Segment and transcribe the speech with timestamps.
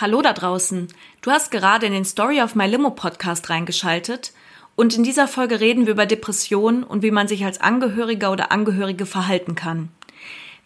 [0.00, 0.86] Hallo da draußen.
[1.22, 4.32] Du hast gerade in den Story of My Limo Podcast reingeschaltet
[4.76, 8.52] und in dieser Folge reden wir über Depressionen und wie man sich als Angehöriger oder
[8.52, 9.88] Angehörige verhalten kann.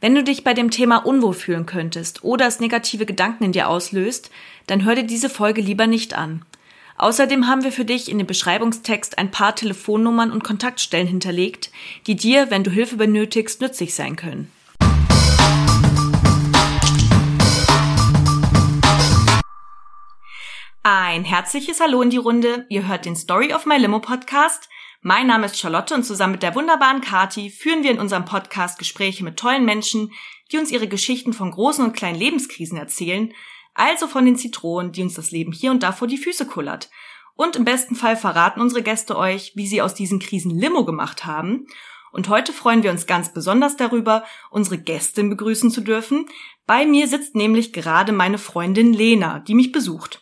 [0.03, 3.71] Wenn du dich bei dem Thema unwohl fühlen könntest oder es negative Gedanken in dir
[3.71, 4.31] auslöst,
[4.67, 6.45] dann hör dir diese Folge lieber nicht an.
[6.99, 11.71] Außerdem haben wir für dich in dem Beschreibungstext ein paar Telefonnummern und Kontaktstellen hinterlegt,
[12.07, 14.53] die dir, wenn du Hilfe benötigst, nützlich sein können.
[20.85, 22.67] Ein herzliches Hallo in die Runde.
[22.69, 24.69] Ihr hört den Story of My Limo Podcast.
[25.01, 28.81] Mein Name ist Charlotte und zusammen mit der wunderbaren Kati führen wir in unserem Podcast
[28.81, 30.11] Gespräche mit tollen Menschen,
[30.51, 33.33] die uns ihre Geschichten von großen und kleinen Lebenskrisen erzählen,
[33.75, 36.91] also von den Zitronen, die uns das Leben hier und da vor die Füße kullert.
[37.37, 41.25] Und im besten Fall verraten unsere Gäste euch, wie sie aus diesen Krisen Limo gemacht
[41.25, 41.69] haben.
[42.11, 46.27] Und heute freuen wir uns ganz besonders darüber, unsere Gästin begrüßen zu dürfen.
[46.67, 50.22] Bei mir sitzt nämlich gerade meine Freundin Lena, die mich besucht.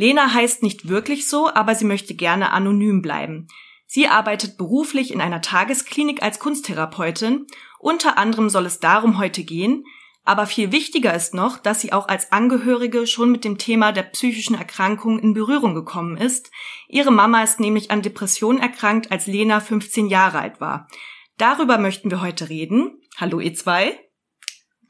[0.00, 3.48] Lena heißt nicht wirklich so, aber sie möchte gerne anonym bleiben.
[3.86, 7.46] Sie arbeitet beruflich in einer Tagesklinik als Kunsttherapeutin.
[7.78, 9.84] Unter anderem soll es darum heute gehen.
[10.24, 14.04] Aber viel wichtiger ist noch, dass sie auch als Angehörige schon mit dem Thema der
[14.04, 16.50] psychischen Erkrankung in Berührung gekommen ist.
[16.88, 20.88] Ihre Mama ist nämlich an Depressionen erkrankt, als Lena 15 Jahre alt war.
[21.36, 23.02] Darüber möchten wir heute reden.
[23.18, 24.00] Hallo ihr zwei.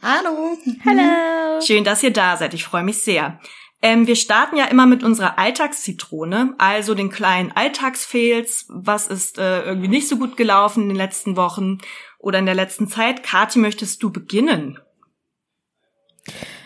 [0.00, 0.56] Hallo.
[0.84, 1.60] Hallo.
[1.66, 2.54] Schön, dass ihr da seid.
[2.54, 3.40] Ich freue mich sehr.
[3.82, 8.66] Ähm, wir starten ja immer mit unserer Alltagszitrone, also den kleinen Alltagsfails.
[8.68, 11.78] Was ist äh, irgendwie nicht so gut gelaufen in den letzten Wochen
[12.18, 13.22] oder in der letzten Zeit?
[13.22, 14.78] Kathi, möchtest du beginnen?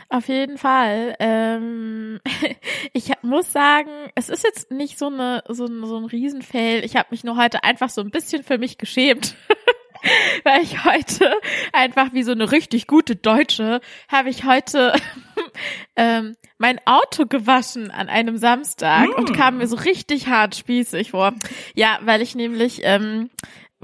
[0.08, 1.16] Auf jeden Fall.
[1.18, 2.20] Ähm,
[2.92, 6.84] ich muss sagen, es ist jetzt nicht so eine so ein, so ein Riesenfail.
[6.84, 9.36] Ich habe mich nur heute einfach so ein bisschen für mich geschämt.
[10.44, 11.41] weil ich heute
[11.72, 14.94] einfach wie so eine richtig gute Deutsche habe ich heute
[15.97, 19.14] ähm, mein Auto gewaschen an einem Samstag mm.
[19.19, 21.34] und kam mir so richtig hart spießig vor.
[21.75, 23.30] Ja, weil ich nämlich ähm,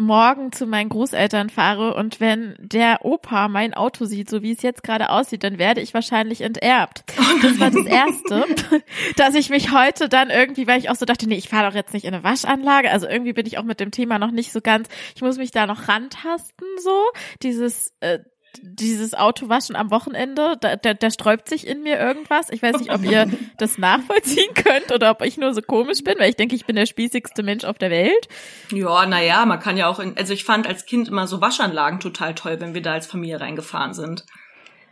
[0.01, 4.63] morgen zu meinen Großeltern fahre und wenn der Opa mein Auto sieht, so wie es
[4.63, 7.05] jetzt gerade aussieht, dann werde ich wahrscheinlich enterbt.
[7.43, 8.45] Das war das Erste,
[9.17, 11.75] dass ich mich heute dann irgendwie, weil ich auch so dachte, nee, ich fahre doch
[11.75, 14.53] jetzt nicht in eine Waschanlage, also irgendwie bin ich auch mit dem Thema noch nicht
[14.53, 17.05] so ganz, ich muss mich da noch rantasten, so,
[17.43, 18.19] dieses, äh,
[18.63, 22.51] dieses Autowaschen am Wochenende, da, da, da sträubt sich in mir irgendwas.
[22.51, 23.29] Ich weiß nicht, ob ihr
[23.59, 26.77] das nachvollziehen könnt oder ob ich nur so komisch bin, weil ich denke, ich bin
[26.77, 28.29] der spießigste Mensch auf der Welt.
[28.73, 32.01] Ja, naja, man kann ja auch, in, also ich fand als Kind immer so Waschanlagen
[32.01, 34.25] total toll, wenn wir da als Familie reingefahren sind.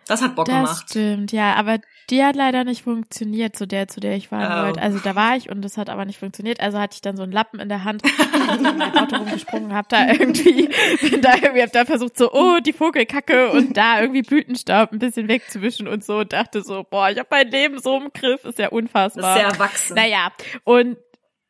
[0.07, 0.85] Das hat Bock das gemacht.
[0.85, 1.79] Das stimmt, ja, aber
[2.11, 4.67] die hat leider nicht funktioniert, zu der, zu der ich fahren oh.
[4.67, 4.83] wollte.
[4.83, 6.61] Also da war ich und das hat aber nicht funktioniert.
[6.61, 8.03] Also hatte ich dann so einen Lappen in der Hand,
[8.57, 10.69] in mein Auto rumgesprungen, hab da irgendwie,
[11.09, 14.99] bin da irgendwie, hab da versucht so, oh, die Vogelkacke und da irgendwie Blütenstaub ein
[14.99, 18.45] bisschen wegzuwischen und so und dachte so, boah, ich habe mein Leben so im Griff,
[18.45, 19.23] ist ja unfassbar.
[19.23, 19.95] Das ist sehr erwachsen.
[19.95, 20.33] Naja,
[20.65, 20.97] und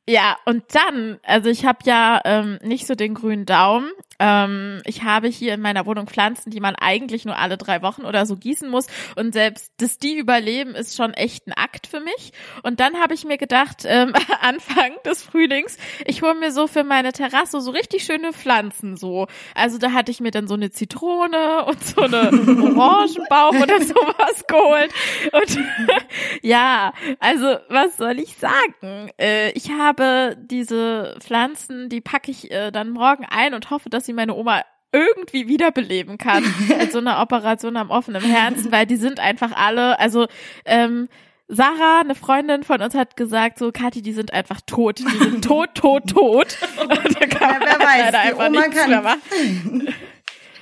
[0.08, 3.90] ja, und dann, also ich habe ja ähm, nicht so den grünen Daumen.
[4.18, 8.04] Ähm, ich habe hier in meiner Wohnung Pflanzen, die man eigentlich nur alle drei Wochen
[8.04, 8.86] oder so gießen muss.
[9.16, 12.32] Und selbst, dass die überleben, ist schon echt ein Akt für mich.
[12.62, 16.84] Und dann habe ich mir gedacht, ähm, Anfang des Frühlings, ich hole mir so für
[16.84, 19.26] meine Terrasse so richtig schöne Pflanzen so.
[19.54, 22.30] Also da hatte ich mir dann so eine Zitrone und so eine
[22.78, 24.92] Orangenbaum oder sowas geholt.
[25.32, 25.58] Und
[26.42, 29.10] ja, also was soll ich sagen?
[29.18, 34.07] Äh, ich habe diese Pflanzen, die packe ich äh, dann morgen ein und hoffe, dass
[34.08, 38.96] sie meine Oma irgendwie wiederbeleben kann mit so einer Operation am offenen Herzen, weil die
[38.96, 40.26] sind einfach alle, also
[40.64, 41.08] ähm,
[41.46, 45.44] Sarah, eine Freundin von uns, hat gesagt, so Kathi, die sind einfach tot, die sind
[45.44, 46.58] tot, tot, tot.
[46.76, 49.88] da kann ja, wer weiß, da einfach Oma kann.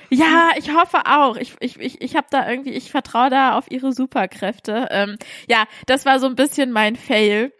[0.09, 1.35] Ja, ich hoffe auch.
[1.35, 4.87] Ich, ich, ich, ich habe da irgendwie, ich vertraue da auf ihre Superkräfte.
[4.89, 5.17] Ähm,
[5.49, 7.51] ja, das war so ein bisschen mein Fail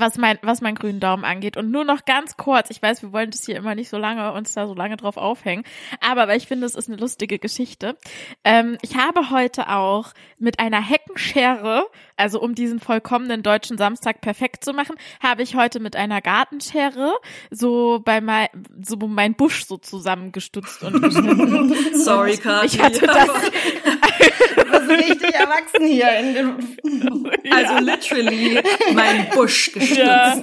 [0.00, 1.56] was mein, was mein grünen Daumen angeht.
[1.56, 4.32] Und nur noch ganz kurz, ich weiß, wir wollen das hier immer nicht so lange,
[4.32, 5.64] uns da so lange drauf aufhängen,
[6.00, 7.96] aber weil ich finde, es ist eine lustige Geschichte.
[8.44, 11.86] Ähm, ich habe heute auch mit einer Heckenschere,
[12.16, 17.14] also um diesen vollkommenen deutschen Samstag perfekt zu machen, habe ich heute mit einer Gartenschere
[17.50, 18.48] so bei mein,
[18.82, 21.74] so mein Busch so zusammengestutzt und geschnitten.
[21.94, 22.66] Sorry, Kathi.
[22.66, 23.28] Ich hatte das,
[24.70, 26.10] das richtig erwachsen hier.
[26.18, 28.60] In dem also literally
[28.94, 29.98] mein Busch gestützt.
[29.98, 30.36] Ja.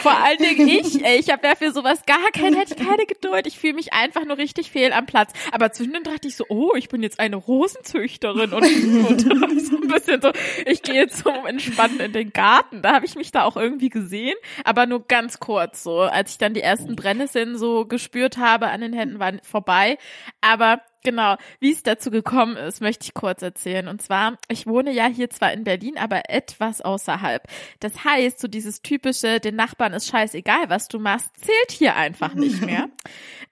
[0.00, 3.06] Vor allen Dingen ich, ey, ich habe ja für sowas gar keine, hätte ich keine
[3.06, 3.46] Geduld.
[3.46, 5.32] Ich fühle mich einfach nur richtig fehl am Platz.
[5.52, 8.62] Aber zwischendurch dachte ich so, oh, ich bin jetzt eine Rosenzüchterin und,
[9.08, 10.32] und so ein bisschen so,
[10.66, 12.82] ich gehe jetzt so entspannt in den Garten.
[12.82, 16.00] Da habe ich mich da auch irgendwie gesehen, aber nur ganz kurz so.
[16.00, 19.98] Als ich dann die ersten Brennnesseln so gespürt habe an den Händen, waren vorbei.
[20.40, 23.88] Aber genau, wie es dazu gekommen ist, möchte ich kurz erzählen.
[23.88, 27.42] Und zwar, ich wohne ja hier zwar in Berlin, aber etwas außerhalb.
[27.80, 32.34] Das heißt, so dieses typische, den Nachbarn ist scheißegal, was du machst, zählt hier einfach
[32.34, 32.88] nicht mehr.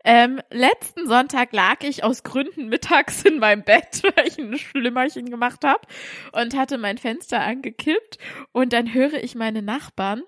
[0.05, 5.31] ähm, letzten Sonntag lag ich aus Gründen mittags in meinem Bett, weil ich ein Schlimmerchen
[5.31, 5.81] gemacht habe
[6.33, 8.19] und hatte mein Fenster angekippt
[8.53, 10.23] und dann höre ich meine Nachbarn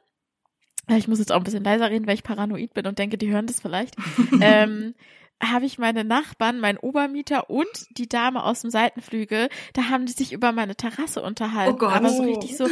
[0.97, 3.31] ich muss jetzt auch ein bisschen leiser reden, weil ich paranoid bin und denke, die
[3.31, 3.97] hören das vielleicht.
[4.41, 4.95] ähm,
[5.43, 10.13] habe ich meine Nachbarn, mein Obermieter und die Dame aus dem Seitenflügel, da haben die
[10.13, 11.75] sich über meine Terrasse unterhalten.
[11.75, 11.93] Oh Gott.
[11.95, 12.67] Aber so richtig so,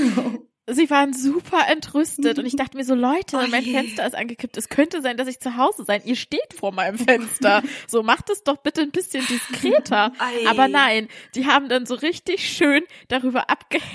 [0.71, 3.65] sie waren super entrüstet und ich dachte mir so, Leute, Oh mein.
[3.65, 4.57] Fenster ist angekippt.
[4.59, 6.03] Es könnte sein, dass ich zu Hause sein.
[6.05, 7.63] Ihr steht vor meinem Fenster.
[7.87, 10.13] So, macht es doch bitte ein bisschen diskreter.
[10.19, 10.47] Ei.
[10.47, 13.89] Aber nein, die haben dann so richtig schön darüber abgehatet,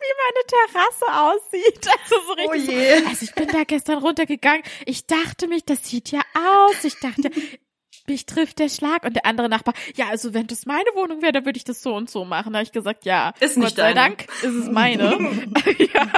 [0.00, 1.88] wie meine Terrasse aussieht.
[1.88, 3.06] Also so Oh richtig so, je.
[3.06, 4.62] also ich bin da gestern runtergegangen.
[4.84, 6.84] Ich dachte mich, das sieht ja aus.
[6.84, 7.30] Ich dachte,
[8.12, 9.04] mich trifft der Schlag.
[9.04, 11.82] Und der andere Nachbar, ja, also wenn das meine Wohnung wäre, dann würde ich das
[11.82, 12.52] so und so machen.
[12.52, 14.16] Da habe ich gesagt, ja, Ist nicht Gott sei deine.
[14.16, 15.02] Dank ist es meine.
[15.94, 16.08] ja,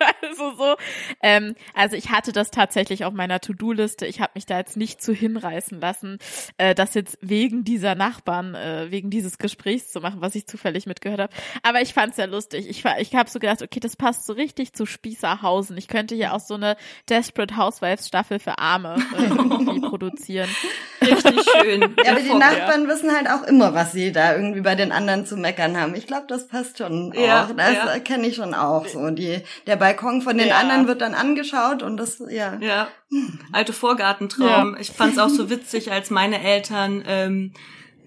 [0.22, 0.76] also so.
[1.22, 4.06] Ähm, also ich hatte das tatsächlich auf meiner To-Do-Liste.
[4.06, 6.18] Ich habe mich da jetzt nicht zu hinreißen lassen,
[6.58, 10.86] äh, das jetzt wegen dieser Nachbarn, äh, wegen dieses Gesprächs zu machen, was ich zufällig
[10.86, 11.32] mitgehört habe.
[11.62, 12.68] Aber ich fand es sehr lustig.
[12.68, 15.76] Ich, war- ich habe so gedacht, okay, das passt so richtig zu Spießerhausen.
[15.76, 16.76] Ich könnte hier auch so eine
[17.08, 20.48] Desperate Housewives Staffel für Arme äh, irgendwie produzieren.
[21.00, 21.94] Richtig schön.
[22.04, 25.26] Ja, aber die Nachbarn wissen halt auch immer, was sie da irgendwie bei den anderen
[25.26, 25.94] zu meckern haben.
[25.94, 27.52] Ich glaube, das passt schon Ja, auch.
[27.56, 27.98] Das ja.
[28.00, 29.10] kenne ich schon auch so.
[29.10, 30.56] Die, der Balkon von den Ja.
[30.58, 32.56] anderen wird dann angeschaut und das, ja.
[32.60, 32.88] Ja,
[33.52, 34.76] alte Vorgartentraum.
[34.80, 37.52] Ich fand es auch so witzig, als meine Eltern ähm,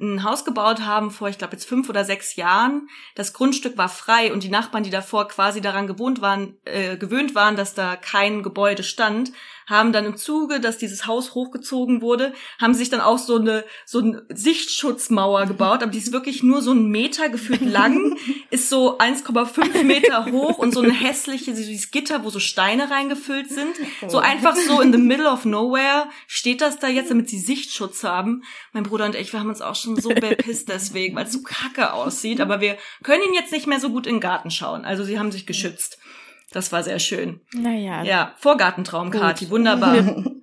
[0.02, 2.88] ein Haus gebaut haben vor, ich glaube jetzt fünf oder sechs Jahren.
[3.16, 7.36] Das Grundstück war frei und die Nachbarn, die davor quasi daran gewohnt waren, äh, gewöhnt
[7.36, 9.32] waren, dass da kein Gebäude stand,
[9.70, 13.64] haben dann im Zuge, dass dieses Haus hochgezogen wurde, haben sich dann auch so eine
[13.86, 18.18] so eine Sichtschutzmauer gebaut, aber die ist wirklich nur so einen Meter gefühlt lang,
[18.50, 22.90] ist so 1,5 Meter hoch und so eine hässliche, so dieses Gitter, wo so Steine
[22.90, 23.76] reingefüllt sind.
[24.08, 28.04] So einfach so in the middle of nowhere steht das da jetzt, damit sie Sichtschutz
[28.04, 28.44] haben.
[28.74, 31.42] Mein Bruder und ich, wir haben uns auch schon so bepisst deswegen, weil es so
[31.44, 34.86] kacke aussieht, aber wir können ihn jetzt nicht mehr so gut in den Garten schauen.
[34.86, 36.00] Also sie haben sich geschützt.
[36.52, 37.42] Das war sehr schön.
[37.54, 38.04] Naja.
[38.04, 39.96] Ja, Vorgartentraum, Kati, wunderbar.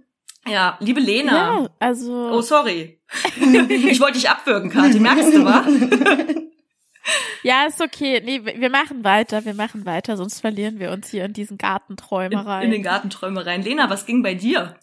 [0.49, 1.32] Ja, liebe Lena.
[1.62, 2.31] Ja, also.
[2.31, 3.00] Oh, sorry.
[3.41, 5.64] Ich wollte dich abwürgen, Kati, merkst du, wa?
[7.43, 8.20] Ja, ist okay.
[8.25, 11.58] Nee, wir machen weiter, wir machen weiter, sonst verlieren wir uns hier in diesen In,
[11.58, 12.64] Gartenträumereien.
[12.64, 13.62] in den Gartenträumereien.
[13.62, 14.76] Lena, was ging bei dir?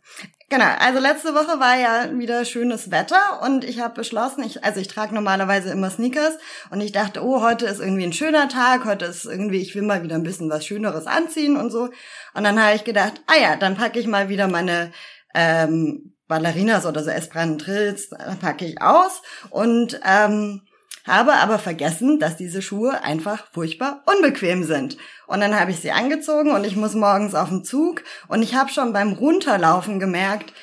[0.49, 4.79] Genau, also letzte Woche war ja wieder schönes Wetter und ich habe beschlossen, ich, also
[4.79, 6.37] ich trage normalerweise immer Sneakers
[6.69, 9.81] und ich dachte, oh, heute ist irgendwie ein schöner Tag, heute ist irgendwie, ich will
[9.81, 11.89] mal wieder ein bisschen was Schöneres anziehen und so.
[12.35, 14.91] Und dann habe ich gedacht, ah ja, dann packe ich mal wieder meine
[15.33, 20.61] ähm, Ballerinas oder so Esperantrills, äh, packe ich aus und ähm,
[21.05, 24.97] habe aber vergessen, dass diese Schuhe einfach furchtbar unbequem sind.
[25.27, 28.55] Und dann habe ich sie angezogen und ich muss morgens auf den Zug und ich
[28.55, 30.53] habe schon beim Runterlaufen gemerkt,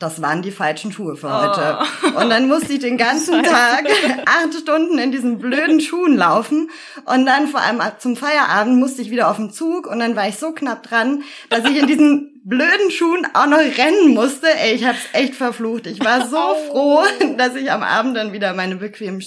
[0.00, 1.78] das waren die falschen Schuhe für heute.
[2.16, 3.86] Und dann musste ich den ganzen Tag
[4.26, 6.70] acht Stunden in diesen blöden Schuhen laufen.
[7.04, 10.16] Und dann vor allem ab zum Feierabend musste ich wieder auf den Zug und dann
[10.16, 14.46] war ich so knapp dran, dass ich in diesen blöden Schuhen auch noch rennen musste.
[14.46, 15.86] Ey, ich hab's echt verflucht.
[15.86, 17.02] Ich war so froh,
[17.38, 19.22] dass ich am Abend dann wieder meine bequemen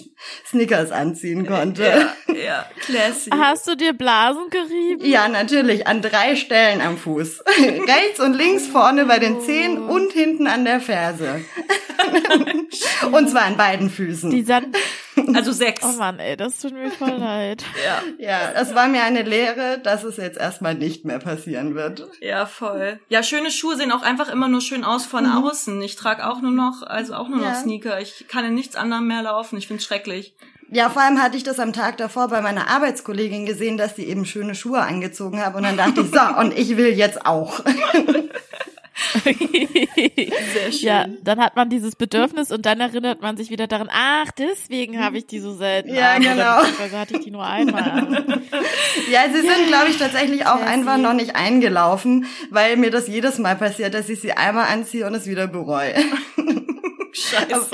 [0.46, 1.84] Sneakers anziehen konnte.
[2.28, 3.32] Ja, ja, classy.
[3.32, 5.04] Hast du dir Blasen gerieben?
[5.04, 7.44] Ja, natürlich, an drei Stellen am Fuß.
[7.60, 11.42] Rechts und links vorne bei den Zehen und hinten an der Ferse.
[13.12, 14.30] und zwar an beiden Füßen.
[14.30, 14.72] Die San
[15.34, 15.84] Also sechs.
[15.84, 17.64] Oh Mann, ey, das tut mir voll leid.
[17.84, 22.08] Ja, Ja, das war mir eine Lehre, dass es jetzt erstmal nicht mehr passieren wird.
[22.22, 23.00] ja, voll.
[23.10, 25.82] Ja, schöne Schuhe sehen auch einfach immer nur schön aus von außen.
[25.82, 27.56] Ich trage auch nur noch, also auch nur noch Ja.
[27.56, 28.02] Sneaker.
[28.02, 29.58] Ich kann in nichts anderem mehr laufen.
[29.58, 30.34] Ich find's schrecklich.
[30.70, 34.04] Ja, vor allem hatte ich das am Tag davor bei meiner Arbeitskollegin gesehen, dass sie
[34.04, 35.56] eben schöne Schuhe angezogen hat.
[35.56, 37.62] Und dann dachte ich, so, und ich will jetzt auch.
[40.54, 40.88] Sehr schön.
[40.88, 45.04] Ja, dann hat man dieses Bedürfnis und dann erinnert man sich wieder daran, ach, deswegen
[45.04, 46.22] habe ich die so selten Ja, an.
[46.22, 46.58] Genau.
[46.60, 48.26] beziehungsweise hatte ich die nur einmal.
[49.12, 53.38] Ja, sie sind, glaube ich, tatsächlich auch einfach noch nicht eingelaufen, weil mir das jedes
[53.38, 55.94] Mal passiert, dass ich sie einmal anziehe und es wieder bereue.
[57.14, 57.70] Scheiße.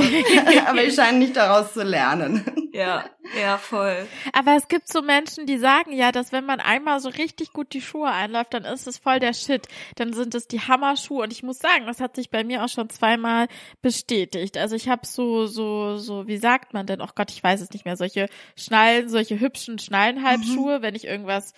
[0.67, 2.43] Aber ich scheine nicht daraus zu lernen.
[2.73, 3.05] Ja,
[3.39, 4.07] ja, voll.
[4.33, 7.71] Aber es gibt so Menschen, die sagen ja, dass wenn man einmal so richtig gut
[7.71, 9.67] die Schuhe einläuft, dann ist es voll der Shit.
[9.95, 11.21] Dann sind es die Hammerschuhe.
[11.21, 13.47] Und ich muss sagen, das hat sich bei mir auch schon zweimal
[13.83, 14.57] bestätigt.
[14.57, 16.99] Also ich habe so, so, so, wie sagt man denn?
[16.99, 17.95] Oh Gott, ich weiß es nicht mehr.
[17.95, 18.27] Solche
[18.57, 21.53] Schnallen, solche hübschen Schnallenhalbschuhe, wenn ich irgendwas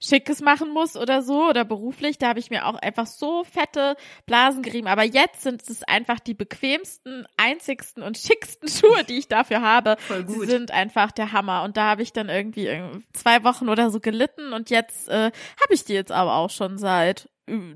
[0.00, 3.96] Schickes machen muss oder so oder beruflich, da habe ich mir auch einfach so fette
[4.26, 4.86] Blasen gerieben.
[4.86, 9.96] Aber jetzt sind es einfach die bequemsten, einzigsten und schicksten Schuhe, die ich dafür habe.
[10.00, 10.40] Voll gut.
[10.40, 11.64] Sie sind einfach der Hammer.
[11.64, 12.80] Und da habe ich dann irgendwie
[13.12, 16.78] zwei Wochen oder so gelitten und jetzt äh, habe ich die jetzt aber auch schon
[16.78, 17.28] seit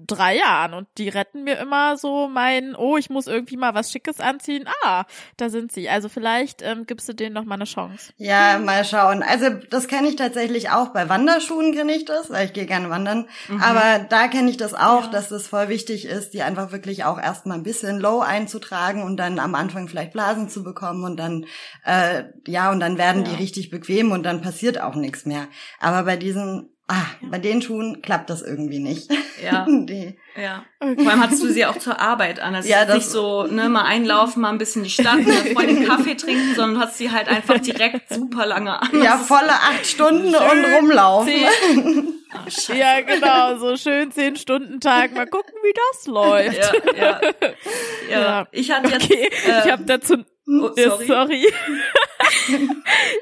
[0.07, 3.91] drei Jahren und die retten mir immer so mein, oh, ich muss irgendwie mal was
[3.91, 4.69] Schickes anziehen.
[4.83, 5.05] Ah,
[5.37, 5.89] da sind sie.
[5.89, 8.13] Also vielleicht ähm, gibst du denen noch mal eine Chance.
[8.17, 9.23] Ja, mal schauen.
[9.23, 10.89] Also das kenne ich tatsächlich auch.
[10.89, 13.29] Bei Wanderschuhen kenne ich das, weil ich gehe gerne wandern.
[13.49, 13.61] Mhm.
[13.63, 15.11] Aber da kenne ich das auch, ja.
[15.11, 19.17] dass es voll wichtig ist, die einfach wirklich auch erstmal ein bisschen low einzutragen und
[19.17, 21.47] dann am Anfang vielleicht Blasen zu bekommen und dann,
[21.85, 23.31] äh, ja, und dann werden ja.
[23.31, 25.47] die richtig bequem und dann passiert auch nichts mehr.
[25.81, 29.11] Aber bei diesen ah, bei den Schuhen klappt das irgendwie nicht.
[29.43, 29.67] Ja.
[29.69, 30.17] die.
[30.37, 30.65] Ja.
[30.79, 32.55] Vor allem hattest du sie auch zur Arbeit an.
[32.55, 35.85] Also ja, das nicht so, ne, mal einlaufen, mal ein bisschen die Stadt, mit Freunden
[35.85, 39.03] Kaffee trinken, sondern du hast sie halt einfach direkt super lange an.
[39.03, 41.33] Ja, volle acht Stunden und rumlaufen.
[42.35, 45.15] Oh, ja, genau, so schön zehn Stunden Tag.
[45.15, 46.59] Mal gucken, wie das läuft.
[46.59, 47.21] Ja, ja.
[48.11, 48.21] ja.
[48.21, 48.49] ja.
[48.53, 49.31] Ich hatte jetzt, okay.
[49.47, 51.07] Ähm, ich habe dazu Oh, sorry.
[51.07, 51.47] sorry.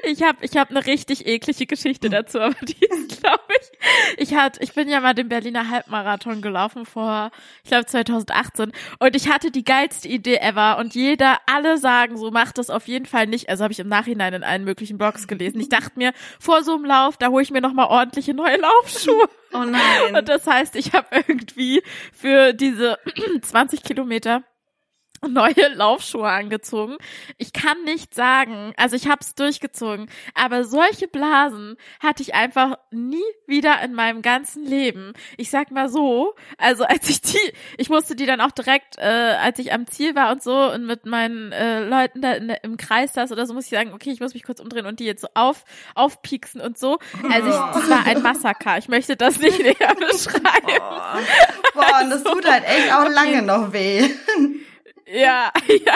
[0.03, 4.29] ich habe ich hab eine richtig eklige Geschichte dazu, aber die ist, glaube ich.
[4.29, 7.29] Ich hatte, ich bin ja mal den Berliner Halbmarathon gelaufen vor,
[7.63, 10.79] ich glaube 2018, und ich hatte die geilste Idee ever.
[10.79, 13.49] Und jeder, alle sagen so, mach das auf jeden Fall nicht.
[13.49, 15.59] Also habe ich im Nachhinein in allen möglichen Blogs gelesen.
[15.59, 18.57] Ich dachte mir, vor so einem Lauf, da hole ich mir noch mal ordentliche neue
[18.57, 19.29] Laufschuhe.
[19.53, 20.15] Oh nein.
[20.15, 22.97] Und das heißt, ich habe irgendwie für diese
[23.41, 24.43] 20 Kilometer
[25.27, 26.97] neue Laufschuhe angezogen.
[27.37, 32.77] Ich kann nicht sagen, also ich habe es durchgezogen, aber solche Blasen hatte ich einfach
[32.91, 35.13] nie wieder in meinem ganzen Leben.
[35.37, 39.35] Ich sag mal so, also als ich die, ich musste die dann auch direkt, äh,
[39.41, 42.77] als ich am Ziel war und so und mit meinen äh, Leuten da in, im
[42.77, 45.05] Kreis saß oder so, muss ich sagen, okay, ich muss mich kurz umdrehen und die
[45.05, 45.63] jetzt so auf
[45.95, 46.99] aufpieksen und so.
[47.31, 48.77] Also ich, das war ein Massaker.
[48.77, 50.79] Ich möchte das nicht näher beschreiben.
[50.79, 51.19] Oh.
[51.73, 54.09] Boah, und das tut halt echt auch lange noch weh.
[55.11, 55.51] Ja,
[55.85, 55.95] ja.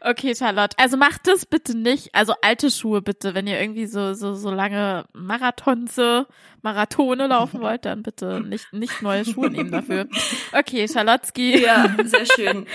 [0.00, 0.76] Okay, Charlotte.
[0.78, 2.14] Also macht das bitte nicht.
[2.14, 3.34] Also alte Schuhe bitte.
[3.34, 6.26] Wenn ihr irgendwie so, so, so lange Marathonze,
[6.62, 10.08] Marathone laufen wollt, dann bitte nicht, nicht neue Schuhe nehmen dafür.
[10.52, 11.62] Okay, Charlotzki.
[11.62, 12.66] Ja, sehr schön.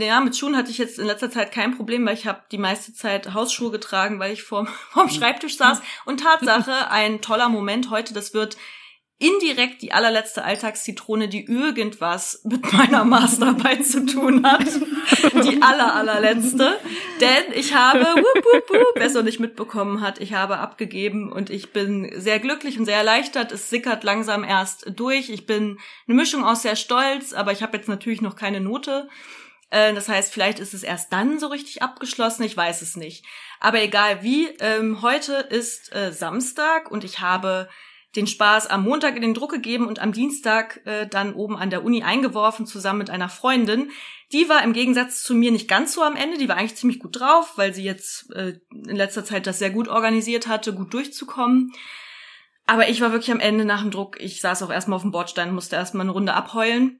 [0.00, 2.58] Ja, mit Schuhen hatte ich jetzt in letzter Zeit kein Problem, weil ich habe die
[2.58, 5.80] meiste Zeit Hausschuhe getragen, weil ich vorm, vorm Schreibtisch saß.
[6.04, 8.56] Und Tatsache, ein toller Moment heute, das wird
[9.18, 14.66] indirekt die allerletzte Alltagszitrone, die irgendwas mit meiner Masterarbeit zu tun hat.
[15.44, 16.78] Die aller, allerletzte.
[17.20, 21.32] Denn ich habe, wup, wup, wup, wer es noch nicht mitbekommen hat, ich habe abgegeben
[21.32, 23.52] und ich bin sehr glücklich und sehr erleichtert.
[23.52, 25.30] Es sickert langsam erst durch.
[25.30, 29.08] Ich bin eine Mischung aus sehr stolz, aber ich habe jetzt natürlich noch keine Note.
[29.70, 33.24] Äh, das heißt, vielleicht ist es erst dann so richtig abgeschlossen, ich weiß es nicht.
[33.60, 37.68] Aber egal wie, ähm, heute ist äh, Samstag und ich habe
[38.16, 41.70] den Spaß am Montag in den Druck gegeben und am Dienstag äh, dann oben an
[41.70, 43.90] der Uni eingeworfen, zusammen mit einer Freundin.
[44.32, 46.98] Die war im Gegensatz zu mir nicht ganz so am Ende, die war eigentlich ziemlich
[46.98, 50.92] gut drauf, weil sie jetzt äh, in letzter Zeit das sehr gut organisiert hatte, gut
[50.92, 51.72] durchzukommen.
[52.66, 55.12] Aber ich war wirklich am Ende nach dem Druck, ich saß auch erstmal auf dem
[55.12, 56.98] Bordstein, musste erstmal eine Runde abheulen,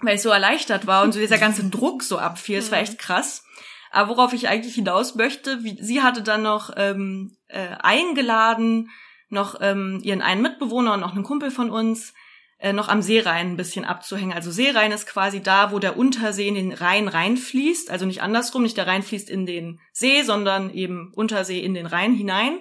[0.00, 2.58] weil ich so erleichtert war und so dieser ganze Druck so abfiel.
[2.58, 3.44] Es war echt krass.
[3.92, 8.90] Aber worauf ich eigentlich hinaus möchte, wie, sie hatte dann noch ähm, äh, eingeladen,
[9.28, 12.14] noch ähm, ihren einen Mitbewohner und noch einen Kumpel von uns
[12.58, 14.32] äh, noch am Seerhein ein bisschen abzuhängen.
[14.32, 17.90] Also Seerhein ist quasi da, wo der Untersee in den Rhein reinfließt.
[17.90, 21.86] Also nicht andersrum, nicht der Rhein fließt in den See, sondern eben Untersee in den
[21.86, 22.60] Rhein hinein.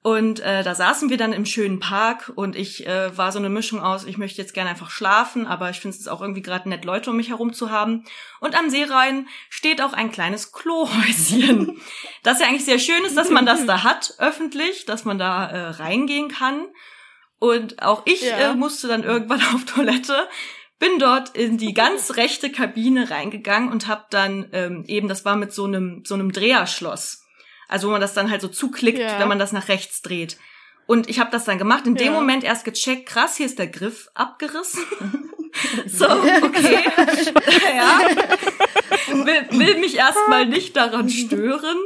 [0.00, 3.48] Und äh, da saßen wir dann im schönen Park und ich äh, war so eine
[3.48, 6.68] Mischung aus, ich möchte jetzt gerne einfach schlafen, aber ich finde es auch irgendwie gerade
[6.68, 8.04] nett, Leute um mich herum zu haben.
[8.38, 11.80] Und am Seerhein steht auch ein kleines Klohäuschen.
[12.22, 15.46] das ja eigentlich sehr schön ist, dass man das da hat, öffentlich, dass man da
[15.46, 16.68] äh, reingehen kann.
[17.40, 18.52] Und auch ich ja.
[18.52, 20.28] äh, musste dann irgendwann auf Toilette
[20.78, 25.34] bin dort in die ganz rechte Kabine reingegangen und habe dann ähm, eben, das war
[25.34, 27.24] mit so einem so einem Dreherschloss.
[27.68, 29.20] Also wo man das dann halt so zuklickt, ja.
[29.20, 30.38] wenn man das nach rechts dreht.
[30.86, 32.12] Und ich habe das dann gemacht, in dem ja.
[32.12, 34.82] Moment erst gecheckt, krass, hier ist der Griff abgerissen.
[35.86, 36.82] so, okay.
[37.76, 38.00] ja.
[39.08, 41.76] Will, will mich erstmal nicht daran stören.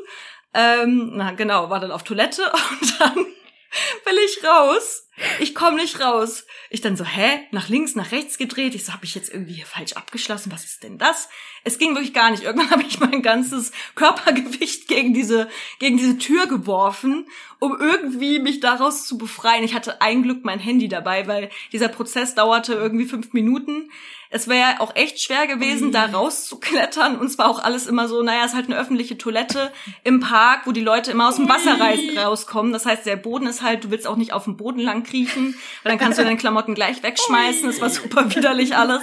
[0.55, 2.43] Ähm, na genau, war dann auf Toilette
[2.81, 5.09] und dann will ich raus.
[5.41, 6.47] Ich komme nicht raus.
[6.71, 7.41] Ich dann so, hä?
[7.51, 8.75] Nach links, nach rechts gedreht.
[8.75, 10.51] Ich so, habe ich jetzt irgendwie hier falsch abgeschlossen?
[10.51, 11.29] Was ist denn das?
[11.65, 12.45] Es ging wirklich gar nicht.
[12.45, 17.27] Irgendwann habe ich mein ganzes Körpergewicht gegen diese, gegen diese Tür geworfen,
[17.59, 19.65] um irgendwie mich daraus zu befreien.
[19.65, 23.91] Ich hatte ein Glück mein Handy dabei, weil dieser Prozess dauerte irgendwie fünf Minuten.
[24.35, 25.93] Es wäre auch echt schwer gewesen, mhm.
[25.93, 27.19] da rauszuklettern.
[27.19, 29.71] Und es war auch alles immer so, naja, es ist halt eine öffentliche Toilette
[30.05, 31.79] im Park, wo die Leute immer aus dem Wasser
[32.17, 32.73] rauskommen.
[32.73, 35.05] Das heißt, der Boden ist halt, du willst auch nicht auf dem Boden lang lang
[35.05, 35.49] kriechen.
[35.49, 37.67] Und dann kannst du deine Klamotten gleich wegschmeißen.
[37.67, 39.03] Das war super widerlich alles.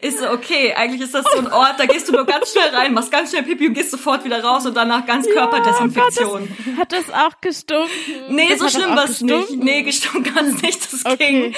[0.00, 2.68] Ist so, okay, eigentlich ist das so ein Ort, da gehst du nur ganz schnell
[2.68, 6.42] rein, machst ganz schnell Pipi und gehst sofort wieder raus und danach ganz Körperdesinfektion.
[6.42, 7.90] Ja, Gott, das, hat das auch gestunken?
[8.28, 9.50] Nee, das so schlimm war es nicht.
[9.50, 11.16] Nee, gestunken kann es nicht, das okay.
[11.16, 11.54] ging.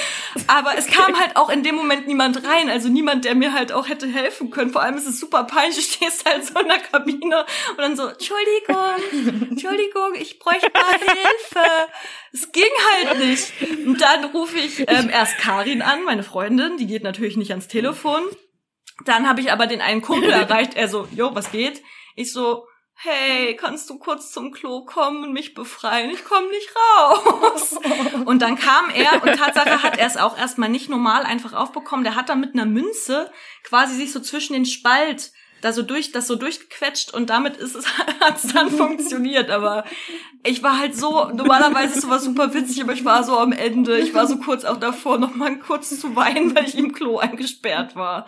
[0.47, 3.71] Aber es kam halt auch in dem Moment niemand rein, also niemand, der mir halt
[3.71, 4.71] auch hätte helfen können.
[4.71, 7.95] Vor allem ist es super peinlich, du stehst halt so in der Kabine und dann
[7.95, 11.89] so, Entschuldigung, Entschuldigung, ich bräuchte mal Hilfe.
[12.33, 13.53] Es ging halt nicht.
[13.85, 17.67] Und dann rufe ich ähm, erst Karin an, meine Freundin, die geht natürlich nicht ans
[17.67, 18.23] Telefon.
[19.05, 21.81] Dann habe ich aber den einen Kumpel erreicht, er so, jo, was geht?
[22.15, 22.65] Ich so,
[23.03, 26.11] hey, kannst du kurz zum Klo kommen und mich befreien?
[26.11, 27.79] Ich komme nicht raus.
[28.25, 32.03] Und dann kam er und Tatsache hat er es auch erstmal nicht normal einfach aufbekommen.
[32.03, 33.31] Der hat dann mit einer Münze
[33.63, 37.75] quasi sich so zwischen den Spalt da so durch, das so durchgequetscht und damit ist
[37.75, 37.85] es,
[38.19, 39.49] hat's dann funktioniert.
[39.49, 39.85] Aber
[40.43, 43.99] ich war halt so, normalerweise ist sowas super witzig, aber ich war so am Ende.
[43.99, 47.19] Ich war so kurz auch davor, noch mal kurz zu weinen, weil ich im Klo
[47.19, 48.25] eingesperrt war.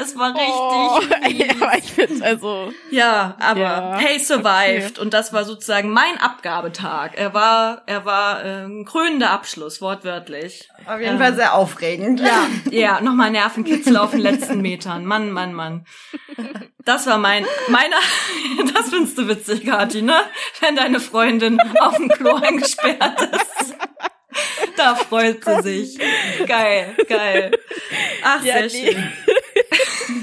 [0.00, 0.46] Es war richtig.
[0.48, 2.72] Oh, ja, ich finde also.
[2.90, 4.92] Ja, aber ja, hey, survived.
[4.92, 5.00] Okay.
[5.00, 7.12] Und das war sozusagen mein Abgabetag.
[7.14, 10.68] Er war, er war äh, ein krönender Abschluss, wortwörtlich.
[10.86, 12.20] Auf jeden ähm, Fall sehr aufregend.
[12.20, 15.06] Ja, ja, nochmal Nervenkitzel auf den letzten Metern.
[15.06, 15.86] Mann, Mann, Mann.
[16.84, 17.96] Das war mein, meiner,
[18.74, 20.20] das findest du witzig, Kathi, ne?
[20.60, 23.74] Wenn deine Freundin auf dem Klo eingesperrt ist.
[24.76, 25.98] Da freut sie sich.
[26.46, 27.50] Geil, geil.
[28.22, 28.92] Ach, ja, sehr nee.
[28.92, 29.12] schön.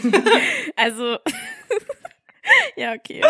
[0.75, 1.17] Also,
[2.75, 3.21] ja, okay.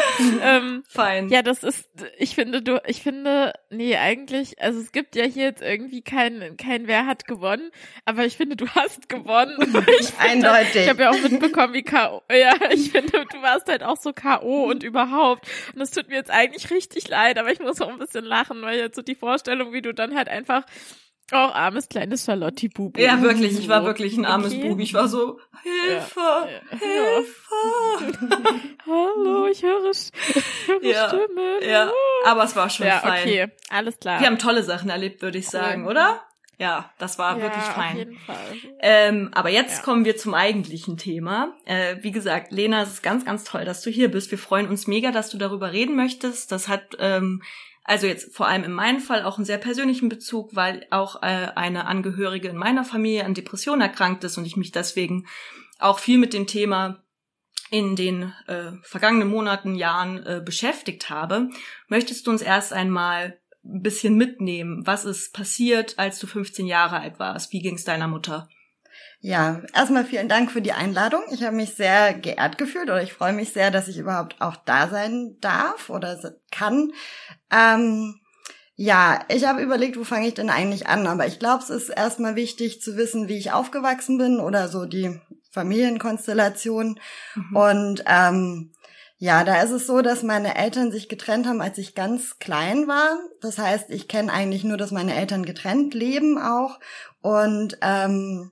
[0.41, 1.29] ähm, Fein.
[1.29, 5.45] Ja, das ist, ich finde, du, ich finde, nee, eigentlich, also es gibt ja hier
[5.45, 7.71] jetzt irgendwie kein, kein Wer hat gewonnen,
[8.05, 9.57] aber ich finde, du hast gewonnen.
[9.99, 10.83] Ich finde, Eindeutig.
[10.83, 14.13] Ich habe ja auch mitbekommen, wie K.O., ja, ich finde, du warst halt auch so
[14.13, 14.65] K.O.
[14.65, 15.47] und überhaupt.
[15.73, 18.61] Und es tut mir jetzt eigentlich richtig leid, aber ich muss auch ein bisschen lachen,
[18.61, 20.65] weil jetzt so die Vorstellung, wie du dann halt einfach
[21.31, 22.99] oh, armes kleines Charlotte Bubu.
[22.99, 24.67] Ja, wirklich, ich war wirklich ein armes okay.
[24.67, 24.83] Bubi.
[24.83, 26.77] Ich war so, Hilfe, ja.
[26.77, 28.19] Hilfe.
[28.85, 30.11] Hallo, ich höre, ich
[30.67, 31.07] höre ja.
[31.07, 31.61] Stimmen.
[31.67, 31.91] Ja,
[32.25, 33.21] aber es war schon ja, fein.
[33.21, 34.19] okay, alles klar.
[34.19, 35.91] Wir haben tolle Sachen erlebt, würde ich sagen, cool.
[35.91, 36.21] oder?
[36.59, 37.91] Ja, das war ja, wirklich fein.
[37.91, 38.35] Auf jeden Fall.
[38.79, 39.83] Ähm, aber jetzt ja.
[39.83, 41.55] kommen wir zum eigentlichen Thema.
[41.65, 44.29] Äh, wie gesagt, Lena, es ist ganz, ganz toll, dass du hier bist.
[44.29, 46.51] Wir freuen uns mega, dass du darüber reden möchtest.
[46.51, 47.41] Das hat ähm,
[47.83, 51.49] also jetzt vor allem in meinem Fall auch einen sehr persönlichen Bezug, weil auch äh,
[51.55, 55.27] eine Angehörige in meiner Familie an Depressionen erkrankt ist und ich mich deswegen
[55.79, 57.03] auch viel mit dem Thema
[57.69, 61.49] in den äh, vergangenen Monaten, Jahren äh, beschäftigt habe.
[61.87, 64.85] Möchtest du uns erst einmal ein bisschen mitnehmen?
[64.85, 67.51] Was ist passiert, als du 15 Jahre alt warst?
[67.51, 68.47] Wie ging es deiner Mutter?
[69.25, 71.21] Ja, erstmal vielen Dank für die Einladung.
[71.31, 74.57] Ich habe mich sehr geehrt gefühlt oder ich freue mich sehr, dass ich überhaupt auch
[74.57, 76.19] da sein darf oder
[76.51, 76.91] kann.
[77.49, 78.19] Ähm,
[78.75, 81.87] ja, ich habe überlegt, wo fange ich denn eigentlich an, aber ich glaube, es ist
[81.87, 86.99] erstmal wichtig zu wissen, wie ich aufgewachsen bin oder so die Familienkonstellation.
[87.35, 87.55] Mhm.
[87.55, 88.73] Und ähm,
[89.19, 92.89] ja, da ist es so, dass meine Eltern sich getrennt haben, als ich ganz klein
[92.89, 93.19] war.
[93.39, 96.81] Das heißt, ich kenne eigentlich nur, dass meine Eltern getrennt leben auch.
[97.21, 98.51] Und ähm,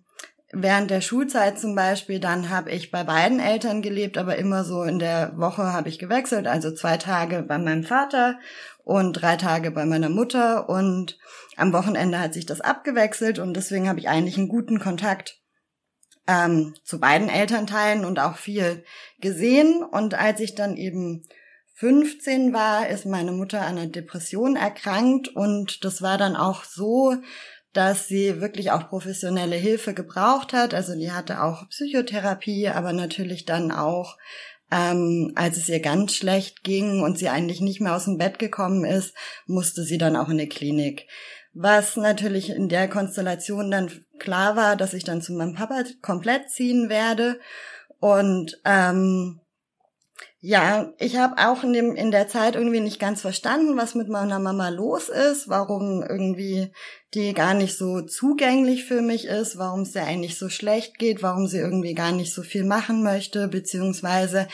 [0.54, 4.84] während der Schulzeit zum Beispiel, dann habe ich bei beiden Eltern gelebt, aber immer so
[4.84, 8.40] in der Woche habe ich gewechselt, also zwei Tage bei meinem Vater
[8.84, 10.70] und drei Tage bei meiner Mutter.
[10.70, 11.18] Und
[11.56, 15.40] am Wochenende hat sich das abgewechselt und deswegen habe ich eigentlich einen guten Kontakt
[16.28, 18.84] ähm, zu beiden Elternteilen und auch viel
[19.20, 19.84] gesehen.
[19.84, 21.24] Und als ich dann eben
[21.76, 27.16] 15 war, ist meine Mutter an einer Depression erkrankt und das war dann auch so,
[27.74, 30.74] dass sie wirklich auch professionelle Hilfe gebraucht hat.
[30.74, 34.18] Also die hatte auch Psychotherapie, aber natürlich dann auch,
[34.72, 38.40] ähm, als es ihr ganz schlecht ging und sie eigentlich nicht mehr aus dem Bett
[38.40, 39.14] gekommen ist,
[39.46, 41.08] musste sie dann auch in die Klinik.
[41.54, 46.50] Was natürlich in der Konstellation dann klar war, dass ich dann zu meinem Papa komplett
[46.50, 47.40] ziehen werde.
[48.00, 49.42] Und ähm,
[50.44, 54.10] ja, ich habe auch in, dem, in der Zeit irgendwie nicht ganz verstanden, was mit
[54.10, 56.72] meiner Mama los ist, warum irgendwie
[57.14, 61.22] die gar nicht so zugänglich für mich ist, warum es ihr eigentlich so schlecht geht,
[61.22, 64.48] warum sie irgendwie gar nicht so viel machen möchte, beziehungsweise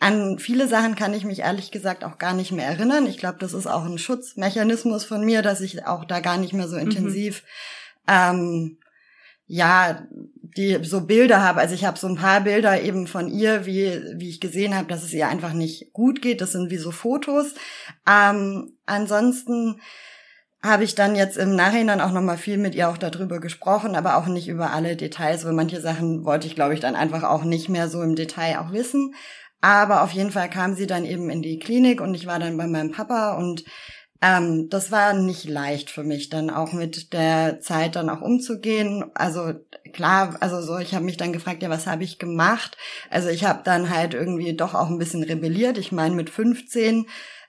[0.00, 3.06] an viele Sachen kann ich mich ehrlich gesagt auch gar nicht mehr erinnern.
[3.06, 6.54] Ich glaube, das ist auch ein Schutzmechanismus von mir, dass ich auch da gar nicht
[6.54, 6.82] mehr so mhm.
[6.82, 7.42] intensiv
[8.06, 8.12] mhm.
[8.14, 8.78] ähm,
[9.46, 11.60] ja, die so Bilder habe.
[11.60, 14.88] Also ich habe so ein paar Bilder eben von ihr, wie, wie ich gesehen habe,
[14.88, 16.40] dass es ihr einfach nicht gut geht.
[16.40, 17.54] Das sind wie so Fotos.
[18.06, 19.80] Ähm, ansonsten
[20.62, 24.16] habe ich dann jetzt im Nachhinein auch nochmal viel mit ihr auch darüber gesprochen, aber
[24.16, 27.44] auch nicht über alle Details, weil manche Sachen wollte ich, glaube ich, dann einfach auch
[27.44, 29.14] nicht mehr so im Detail auch wissen.
[29.60, 32.56] Aber auf jeden Fall kam sie dann eben in die Klinik und ich war dann
[32.56, 33.64] bei meinem Papa und
[34.20, 39.04] Ähm, das war nicht leicht für mich, dann auch mit der Zeit dann auch umzugehen.
[39.14, 39.54] Also
[39.92, 42.76] klar, also so, ich habe mich dann gefragt, ja, was habe ich gemacht?
[43.10, 45.78] Also ich habe dann halt irgendwie doch auch ein bisschen rebelliert.
[45.78, 47.06] Ich meine, mit 15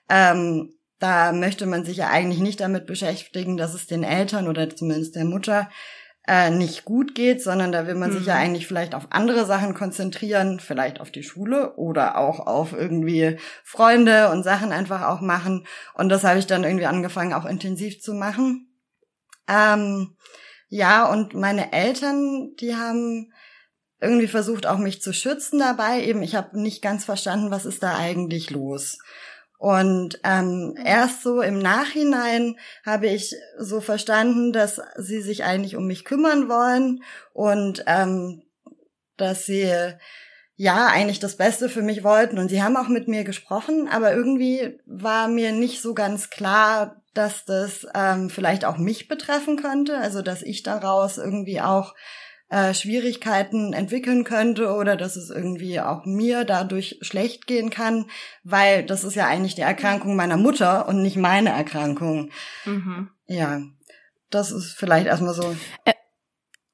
[0.08, 4.70] ähm, da möchte man sich ja eigentlich nicht damit beschäftigen, dass es den Eltern oder
[4.70, 5.68] zumindest der Mutter
[6.28, 8.18] äh, nicht gut geht, sondern da will man mhm.
[8.18, 8.40] sich ja mhm.
[8.40, 14.30] eigentlich vielleicht auf andere Sachen konzentrieren, vielleicht auf die Schule oder auch auf irgendwie Freunde
[14.30, 15.66] und Sachen einfach auch machen.
[15.94, 18.68] Und das habe ich dann irgendwie angefangen, auch intensiv zu machen.
[19.48, 20.16] Ähm,
[20.68, 23.32] ja, und meine Eltern, die haben
[24.00, 26.04] irgendwie versucht, auch mich zu schützen dabei.
[26.04, 28.98] Eben, ich habe nicht ganz verstanden, was ist da eigentlich los.
[29.60, 35.86] Und ähm, erst so im Nachhinein habe ich so verstanden, dass sie sich eigentlich um
[35.86, 37.02] mich kümmern wollen
[37.34, 38.42] und ähm,
[39.18, 39.70] dass sie
[40.56, 42.38] ja eigentlich das Beste für mich wollten.
[42.38, 47.02] Und sie haben auch mit mir gesprochen, aber irgendwie war mir nicht so ganz klar,
[47.12, 51.94] dass das ähm, vielleicht auch mich betreffen könnte, also dass ich daraus irgendwie auch
[52.50, 58.06] äh, Schwierigkeiten entwickeln könnte oder dass es irgendwie auch mir dadurch schlecht gehen kann,
[58.42, 62.30] weil das ist ja eigentlich die Erkrankung meiner Mutter und nicht meine Erkrankung.
[62.64, 63.10] Mhm.
[63.26, 63.62] Ja,
[64.30, 65.54] das ist vielleicht erstmal so.
[65.84, 65.94] Äh,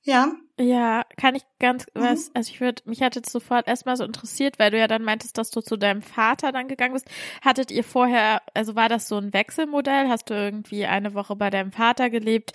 [0.02, 0.32] ja.
[0.58, 2.00] Ja, kann ich ganz mhm.
[2.00, 5.02] was, also ich würde, mich hat jetzt sofort erstmal so interessiert, weil du ja dann
[5.02, 7.10] meintest, dass du zu deinem Vater dann gegangen bist.
[7.44, 10.08] Hattet ihr vorher, also war das so ein Wechselmodell?
[10.08, 12.54] Hast du irgendwie eine Woche bei deinem Vater gelebt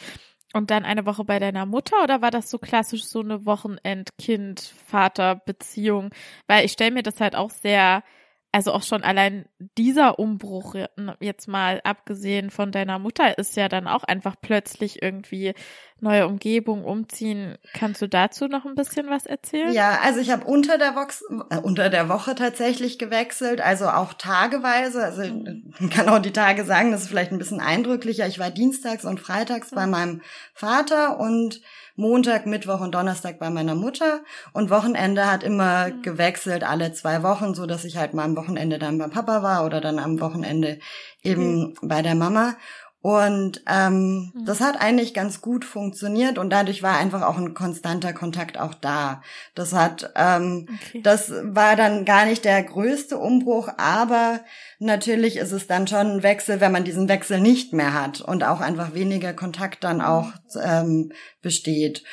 [0.54, 6.10] und dann eine Woche bei deiner Mutter oder war das so klassisch so eine Wochenend-Kind-Vater-Beziehung?
[6.48, 8.04] Weil ich stelle mir das halt auch sehr
[8.52, 9.46] also auch schon allein
[9.78, 10.76] dieser Umbruch
[11.22, 15.54] jetzt mal abgesehen von deiner Mutter ist ja dann auch einfach plötzlich irgendwie
[16.02, 17.58] neue Umgebung umziehen.
[17.74, 19.72] Kannst du dazu noch ein bisschen was erzählen?
[19.72, 24.14] Ja, also ich habe unter der Woche äh, unter der Woche tatsächlich gewechselt, also auch
[24.14, 25.04] tageweise.
[25.04, 28.28] Also ich kann auch die Tage sagen, das ist vielleicht ein bisschen eindrücklicher.
[28.28, 30.22] Ich war dienstags und freitags bei meinem
[30.54, 31.62] Vater und
[32.02, 34.22] Montag, Mittwoch und Donnerstag bei meiner Mutter
[34.54, 36.02] und Wochenende hat immer mhm.
[36.02, 39.66] gewechselt, alle zwei Wochen, so dass ich halt mal am Wochenende dann beim Papa war
[39.66, 40.80] oder dann am Wochenende
[41.22, 41.74] eben mhm.
[41.84, 42.56] bei der Mama.
[43.02, 44.46] Und ähm, mhm.
[44.46, 48.76] das hat eigentlich ganz gut funktioniert und dadurch war einfach auch ein konstanter Kontakt auch
[48.76, 49.24] da.
[49.56, 51.02] Das hat, ähm, okay.
[51.02, 54.42] das war dann gar nicht der größte Umbruch, aber
[54.78, 58.44] natürlich ist es dann schon ein Wechsel, wenn man diesen Wechsel nicht mehr hat und
[58.44, 60.32] auch einfach weniger Kontakt dann auch
[60.64, 61.12] ähm,
[61.42, 62.04] besteht.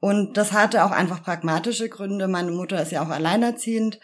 [0.00, 2.26] Und das hatte auch einfach pragmatische Gründe.
[2.26, 4.00] Meine Mutter ist ja auch alleinerziehend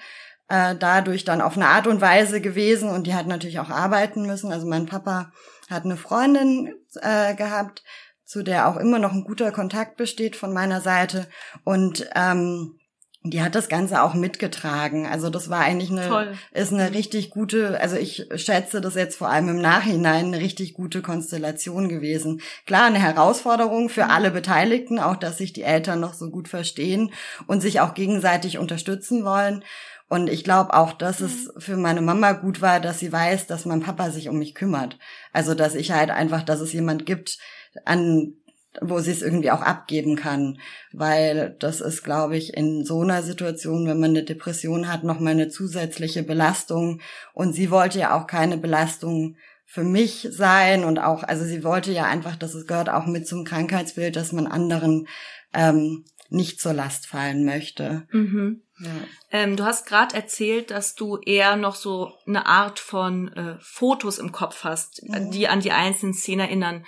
[0.50, 4.26] äh, dadurch dann auf eine Art und Weise gewesen und die hat natürlich auch arbeiten
[4.26, 4.52] müssen.
[4.52, 5.32] Also mein Papa
[5.70, 7.82] hat eine Freundin äh, gehabt,
[8.24, 11.26] zu der auch immer noch ein guter Kontakt besteht von meiner Seite
[11.64, 12.80] und ähm,
[13.22, 15.06] die hat das Ganze auch mitgetragen.
[15.06, 16.32] Also das war eigentlich eine, Toll.
[16.52, 20.72] ist eine richtig gute, also ich schätze das jetzt vor allem im Nachhinein eine richtig
[20.72, 22.40] gute Konstellation gewesen.
[22.64, 27.12] Klar, eine Herausforderung für alle Beteiligten, auch dass sich die Eltern noch so gut verstehen
[27.46, 29.64] und sich auch gegenseitig unterstützen wollen.
[30.10, 31.60] Und ich glaube auch, dass es mhm.
[31.60, 34.98] für meine Mama gut war, dass sie weiß, dass mein Papa sich um mich kümmert.
[35.32, 37.38] Also, dass ich halt einfach, dass es jemand gibt,
[37.84, 38.34] an
[38.80, 40.58] wo sie es irgendwie auch abgeben kann,
[40.92, 45.18] weil das ist, glaube ich, in so einer Situation, wenn man eine Depression hat, noch
[45.18, 47.00] mal eine zusätzliche Belastung.
[47.32, 51.92] Und sie wollte ja auch keine Belastung für mich sein und auch, also sie wollte
[51.92, 55.08] ja einfach, dass es gehört auch mit zum Krankheitsbild, dass man anderen
[55.52, 58.06] ähm, nicht zur Last fallen möchte.
[58.12, 58.62] Mhm.
[58.80, 58.90] Ja.
[59.30, 64.18] Ähm, du hast gerade erzählt, dass du eher noch so eine Art von äh, Fotos
[64.18, 65.30] im Kopf hast, mhm.
[65.30, 66.84] die an die einzelnen Szenen erinnern.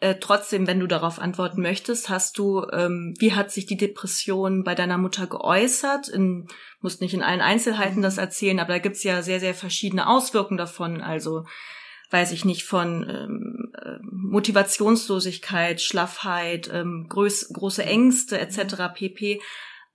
[0.00, 4.64] Äh, trotzdem, wenn du darauf antworten möchtest, hast du, ähm, wie hat sich die Depression
[4.64, 6.08] bei deiner Mutter geäußert?
[6.08, 6.48] In,
[6.80, 8.02] musst nicht in allen Einzelheiten mhm.
[8.02, 11.00] das erzählen, aber da gibt's ja sehr, sehr verschiedene Auswirkungen davon.
[11.00, 11.44] Also
[12.10, 18.58] weiß ich nicht, von ähm, äh, Motivationslosigkeit, Schlaffheit, ähm, groß, große Ängste etc.
[18.58, 18.94] Mhm.
[18.94, 19.40] pp.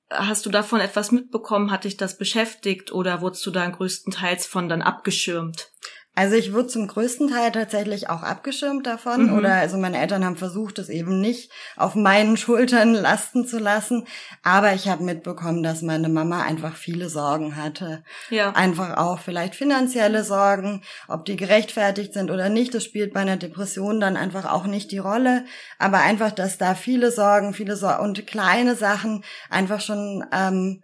[0.10, 1.72] Hast du davon etwas mitbekommen?
[1.72, 5.70] Hat dich das beschäftigt oder wurdest du da größtenteils von dann abgeschirmt?
[6.17, 9.38] Also ich wurde zum größten Teil tatsächlich auch abgeschirmt davon mhm.
[9.38, 14.08] oder also meine Eltern haben versucht, es eben nicht auf meinen Schultern lasten zu lassen,
[14.41, 18.03] aber ich habe mitbekommen, dass meine Mama einfach viele Sorgen hatte.
[18.32, 18.49] Ja.
[18.53, 23.38] Einfach auch vielleicht finanzielle Sorgen, ob die gerechtfertigt sind oder nicht, das spielt bei einer
[23.38, 25.45] Depression dann einfach auch nicht die Rolle,
[25.77, 30.82] aber einfach, dass da viele Sorgen, viele Sorgen und kleine Sachen einfach schon ähm,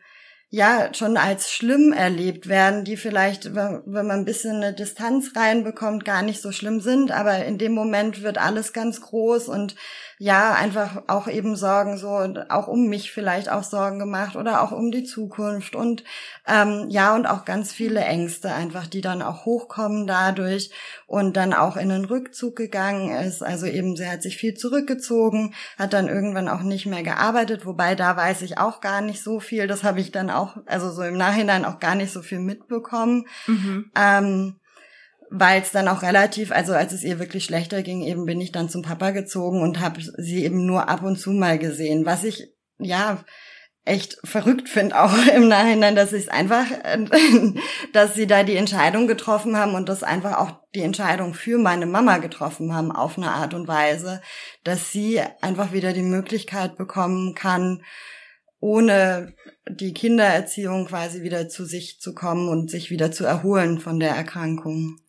[0.53, 6.05] ja schon als schlimm erlebt werden, die vielleicht, wenn man ein bisschen eine Distanz reinbekommt,
[6.05, 9.73] gar nicht so schlimm sind, aber in dem Moment wird alles ganz groß und
[10.23, 12.07] ja, einfach auch eben Sorgen, so
[12.47, 16.05] auch um mich vielleicht auch Sorgen gemacht oder auch um die Zukunft und
[16.47, 20.71] ähm, ja, und auch ganz viele Ängste einfach, die dann auch hochkommen dadurch
[21.07, 23.43] und dann auch in den Rückzug gegangen ist.
[23.43, 27.93] Also eben, sie hat sich viel zurückgezogen, hat dann irgendwann auch nicht mehr gearbeitet, wobei
[27.93, 29.67] da weiß ich auch gar nicht so viel.
[29.67, 33.25] Das habe ich dann auch, also so im Nachhinein auch gar nicht so viel mitbekommen.
[33.45, 33.91] Mhm.
[33.93, 34.55] Ähm,
[35.35, 38.51] weil es dann auch relativ, also als es ihr wirklich schlechter ging, eben bin ich
[38.51, 42.23] dann zum Papa gezogen und habe sie eben nur ab und zu mal gesehen, was
[42.23, 43.25] ich ja
[43.83, 46.65] echt verrückt finde auch im Nachhinein, dass ich es einfach,
[47.93, 51.87] dass sie da die Entscheidung getroffen haben und das einfach auch die Entscheidung für meine
[51.87, 54.21] Mama getroffen haben auf eine Art und Weise,
[54.63, 57.81] dass sie einfach wieder die Möglichkeit bekommen kann,
[58.59, 59.33] ohne
[59.67, 64.11] die Kindererziehung quasi wieder zu sich zu kommen und sich wieder zu erholen von der
[64.11, 64.99] Erkrankung.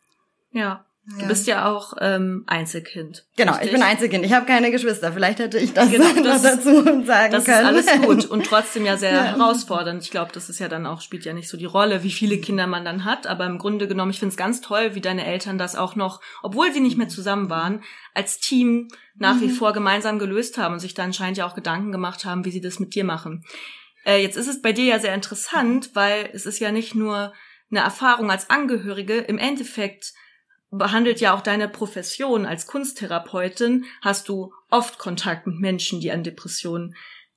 [0.55, 0.87] Ja.
[1.07, 1.27] Du ja.
[1.27, 3.27] bist ja auch ähm, Einzelkind.
[3.37, 3.67] Genau, richtig?
[3.67, 4.25] ich bin Einzelkind.
[4.25, 5.12] Ich habe keine Geschwister.
[5.12, 7.75] Vielleicht hätte ich das, genau, das noch dazu sagen das können.
[7.75, 9.25] Das ist alles gut und trotzdem ja sehr ja.
[9.25, 10.03] herausfordernd.
[10.03, 12.38] Ich glaube, das ist ja dann auch, spielt ja nicht so die Rolle, wie viele
[12.38, 13.27] Kinder man dann hat.
[13.27, 16.23] Aber im Grunde genommen, ich finde es ganz toll, wie deine Eltern das auch noch,
[16.43, 17.83] obwohl sie nicht mehr zusammen waren,
[18.14, 19.40] als Team nach mhm.
[19.43, 22.51] wie vor gemeinsam gelöst haben und sich da anscheinend ja auch Gedanken gemacht haben, wie
[22.51, 23.45] sie das mit dir machen.
[24.07, 27.35] Äh, jetzt ist es bei dir ja sehr interessant, weil es ist ja nicht nur
[27.71, 30.14] eine Erfahrung als Angehörige, im Endeffekt
[30.78, 36.22] behandelt ja auch deine Profession als Kunsttherapeutin, hast du oft Kontakt mit Menschen, die an
[36.22, 36.94] Depressionen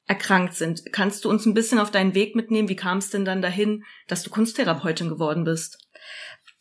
[0.07, 0.91] erkrankt sind.
[0.93, 2.69] Kannst du uns ein bisschen auf deinen Weg mitnehmen?
[2.69, 5.79] Wie kam es denn dann dahin, dass du Kunsttherapeutin geworden bist?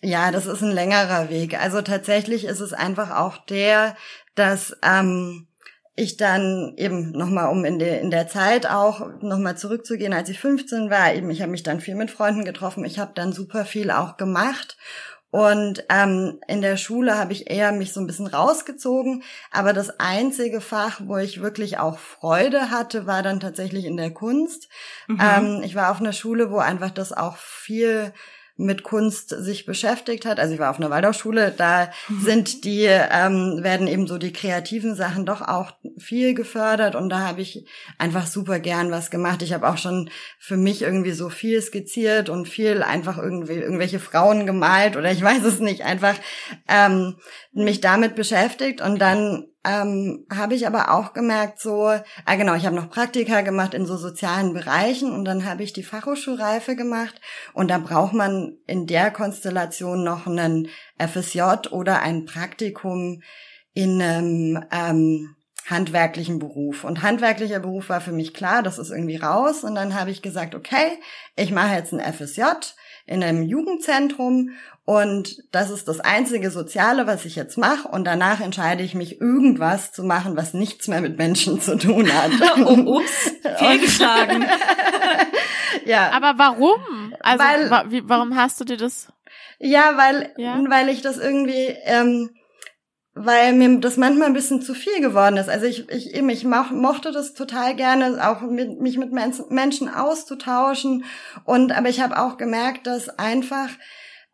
[0.02, 1.58] Ja, das ist ein längerer Weg.
[1.58, 3.96] Also tatsächlich ist es einfach auch der,
[4.34, 5.46] dass ähm,
[5.94, 10.38] ich dann eben nochmal, um in der, in der Zeit auch nochmal zurückzugehen, als ich
[10.38, 13.64] 15 war, eben, ich habe mich dann viel mit Freunden getroffen, ich habe dann super
[13.64, 14.76] viel auch gemacht
[15.36, 19.22] und ähm, in der Schule habe ich eher mich so ein bisschen rausgezogen.
[19.50, 24.12] Aber das einzige Fach, wo ich wirklich auch Freude hatte, war dann tatsächlich in der
[24.12, 24.70] Kunst.
[25.08, 25.20] Mhm.
[25.20, 28.14] Ähm, ich war auf einer Schule, wo einfach das auch viel
[28.56, 30.40] mit Kunst sich beschäftigt hat.
[30.40, 32.20] Also ich war auf einer Waldorfschule, da mhm.
[32.20, 37.20] sind die, ähm, werden eben so die kreativen Sachen doch auch viel gefördert und da
[37.20, 37.66] habe ich
[37.98, 39.42] einfach super gern was gemacht.
[39.42, 44.00] Ich habe auch schon für mich irgendwie so viel skizziert und viel einfach irgendwie irgendwelche
[44.00, 46.14] Frauen gemalt oder ich weiß es nicht, einfach
[46.68, 47.16] ähm,
[47.52, 52.66] mich damit beschäftigt und dann ähm, habe ich aber auch gemerkt, so, ah genau, ich
[52.66, 57.20] habe noch Praktika gemacht in so sozialen Bereichen und dann habe ich die Fachhochschulreife gemacht
[57.52, 63.22] und da braucht man in der Konstellation noch einen FSJ oder ein Praktikum
[63.74, 65.36] in einem ähm,
[65.68, 66.84] handwerklichen Beruf.
[66.84, 69.64] Und handwerklicher Beruf war für mich klar, das ist irgendwie raus.
[69.64, 70.98] Und dann habe ich gesagt, okay,
[71.34, 72.42] ich mache jetzt ein FSJ
[73.06, 74.50] in einem Jugendzentrum
[74.86, 77.88] und das ist das einzige Soziale, was ich jetzt mache.
[77.88, 82.08] Und danach entscheide ich mich, irgendwas zu machen, was nichts mehr mit Menschen zu tun
[82.12, 82.30] hat.
[82.64, 84.46] oh, ups, fehlgeschlagen.
[85.86, 86.12] ja.
[86.12, 87.12] Aber warum?
[87.18, 89.08] Also, weil, wa wie, warum hast du dir das?
[89.58, 90.56] Ja, weil, ja?
[90.68, 92.30] weil ich das irgendwie, ähm,
[93.18, 95.48] weil mir das manchmal ein bisschen zu viel geworden ist.
[95.48, 101.04] Also ich, ich eben, ich mochte das total gerne, auch mit, mich mit Menschen auszutauschen.
[101.44, 103.70] Und aber ich habe auch gemerkt, dass einfach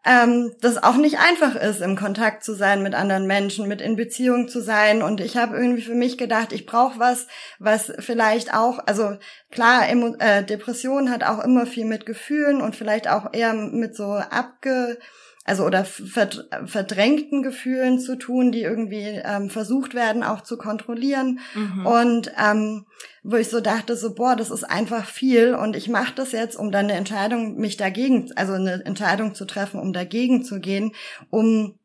[0.04, 3.94] ähm, das auch nicht einfach ist, im Kontakt zu sein mit anderen Menschen, mit in
[3.94, 5.02] Beziehung zu sein.
[5.02, 7.28] Und ich habe irgendwie für mich gedacht, ich brauche was,
[7.60, 9.16] was vielleicht auch, also
[9.52, 13.94] klar, Emo äh, Depression hat auch immer viel mit Gefühlen und vielleicht auch eher mit
[13.94, 14.98] so abge
[15.44, 21.40] also oder verdrängten Gefühlen zu tun, die irgendwie ähm, versucht werden auch zu kontrollieren.
[21.54, 21.86] Mhm.
[21.86, 22.86] Und ähm,
[23.24, 26.56] wo ich so dachte, so, boah, das ist einfach viel und ich mache das jetzt,
[26.56, 30.92] um dann eine Entscheidung, mich dagegen, also eine Entscheidung zu treffen, um dagegen zu gehen,
[31.30, 31.78] um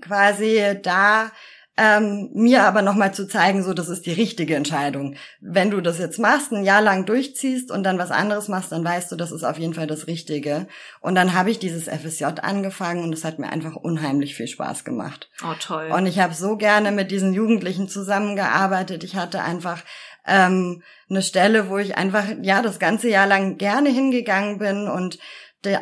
[0.00, 1.30] quasi da
[1.78, 5.16] ähm, mir aber nochmal zu zeigen, so das ist die richtige Entscheidung.
[5.40, 8.82] Wenn du das jetzt machst, ein Jahr lang durchziehst und dann was anderes machst, dann
[8.82, 10.68] weißt du, das ist auf jeden Fall das Richtige.
[11.00, 14.84] Und dann habe ich dieses FSJ angefangen und es hat mir einfach unheimlich viel Spaß
[14.84, 15.28] gemacht.
[15.44, 15.90] Oh toll.
[15.94, 19.04] Und ich habe so gerne mit diesen Jugendlichen zusammengearbeitet.
[19.04, 19.82] Ich hatte einfach
[20.26, 25.18] ähm, eine Stelle, wo ich einfach ja das ganze Jahr lang gerne hingegangen bin und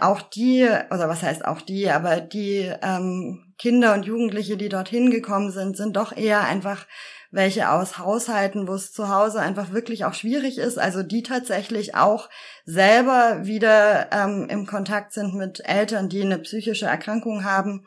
[0.01, 5.11] auch die, oder was heißt auch die, aber die ähm, Kinder und Jugendliche, die dorthin
[5.11, 6.87] gekommen sind, sind doch eher einfach
[7.31, 11.97] welche aus Haushalten, wo es zu Hause einfach wirklich auch schwierig ist, also die tatsächlich
[11.97, 12.31] auch
[12.64, 17.85] selber wieder ähm, im Kontakt sind mit Eltern, die eine psychische Erkrankung haben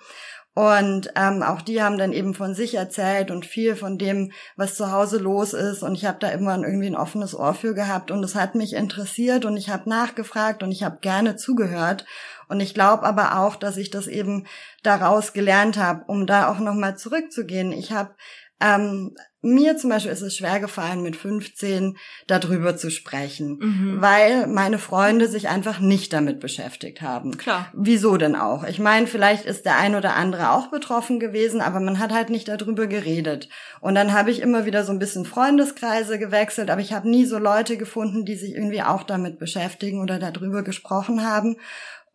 [0.57, 4.73] Und ähm, auch die haben dann eben von sich erzählt und viel von dem, was
[4.73, 5.83] zu Hause los ist.
[5.83, 8.09] Und ich habe da immer irgendwie ein offenes Ohr für gehabt.
[8.09, 12.05] Und es hat mich interessiert und ich habe nachgefragt und ich habe gerne zugehört.
[12.47, 14.45] Und ich glaube aber auch, dass ich das eben
[14.83, 17.71] daraus gelernt habe, um da auch nochmal zurückzugehen.
[17.71, 18.15] Ich habe
[18.59, 24.01] ähm, mir zum Beispiel ist es schwer gefallen, mit 15 darüber zu sprechen, mhm.
[24.01, 27.37] weil meine Freunde sich einfach nicht damit beschäftigt haben.
[27.37, 27.71] Klar.
[27.73, 28.63] Wieso denn auch?
[28.63, 32.29] Ich meine, vielleicht ist der ein oder andere auch betroffen gewesen, aber man hat halt
[32.29, 33.47] nicht darüber geredet.
[33.79, 37.25] Und dann habe ich immer wieder so ein bisschen Freundeskreise gewechselt, aber ich habe nie
[37.25, 41.57] so Leute gefunden, die sich irgendwie auch damit beschäftigen oder darüber gesprochen haben.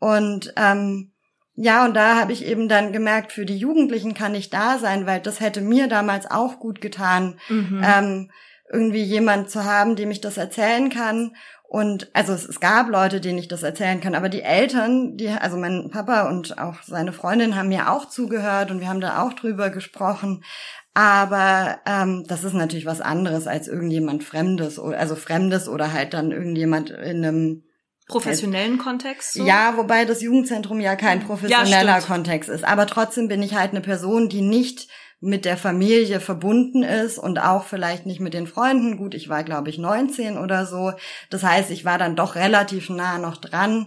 [0.03, 1.13] Und ähm,
[1.55, 5.07] ja, und da habe ich eben dann gemerkt, für die Jugendlichen kann ich da sein,
[5.07, 7.81] weil das hätte mir damals auch gut getan, mhm.
[7.85, 8.31] ähm,
[8.73, 11.37] irgendwie jemand zu haben, dem ich das erzählen kann.
[11.69, 15.29] Und also es, es, gab Leute, denen ich das erzählen kann, aber die Eltern, die,
[15.29, 19.23] also mein Papa und auch seine Freundin haben mir auch zugehört und wir haben da
[19.23, 20.43] auch drüber gesprochen.
[20.95, 26.33] Aber ähm, das ist natürlich was anderes als irgendjemand Fremdes, also Fremdes oder halt dann
[26.33, 27.63] irgendjemand in einem
[28.09, 29.35] professionellen Kontext?
[29.35, 29.45] So?
[29.45, 32.65] Ja, wobei das Jugendzentrum ja kein professioneller ja, Kontext ist.
[32.65, 34.89] Aber trotzdem bin ich halt eine Person, die nicht
[35.21, 38.97] mit der Familie verbunden ist und auch vielleicht nicht mit den Freunden.
[38.97, 40.93] Gut, ich war, glaube ich, 19 oder so.
[41.31, 43.87] Das heißt, ich war dann doch relativ nah noch dran.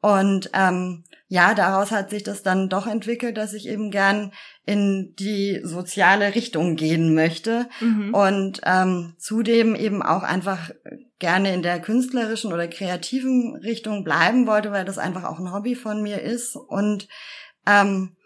[0.00, 4.32] Und ähm, ja, daraus hat sich das dann doch entwickelt, dass ich eben gern
[4.66, 8.12] in die soziale Richtung gehen möchte mhm.
[8.12, 10.72] und ähm, zudem eben auch einfach
[11.22, 15.74] gerne in der künstlerischen oder kreativen Richtung bleiben wollte, weil das einfach auch ein Hobby
[15.74, 16.56] von mir ist.
[16.56, 17.08] Und
[17.66, 18.16] ähm,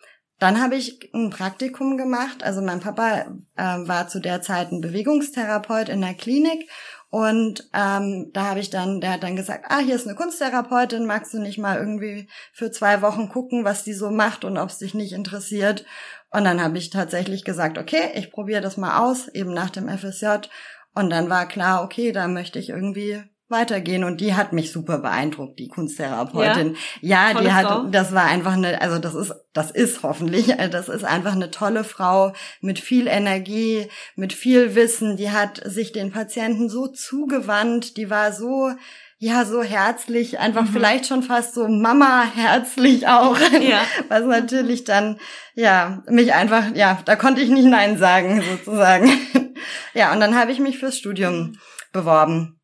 [0.41, 2.43] dann habe ich ein Praktikum gemacht.
[2.43, 6.69] Also mein Papa äh, war zu der Zeit ein Bewegungstherapeut in der Klinik
[7.09, 11.07] und ähm, da habe ich dann, der hat dann gesagt, ah, hier ist eine Kunsttherapeutin,
[11.07, 14.71] magst du nicht mal irgendwie für zwei Wochen gucken, was die so macht und ob
[14.71, 15.85] es dich nicht interessiert?
[16.31, 19.89] Und dann habe ich tatsächlich gesagt, okay, ich probiere das mal aus, eben nach dem
[19.89, 20.49] FSJ.
[20.97, 24.99] Und dann war klar, okay, da möchte ich irgendwie weitergehen und die hat mich super
[24.99, 26.77] beeindruckt, die Kunsttherapeutin.
[27.01, 27.83] Ja, ja die hat, Frau.
[27.85, 31.85] das war einfach eine, also das ist, das ist hoffentlich, das ist einfach eine tolle
[31.85, 35.17] Frau mit viel Energie, mit viel Wissen.
[35.17, 38.73] Die hat sich den Patienten so zugewandt, die war so,
[39.19, 40.73] ja, so herzlich, einfach mhm.
[40.73, 43.39] vielleicht schon fast so Mama herzlich auch.
[43.61, 43.81] Ja.
[44.09, 45.19] Was natürlich dann,
[45.55, 49.11] ja, mich einfach, ja, da konnte ich nicht Nein sagen, sozusagen.
[49.97, 51.59] Ja, und dann habe ich mich fürs Studium
[51.91, 52.61] beworben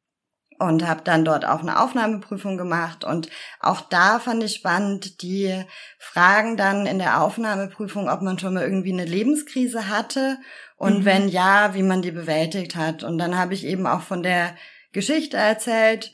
[0.59, 5.65] und habe dann dort auch eine Aufnahmeprüfung gemacht und auch da fand ich spannend die
[5.99, 10.41] Fragen dann in der Aufnahmeprüfung, ob man schon mal irgendwie eine Lebenskrise hatte
[10.77, 11.05] und mhm.
[11.07, 14.55] wenn ja, wie man die bewältigt hat und dann habe ich eben auch von der
[14.93, 16.13] Geschichte erzählt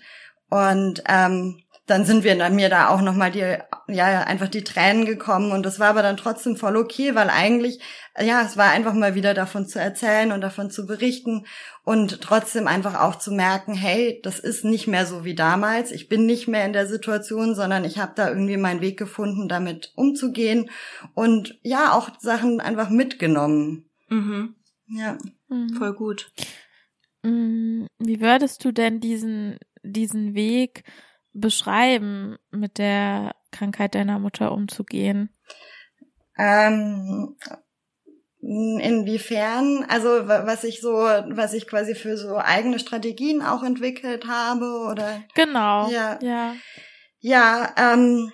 [0.50, 3.56] und ähm, dann sind wir dann mir da auch nochmal die,
[3.88, 7.80] ja, einfach die Tränen gekommen und das war aber dann trotzdem voll okay, weil eigentlich,
[8.20, 11.46] ja, es war einfach mal wieder davon zu erzählen und davon zu berichten
[11.84, 16.08] und trotzdem einfach auch zu merken, hey, das ist nicht mehr so wie damals, ich
[16.08, 19.92] bin nicht mehr in der Situation, sondern ich habe da irgendwie meinen Weg gefunden, damit
[19.96, 20.70] umzugehen
[21.14, 23.88] und ja, auch Sachen einfach mitgenommen.
[24.08, 24.56] Mhm.
[24.88, 25.16] Ja.
[25.48, 25.70] Mhm.
[25.70, 26.30] Voll gut.
[27.22, 30.84] Mm, wie würdest du denn diesen, diesen Weg
[31.40, 35.30] beschreiben, mit der Krankheit deiner Mutter umzugehen?
[36.36, 37.36] Ähm,
[38.40, 44.86] inwiefern, also was ich so, was ich quasi für so eigene Strategien auch entwickelt habe
[44.90, 45.22] oder?
[45.34, 46.54] Genau, ja, ja,
[47.18, 48.32] ja ähm,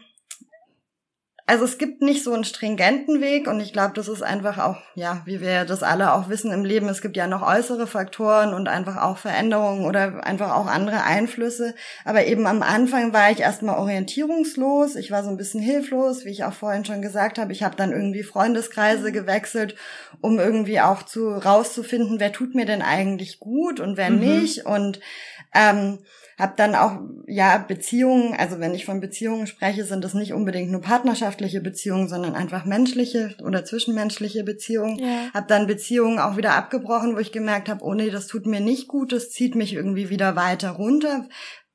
[1.47, 4.79] also es gibt nicht so einen stringenten Weg und ich glaube, das ist einfach auch,
[4.95, 8.55] ja, wie wir das alle auch wissen im Leben, es gibt ja noch äußere Faktoren
[8.55, 11.75] und einfach auch Veränderungen oder einfach auch andere Einflüsse.
[12.07, 16.31] Aber eben am Anfang war ich erstmal orientierungslos, ich war so ein bisschen hilflos, wie
[16.31, 17.53] ich auch vorhin schon gesagt habe.
[17.53, 19.77] Ich habe dann irgendwie Freundeskreise gewechselt,
[20.23, 24.21] um irgendwie auch zu rauszufinden, wer tut mir denn eigentlich gut und wer mhm.
[24.21, 24.65] nicht.
[24.65, 24.99] Und
[25.53, 25.99] ähm,
[26.39, 30.71] habe dann auch ja Beziehungen, also wenn ich von Beziehungen spreche, sind das nicht unbedingt
[30.71, 34.99] nur partnerschaftliche Beziehungen, sondern einfach menschliche oder zwischenmenschliche Beziehungen.
[34.99, 35.33] Ja.
[35.33, 38.61] Habe dann Beziehungen auch wieder abgebrochen, wo ich gemerkt habe, oh nee, das tut mir
[38.61, 41.29] nicht gut, das zieht mich irgendwie wieder weiter runter.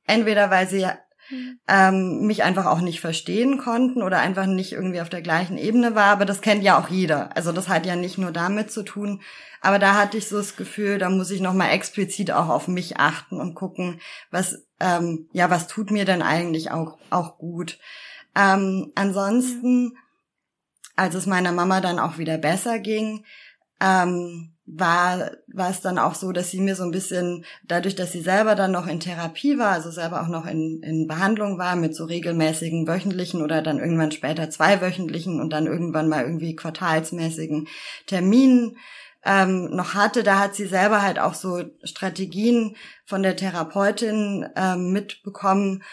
[0.06, 0.86] Entweder weil sie
[1.30, 1.60] mhm.
[1.68, 5.96] ähm, mich einfach auch nicht verstehen konnten oder einfach nicht irgendwie auf der gleichen Ebene
[5.96, 7.36] war, aber das kennt ja auch jeder.
[7.36, 9.22] Also das hat ja nicht nur damit zu tun,
[9.62, 12.98] aber da hatte ich so das Gefühl, da muss ich nochmal explizit auch auf mich
[12.98, 14.00] achten und gucken,
[14.32, 17.80] was, ähm, ja, was tut mir denn eigentlich auch, auch gut.
[18.36, 19.98] Ähm, ansonsten,
[20.96, 23.26] als es meiner Mama dann auch wieder besser ging,
[23.82, 28.12] ähm, war, war es dann auch so, dass sie mir so ein bisschen, dadurch, dass
[28.12, 31.76] sie selber dann noch in Therapie war, also selber auch noch in, in Behandlung war
[31.76, 37.68] mit so regelmäßigen wöchentlichen oder dann irgendwann später zweiwöchentlichen und dann irgendwann mal irgendwie quartalsmäßigen
[38.06, 38.78] Terminen
[39.26, 42.76] ähm, noch hatte, da hat sie selber halt auch so Strategien
[43.06, 45.84] von der Therapeutin ähm, mitbekommen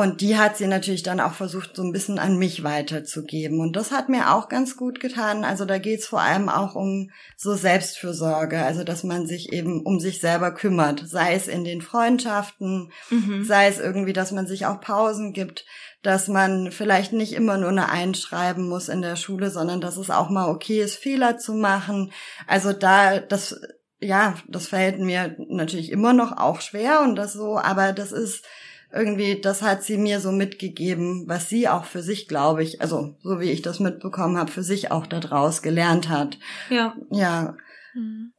[0.00, 3.60] und die hat sie natürlich dann auch versucht, so ein bisschen an mich weiterzugeben.
[3.60, 5.44] Und das hat mir auch ganz gut getan.
[5.44, 10.00] Also da geht's vor allem auch um so Selbstfürsorge, also dass man sich eben um
[10.00, 13.44] sich selber kümmert, sei es in den Freundschaften, mhm.
[13.44, 15.64] sei es irgendwie, dass man sich auch Pausen gibt,
[16.02, 20.10] dass man vielleicht nicht immer nur eine Einschreiben muss in der Schule, sondern dass es
[20.10, 22.12] auch mal okay ist, Fehler zu machen.
[22.46, 23.60] Also da, das,
[24.00, 28.44] ja, das fällt mir natürlich immer noch auch schwer und das so, aber das ist,
[28.92, 33.14] irgendwie, das hat sie mir so mitgegeben, was sie auch für sich, glaube ich, also
[33.22, 36.38] so wie ich das mitbekommen habe, für sich auch daraus gelernt hat.
[36.70, 36.96] Ja.
[37.10, 37.56] Ja.
[37.94, 38.32] Mhm.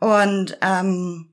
[0.00, 1.32] Und ähm,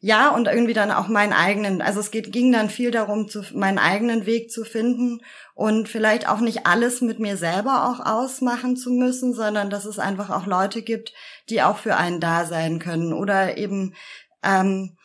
[0.00, 3.42] ja, und irgendwie dann auch meinen eigenen, also es geht, ging dann viel darum, zu,
[3.54, 5.20] meinen eigenen Weg zu finden
[5.54, 9.98] und vielleicht auch nicht alles mit mir selber auch ausmachen zu müssen, sondern dass es
[9.98, 11.12] einfach auch Leute gibt,
[11.48, 13.94] die auch für einen da sein können oder eben
[14.42, 14.95] ähm,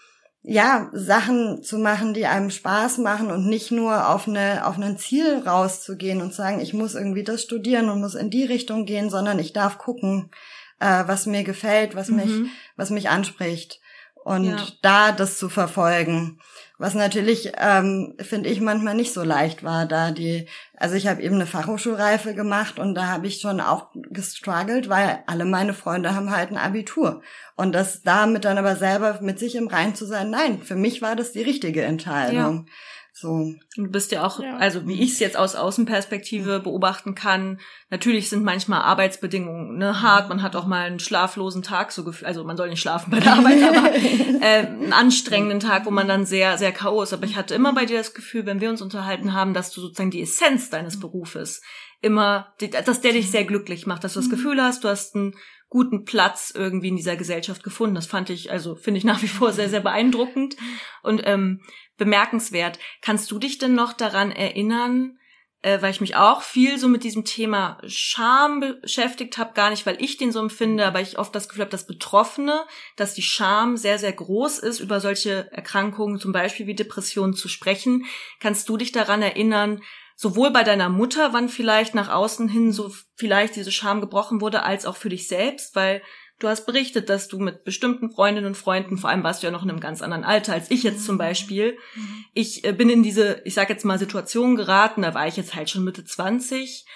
[0.44, 4.98] ja, Sachen zu machen, die einem Spaß machen und nicht nur auf eine, auf ein
[4.98, 9.10] Ziel rauszugehen und sagen, ich muss irgendwie das studieren und muss in die Richtung gehen,
[9.10, 10.32] sondern ich darf gucken,
[10.80, 12.16] äh, was mir gefällt, was mhm.
[12.16, 13.80] mich, was mich anspricht
[14.24, 14.68] und ja.
[14.82, 16.40] da das zu verfolgen.
[16.82, 21.22] Was natürlich, ähm, finde ich, manchmal nicht so leicht war, da die, also ich habe
[21.22, 26.16] eben eine Fachhochschulreife gemacht und da habe ich schon auch gestruggelt, weil alle meine Freunde
[26.16, 27.22] haben halt ein Abitur.
[27.56, 31.04] Und das damit dann aber selber mit sich im Rein zu sein, nein, für mich
[31.04, 32.66] war das die richtige Entscheidung.
[32.66, 32.74] Ja.
[33.22, 33.54] So.
[33.76, 34.58] Du bist ja auch, ja.
[34.58, 37.60] also wie ich es jetzt aus Außenperspektive beobachten kann,
[37.92, 42.28] natürlich sind manchmal Arbeitsbedingungen ne, hart, man hat auch mal einen schlaflosen Tag, so gefühlt,
[42.28, 43.94] also man soll nicht schlafen bei der Arbeit, aber
[44.42, 47.04] äh, einen anstrengenden Tag, wo man dann sehr, sehr K.O.
[47.04, 47.14] ist.
[47.14, 49.82] Aber ich hatte immer bei dir das Gefühl, wenn wir uns unterhalten haben, dass du
[49.82, 51.62] sozusagen die Essenz deines Berufes
[52.02, 52.54] immer,
[52.86, 54.32] dass der dich sehr glücklich macht, dass du das mhm.
[54.32, 55.36] Gefühl hast, du hast einen
[55.72, 57.96] guten Platz irgendwie in dieser Gesellschaft gefunden.
[57.96, 60.58] Das fand ich, also finde ich nach wie vor sehr, sehr beeindruckend.
[61.02, 61.62] Und ähm,
[62.02, 62.80] bemerkenswert.
[63.02, 65.20] Kannst du dich denn noch daran erinnern,
[65.62, 69.86] äh, weil ich mich auch viel so mit diesem Thema Scham beschäftigt habe, gar nicht,
[69.86, 73.22] weil ich den so empfinde, aber ich oft das Gefühl habe, dass Betroffene, dass die
[73.22, 78.06] Scham sehr, sehr groß ist, über solche Erkrankungen, zum Beispiel wie Depressionen, zu sprechen.
[78.40, 79.84] Kannst du dich daran erinnern,
[80.16, 84.64] sowohl bei deiner Mutter, wann vielleicht nach außen hin so vielleicht diese Scham gebrochen wurde,
[84.64, 86.02] als auch für dich selbst, weil
[86.42, 89.52] Du hast berichtet, dass du mit bestimmten Freundinnen und Freunden, vor allem warst du ja
[89.52, 92.26] noch in einem ganz anderen Alter als ich jetzt zum Beispiel, mhm.
[92.34, 95.54] ich äh, bin in diese, ich sag jetzt mal, Situation geraten, da war ich jetzt
[95.54, 96.88] halt schon Mitte 20.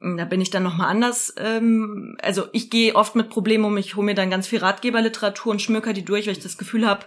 [0.00, 1.34] Da bin ich dann nochmal anders.
[1.36, 5.52] Ähm, also ich gehe oft mit Problemen um, ich hole mir dann ganz viel Ratgeberliteratur
[5.52, 7.04] und schmöker die durch, weil ich das Gefühl habe,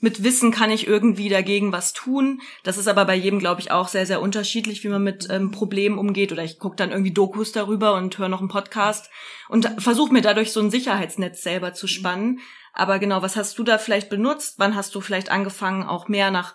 [0.00, 2.40] mit Wissen kann ich irgendwie dagegen was tun.
[2.62, 5.50] Das ist aber bei jedem, glaube ich, auch sehr, sehr unterschiedlich, wie man mit ähm,
[5.50, 6.32] Problemen umgeht.
[6.32, 9.10] Oder ich gucke dann irgendwie Dokus darüber und höre noch einen Podcast
[9.48, 12.40] und versuche mir dadurch so ein Sicherheitsnetz selber zu spannen.
[12.72, 14.54] Aber genau, was hast du da vielleicht benutzt?
[14.58, 16.54] Wann hast du vielleicht angefangen, auch mehr nach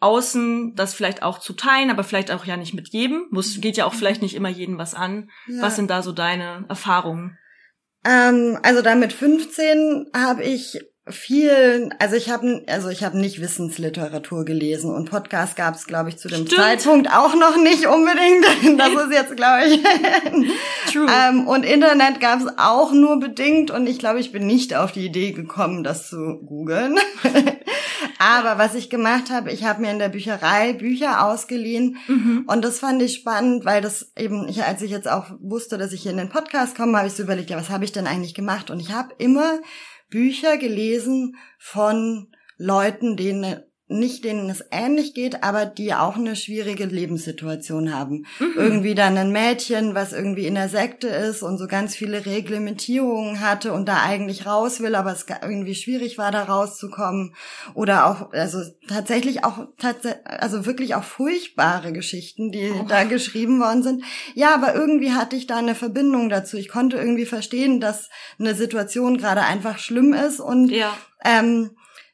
[0.00, 3.26] außen das vielleicht auch zu teilen, aber vielleicht auch ja nicht mit jedem.
[3.30, 5.30] Muss, geht ja auch vielleicht nicht immer jedem was an.
[5.46, 5.62] Ja.
[5.62, 7.38] Was sind da so deine Erfahrungen?
[8.04, 10.80] Ähm, also da mit 15 habe ich
[11.12, 16.08] viel, also ich habe also ich habe nicht Wissensliteratur gelesen und Podcast gab es, glaube
[16.08, 16.60] ich, zu dem Stimmt.
[16.60, 18.46] Zeitpunkt auch noch nicht unbedingt.
[18.80, 19.82] Das ist jetzt, glaube ich.
[20.92, 21.06] True.
[21.10, 24.92] Ähm, und Internet gab es auch nur bedingt und ich glaube, ich bin nicht auf
[24.92, 26.98] die Idee gekommen, das zu googeln.
[28.18, 32.44] Aber was ich gemacht habe, ich habe mir in der Bücherei Bücher ausgeliehen mhm.
[32.46, 35.92] und das fand ich spannend, weil das eben, ich, als ich jetzt auch wusste, dass
[35.92, 38.06] ich hier in den Podcast komme, habe ich so überlegt, ja, was habe ich denn
[38.06, 38.70] eigentlich gemacht?
[38.70, 39.58] Und ich habe immer
[40.10, 46.84] Bücher gelesen von Leuten, denen nicht denen es ähnlich geht, aber die auch eine schwierige
[46.84, 48.24] Lebenssituation haben.
[48.38, 48.52] Mhm.
[48.56, 53.40] Irgendwie dann ein Mädchen, was irgendwie in der Sekte ist und so ganz viele Reglementierungen
[53.40, 57.34] hatte und da eigentlich raus will, aber es irgendwie schwierig war, da rauszukommen.
[57.74, 59.66] Oder auch, also tatsächlich auch,
[60.24, 62.86] also wirklich auch furchtbare Geschichten, die oh.
[62.88, 64.04] da geschrieben worden sind.
[64.34, 66.56] Ja, aber irgendwie hatte ich da eine Verbindung dazu.
[66.56, 70.96] Ich konnte irgendwie verstehen, dass eine Situation gerade einfach schlimm ist und ja.
[71.24, 71.70] ähm,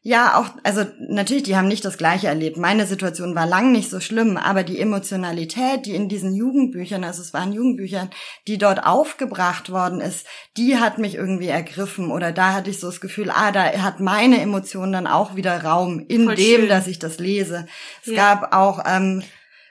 [0.07, 2.59] ja, auch, also natürlich, die haben nicht das Gleiche erlebt.
[2.59, 7.23] Meine Situation war lang nicht so schlimm, aber die Emotionalität, die in diesen Jugendbüchern, also
[7.23, 8.11] es waren Jugendbüchern,
[8.47, 10.25] die dort aufgebracht worden ist,
[10.57, 13.99] die hat mich irgendwie ergriffen oder da hatte ich so das Gefühl, ah, da hat
[13.99, 16.69] meine Emotion dann auch wieder Raum in Voll dem, schön.
[16.69, 17.67] dass ich das lese.
[18.05, 18.35] Es ja.
[18.35, 19.25] gab auch ähm,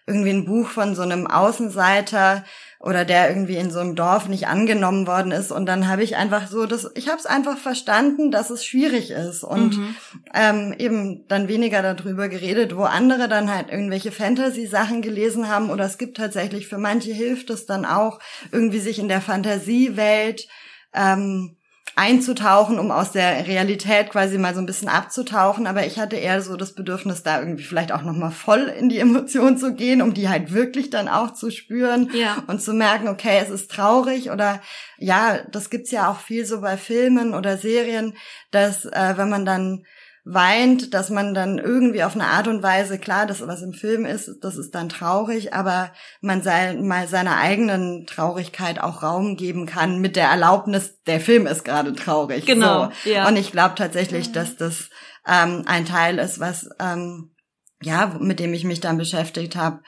[0.08, 2.44] irgendwie ein Buch von so einem Außenseiter
[2.80, 5.52] oder der irgendwie in so einem Dorf nicht angenommen worden ist.
[5.52, 9.10] Und dann habe ich einfach so, das, ich habe es einfach verstanden, dass es schwierig
[9.10, 9.96] ist und mhm.
[10.36, 15.72] ähm, eben dann weniger darüber geredet, wo andere dann halt irgendwelche Fantasy-Sachen gelesen haben.
[15.72, 18.20] Oder es gibt tatsächlich für manche hilft es dann auch,
[18.52, 20.48] irgendwie sich in der Fantasiewelt
[20.94, 21.58] ähm,
[21.96, 25.66] einzutauchen, um aus der Realität quasi mal so ein bisschen abzutauchen.
[25.66, 29.00] Aber ich hatte eher so das Bedürfnis, da irgendwie vielleicht auch nochmal voll in die
[29.00, 32.44] Emotion zu gehen, um die halt wirklich dann auch zu spüren ja.
[32.48, 34.62] und zu merken, okay, es ist traurig oder
[34.98, 38.16] ja, das gibt's ja auch viel so bei Filmen oder Serien,
[38.52, 39.86] dass äh, wenn man dann
[40.26, 44.06] weint, dass man dann irgendwie auf eine Art und Weise, klar, das, was im Film
[44.06, 49.68] ist, das ist dann traurig, aber man sei, mal seiner eigenen Traurigkeit auch Raum geben
[49.68, 52.48] kann mit der Erlaubnis, der Film ist gerade traurig.
[52.48, 52.92] Genau.
[53.04, 53.12] So.
[53.12, 53.28] Ja.
[53.28, 54.90] Und ich glaube tatsächlich, dass das
[55.28, 57.36] ähm, ein Teil ist, was ähm,
[57.82, 59.82] ja, mit dem ich mich dann beschäftigt habe.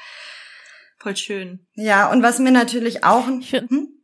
[1.00, 1.66] Voll schön.
[1.74, 3.26] Ja, und was mir natürlich auch.
[3.28, 3.97] Hm?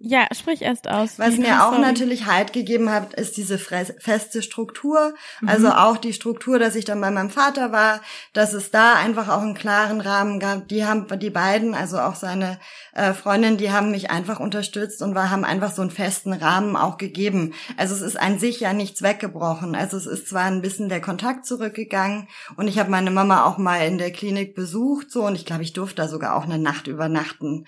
[0.00, 1.18] Ja, sprich erst aus.
[1.18, 1.80] Was mir auch sorry.
[1.80, 5.14] natürlich Halt gegeben hat, ist diese feste Struktur.
[5.40, 5.48] Mhm.
[5.48, 8.00] Also auch die Struktur, dass ich dann bei meinem Vater war,
[8.32, 10.68] dass es da einfach auch einen klaren Rahmen gab.
[10.68, 12.60] Die haben, die beiden, also auch seine
[12.94, 16.76] äh, Freundin, die haben mich einfach unterstützt und war, haben einfach so einen festen Rahmen
[16.76, 17.54] auch gegeben.
[17.76, 19.74] Also es ist an sich ja nichts weggebrochen.
[19.74, 23.58] Also es ist zwar ein bisschen der Kontakt zurückgegangen und ich habe meine Mama auch
[23.58, 26.58] mal in der Klinik besucht, so und ich glaube, ich durfte da sogar auch eine
[26.58, 27.66] Nacht übernachten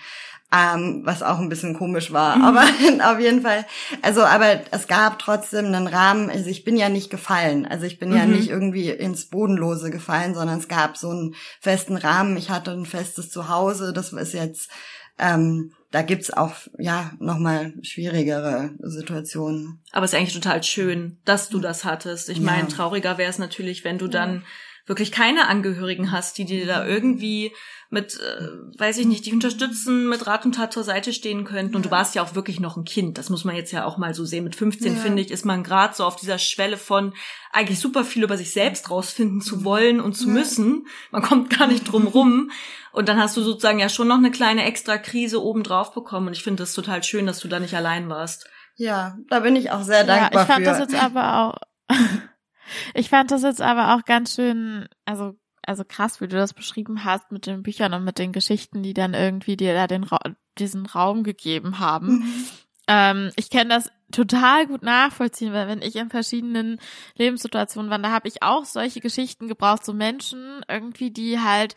[0.52, 2.36] ähm, was auch ein bisschen komisch war.
[2.36, 2.44] Mhm.
[2.44, 2.62] Aber
[3.12, 3.66] auf jeden Fall,
[4.02, 6.30] also aber es gab trotzdem einen Rahmen.
[6.30, 7.66] Also ich bin ja nicht gefallen.
[7.66, 8.16] Also ich bin mhm.
[8.16, 12.36] ja nicht irgendwie ins Bodenlose gefallen, sondern es gab so einen festen Rahmen.
[12.36, 13.92] Ich hatte ein festes Zuhause.
[13.92, 14.70] Das ist jetzt,
[15.18, 19.82] ähm, da gibt's auch ja nochmal schwierigere Situationen.
[19.92, 22.28] Aber es ist eigentlich total schön, dass du das hattest.
[22.28, 22.44] Ich ja.
[22.44, 24.44] meine, trauriger wäre es natürlich, wenn du dann
[24.86, 27.52] wirklich keine Angehörigen hast, die dir da irgendwie
[27.92, 31.74] mit, äh, weiß ich nicht, dich unterstützen, mit Rat und Tat zur Seite stehen könnten.
[31.74, 33.18] Und du warst ja auch wirklich noch ein Kind.
[33.18, 34.44] Das muss man jetzt ja auch mal so sehen.
[34.44, 35.00] Mit 15, ja.
[35.00, 37.12] finde ich, ist man gerade so auf dieser Schwelle von
[37.50, 40.34] eigentlich super viel über sich selbst rausfinden zu wollen und zu ja.
[40.34, 40.86] müssen.
[41.10, 42.52] Man kommt gar nicht drum rum.
[42.92, 46.28] Und dann hast du sozusagen ja schon noch eine kleine extra Krise obendrauf bekommen.
[46.28, 48.48] Und ich finde das total schön, dass du da nicht allein warst.
[48.76, 50.70] Ja, da bin ich auch sehr dankbar ja, ich fand für.
[50.70, 51.58] das jetzt aber auch,
[52.94, 55.34] ich fand das jetzt aber auch ganz schön, also
[55.70, 58.92] also krass, wie du das beschrieben hast mit den Büchern und mit den Geschichten, die
[58.92, 60.18] dann irgendwie dir da den Ra
[60.58, 62.08] diesen Raum gegeben haben.
[62.08, 62.46] Mhm.
[62.88, 66.80] Ähm, ich kenne das total gut nachvollziehen, weil wenn ich in verschiedenen
[67.14, 71.76] Lebenssituationen war, da habe ich auch solche Geschichten gebraucht, so Menschen irgendwie, die halt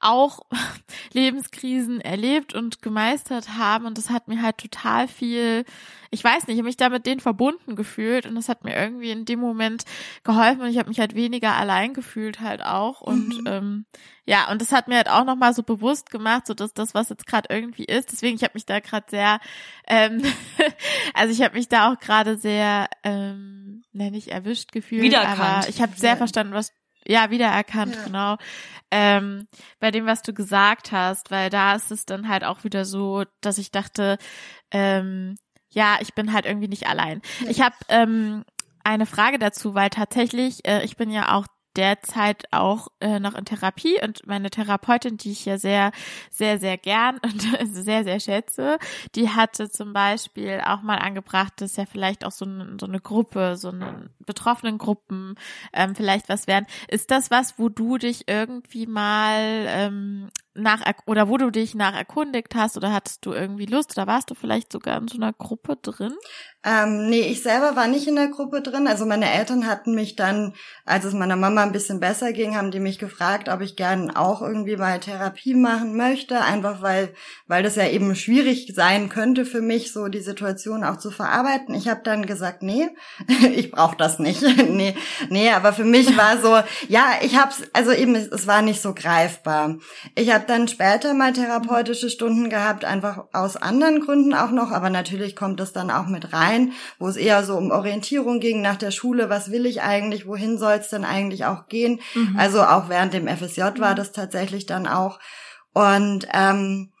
[0.00, 0.40] auch
[1.12, 5.64] Lebenskrisen erlebt und gemeistert haben und das hat mir halt total viel,
[6.10, 8.74] ich weiß nicht, ich habe mich da mit denen verbunden gefühlt und das hat mir
[8.74, 9.84] irgendwie in dem Moment
[10.24, 13.46] geholfen und ich habe mich halt weniger allein gefühlt halt auch und mhm.
[13.46, 13.86] ähm,
[14.24, 17.10] ja und das hat mir halt auch nochmal so bewusst gemacht, so dass das was
[17.10, 19.38] jetzt gerade irgendwie ist, deswegen ich habe mich da gerade sehr,
[19.86, 20.22] ähm,
[21.14, 25.40] also ich habe mich da auch gerade sehr, ähm, nenne ich erwischt gefühlt, Wiedererkannt.
[25.40, 26.72] aber ich habe sehr verstanden, was
[27.10, 28.04] ja, wiedererkannt, ja.
[28.04, 28.36] genau.
[28.92, 29.48] Ähm,
[29.80, 33.24] bei dem, was du gesagt hast, weil da ist es dann halt auch wieder so,
[33.40, 34.16] dass ich dachte,
[34.70, 35.36] ähm,
[35.70, 37.20] ja, ich bin halt irgendwie nicht allein.
[37.40, 37.50] Ja.
[37.50, 38.44] Ich habe ähm,
[38.84, 41.46] eine Frage dazu, weil tatsächlich, äh, ich bin ja auch
[41.76, 45.92] derzeit auch äh, noch in Therapie und meine Therapeutin, die ich ja sehr,
[46.30, 47.40] sehr, sehr gern und
[47.72, 48.78] sehr, sehr schätze,
[49.14, 53.00] die hatte zum Beispiel auch mal angebracht, dass ja vielleicht auch so, eine, so eine
[53.00, 55.36] Gruppe, so eine betroffenen Gruppen
[55.72, 56.66] ähm, vielleicht was wären.
[56.88, 61.94] Ist das was, wo du dich irgendwie mal ähm, nach oder wo du dich nach
[61.94, 65.32] erkundigt hast oder hattest du irgendwie Lust oder warst du vielleicht sogar in so einer
[65.32, 66.14] Gruppe drin?
[66.62, 68.86] Ähm, nee, ich selber war nicht in der Gruppe drin.
[68.86, 70.52] Also meine Eltern hatten mich dann,
[70.84, 74.10] als es meiner Mama ein bisschen besser ging, haben die mich gefragt, ob ich gern
[74.14, 77.14] auch irgendwie mal Therapie machen möchte, einfach weil,
[77.46, 81.74] weil das ja eben schwierig sein könnte für mich, so die Situation auch zu verarbeiten.
[81.74, 82.90] Ich habe dann gesagt, nee,
[83.54, 84.42] ich brauche das nicht.
[84.68, 84.94] nee,
[85.30, 88.92] nee, aber für mich war so, ja, ich hab's, also eben, es war nicht so
[88.92, 89.76] greifbar.
[90.14, 95.36] Ich dann später mal therapeutische Stunden gehabt, einfach aus anderen Gründen auch noch, aber natürlich
[95.36, 98.76] kommt es dann auch mit rein rein, wo es eher so um Orientierung ging nach
[98.76, 102.00] der Schule, was will ich eigentlich, wohin soll es denn eigentlich auch gehen.
[102.14, 102.36] Mhm.
[102.38, 103.96] Also auch während dem FSJ war mhm.
[103.96, 105.18] das tatsächlich dann auch.
[105.72, 106.92] Und ähm,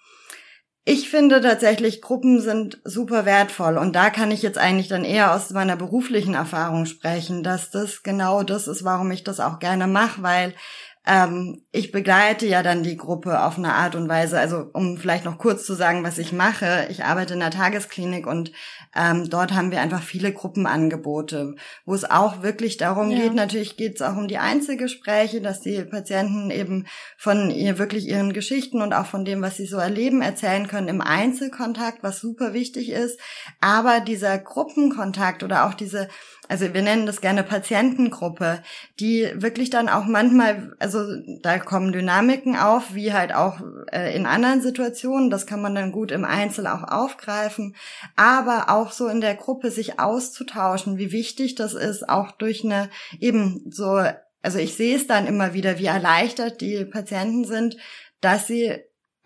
[0.84, 5.34] ich finde tatsächlich, Gruppen sind super wertvoll und da kann ich jetzt eigentlich dann eher
[5.34, 9.86] aus meiner beruflichen Erfahrung sprechen, dass das genau das ist, warum ich das auch gerne
[9.86, 10.54] mache, weil
[11.06, 15.24] ähm, ich begleite ja dann die Gruppe auf eine Art und Weise, also um vielleicht
[15.24, 16.88] noch kurz zu sagen, was ich mache.
[16.90, 18.52] Ich arbeite in der Tagesklinik und
[18.94, 21.54] ähm, dort haben wir einfach viele Gruppenangebote,
[21.86, 23.20] wo es auch wirklich darum ja.
[23.20, 26.86] geht, natürlich geht es auch um die Einzelgespräche, dass die Patienten eben
[27.16, 30.88] von ihr wirklich ihren Geschichten und auch von dem, was sie so erleben, erzählen können
[30.88, 33.18] im Einzelkontakt, was super wichtig ist.
[33.60, 36.08] Aber dieser Gruppenkontakt oder auch diese
[36.50, 38.60] also wir nennen das gerne Patientengruppe,
[38.98, 41.04] die wirklich dann auch manchmal, also
[41.42, 43.60] da kommen Dynamiken auf, wie halt auch
[43.92, 47.76] äh, in anderen Situationen, das kann man dann gut im Einzel auch aufgreifen,
[48.16, 52.90] aber auch so in der Gruppe sich auszutauschen, wie wichtig das ist, auch durch eine
[53.20, 54.02] eben so,
[54.42, 57.76] also ich sehe es dann immer wieder, wie erleichtert die Patienten sind,
[58.20, 58.76] dass sie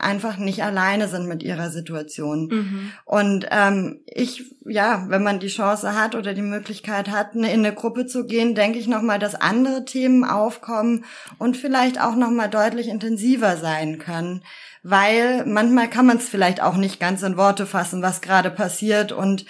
[0.05, 2.49] einfach nicht alleine sind mit ihrer Situation.
[2.49, 2.93] Mhm.
[3.05, 7.75] Und ähm, ich, ja, wenn man die Chance hat oder die Möglichkeit hat, in eine
[7.75, 11.05] Gruppe zu gehen, denke ich nochmal, dass andere Themen aufkommen
[11.39, 14.43] und vielleicht auch nochmal deutlich intensiver sein können.
[14.83, 19.13] Weil manchmal kann man es vielleicht auch nicht ganz in Worte fassen, was gerade passiert
[19.13, 19.47] und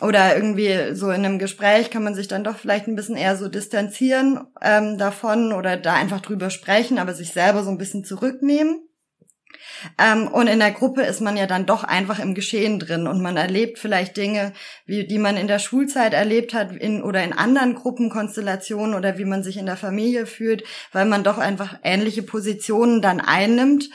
[0.00, 3.36] oder irgendwie so in einem Gespräch kann man sich dann doch vielleicht ein bisschen eher
[3.36, 8.04] so distanzieren ähm, davon oder da einfach drüber sprechen, aber sich selber so ein bisschen
[8.04, 8.80] zurücknehmen.
[9.98, 13.20] Ähm, und in der Gruppe ist man ja dann doch einfach im Geschehen drin und
[13.20, 14.52] man erlebt vielleicht Dinge,
[14.86, 19.24] wie, die man in der Schulzeit erlebt hat in, oder in anderen Gruppenkonstellationen oder wie
[19.24, 23.90] man sich in der Familie fühlt, weil man doch einfach ähnliche Positionen dann einnimmt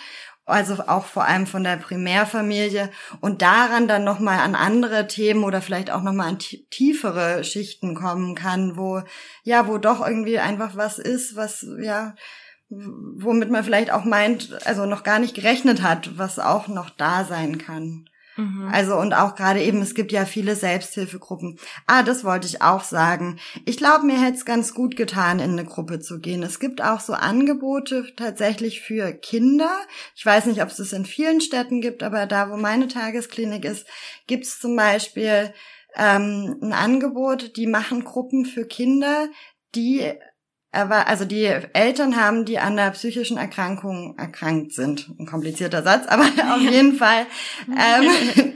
[0.46, 5.44] also auch vor allem von der Primärfamilie und daran dann noch mal an andere Themen
[5.44, 9.02] oder vielleicht auch noch mal an tiefere Schichten kommen kann, wo
[9.44, 12.16] ja, wo doch irgendwie einfach was ist, was ja
[12.70, 17.24] womit man vielleicht auch meint, also noch gar nicht gerechnet hat, was auch noch da
[17.24, 18.10] sein kann.
[18.38, 18.70] Mhm.
[18.72, 21.58] Also und auch gerade eben, es gibt ja viele Selbsthilfegruppen.
[21.88, 23.40] Ah, das wollte ich auch sagen.
[23.66, 26.44] Ich glaube, mir hätte es ganz gut getan, in eine Gruppe zu gehen.
[26.44, 29.72] Es gibt auch so Angebote tatsächlich für Kinder.
[30.16, 33.64] Ich weiß nicht, ob es das in vielen Städten gibt, aber da, wo meine Tagesklinik
[33.64, 33.88] ist,
[34.28, 35.54] gibt es zum Beispiel
[35.96, 39.30] ähm, ein Angebot, die machen Gruppen für Kinder,
[39.76, 40.14] die
[40.76, 45.10] aber also die Eltern haben, die an der psychischen Erkrankung erkrankt sind.
[45.18, 46.24] Ein komplizierter Satz, aber
[46.54, 47.26] auf jeden Fall.
[47.70, 48.54] Ähm,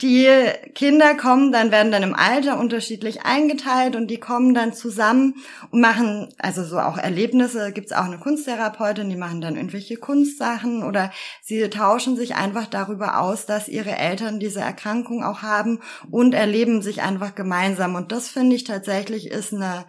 [0.00, 0.28] die
[0.74, 5.34] Kinder kommen dann, werden dann im Alter unterschiedlich eingeteilt und die kommen dann zusammen
[5.70, 10.84] und machen, also so auch Erlebnisse, gibt's auch eine Kunsttherapeutin, die machen dann irgendwelche Kunstsachen
[10.84, 11.10] oder
[11.42, 15.80] sie tauschen sich einfach darüber aus, dass ihre Eltern diese Erkrankung auch haben
[16.10, 17.96] und erleben sich einfach gemeinsam.
[17.96, 19.84] Und das finde ich tatsächlich ist eine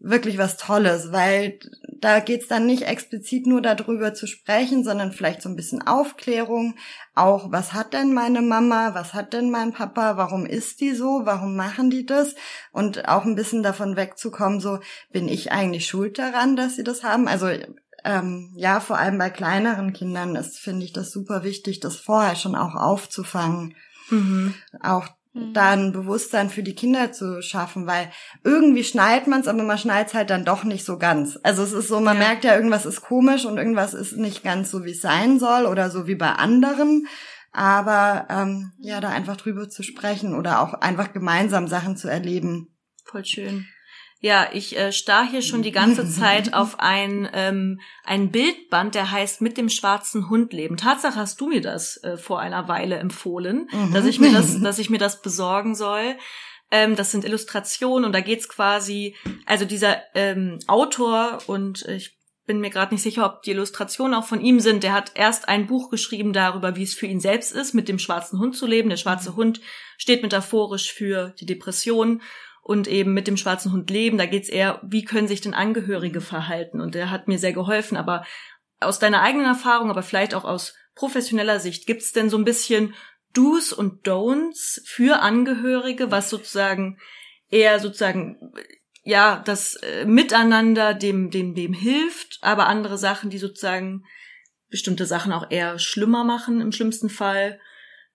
[0.00, 1.58] wirklich was Tolles, weil
[2.00, 6.74] da geht's dann nicht explizit nur darüber zu sprechen, sondern vielleicht so ein bisschen Aufklärung.
[7.14, 11.22] Auch, was hat denn meine Mama, was hat denn mein Papa, warum ist die so,
[11.24, 12.34] warum machen die das?
[12.72, 14.78] Und auch ein bisschen davon wegzukommen, so,
[15.12, 17.28] bin ich eigentlich schuld daran, dass sie das haben?
[17.28, 17.48] Also
[18.02, 22.34] ähm, ja, vor allem bei kleineren Kindern ist, finde ich das super wichtig, das vorher
[22.34, 23.74] schon auch aufzufangen.
[24.08, 24.54] Mhm.
[24.82, 25.52] Auch Mhm.
[25.54, 28.10] da ein Bewusstsein für die Kinder zu schaffen, weil
[28.42, 31.38] irgendwie schnallt man es, aber man schnallt es halt dann doch nicht so ganz.
[31.44, 32.26] Also es ist so, man ja.
[32.26, 35.66] merkt ja, irgendwas ist komisch und irgendwas ist nicht ganz so, wie es sein soll
[35.66, 37.06] oder so wie bei anderen.
[37.52, 42.76] Aber ähm, ja, da einfach drüber zu sprechen oder auch einfach gemeinsam Sachen zu erleben.
[43.04, 43.66] Voll schön.
[44.22, 49.10] Ja, ich äh, starr hier schon die ganze Zeit auf ein, ähm, ein Bildband, der
[49.10, 50.76] heißt Mit dem schwarzen Hund leben.
[50.76, 53.94] Tatsache hast du mir das äh, vor einer Weile empfohlen, mhm.
[53.94, 56.16] dass ich mir das, dass ich mir das besorgen soll.
[56.70, 59.16] Ähm, das sind Illustrationen und da geht's quasi,
[59.46, 62.16] also dieser ähm, Autor und ich
[62.46, 64.82] bin mir gerade nicht sicher, ob die Illustrationen auch von ihm sind.
[64.82, 67.98] Der hat erst ein Buch geschrieben darüber, wie es für ihn selbst ist, mit dem
[67.98, 68.90] schwarzen Hund zu leben.
[68.90, 69.36] Der schwarze mhm.
[69.36, 69.60] Hund
[69.96, 72.22] steht metaphorisch für die Depression
[72.70, 74.16] und eben mit dem schwarzen Hund leben.
[74.16, 76.80] Da geht's eher, wie können sich denn Angehörige verhalten?
[76.80, 77.96] Und der hat mir sehr geholfen.
[77.96, 78.24] Aber
[78.78, 82.94] aus deiner eigenen Erfahrung, aber vielleicht auch aus professioneller Sicht, gibt's denn so ein bisschen
[83.32, 86.96] Do's und Don'ts für Angehörige, was sozusagen
[87.48, 88.52] eher sozusagen
[89.02, 94.04] ja das äh, Miteinander dem dem dem hilft, aber andere Sachen, die sozusagen
[94.68, 97.58] bestimmte Sachen auch eher schlimmer machen im schlimmsten Fall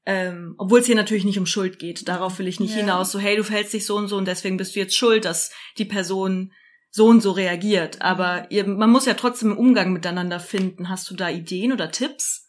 [0.06, 2.08] ähm, obwohl es hier natürlich nicht um Schuld geht.
[2.08, 2.82] Darauf will ich nicht ja.
[2.82, 3.12] hinaus.
[3.12, 5.52] So, hey, du fällst dich so und so und deswegen bist du jetzt schuld, dass
[5.78, 6.54] die Person
[6.92, 8.02] so und so reagiert.
[8.02, 10.90] Aber ihr, man muss ja trotzdem einen Umgang miteinander finden.
[10.90, 12.48] Hast du da Ideen oder Tipps?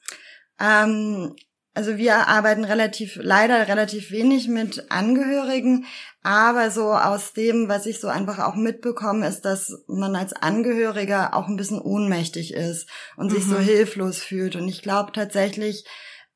[0.61, 1.35] Ähm,
[1.75, 5.85] also wir arbeiten relativ, leider relativ wenig mit Angehörigen,
[6.23, 11.35] aber so aus dem, was ich so einfach auch mitbekomme, ist, dass man als Angehöriger
[11.35, 13.35] auch ein bisschen ohnmächtig ist und mhm.
[13.35, 13.63] sich so mhm.
[13.65, 14.57] hilflos fühlt.
[14.57, 15.85] Und ich glaube tatsächlich,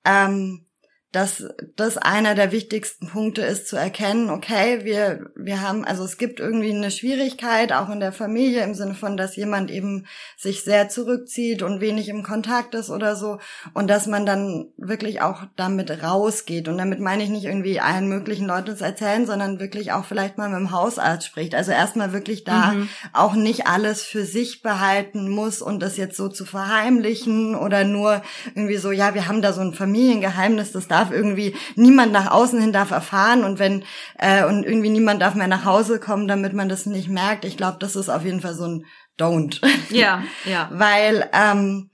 [0.05, 0.67] ähm,
[1.13, 1.45] dass
[1.75, 6.39] das einer der wichtigsten Punkte ist, zu erkennen, okay, wir, wir haben, also es gibt
[6.39, 10.07] irgendwie eine Schwierigkeit, auch in der Familie, im Sinne von, dass jemand eben
[10.37, 13.39] sich sehr zurückzieht und wenig im Kontakt ist oder so.
[13.75, 16.69] Und dass man dann wirklich auch damit rausgeht.
[16.69, 20.39] Und damit meine ich nicht irgendwie allen möglichen Leuten zu erzählen, sondern wirklich auch vielleicht
[20.39, 21.57] mal mit dem Hausarzt spricht.
[21.57, 22.89] Also erstmal wirklich da mhm.
[23.13, 28.23] auch nicht alles für sich behalten muss und das jetzt so zu verheimlichen oder nur
[28.55, 32.61] irgendwie so, ja, wir haben da so ein Familiengeheimnis, das darf irgendwie niemand nach außen
[32.61, 33.85] hin darf erfahren und wenn
[34.19, 37.45] äh, und irgendwie niemand darf mehr nach Hause kommen, damit man das nicht merkt.
[37.45, 38.85] Ich glaube, das ist auf jeden Fall so ein
[39.19, 39.61] Don't.
[39.91, 40.69] Ja, ja.
[40.73, 41.90] Weil ähm,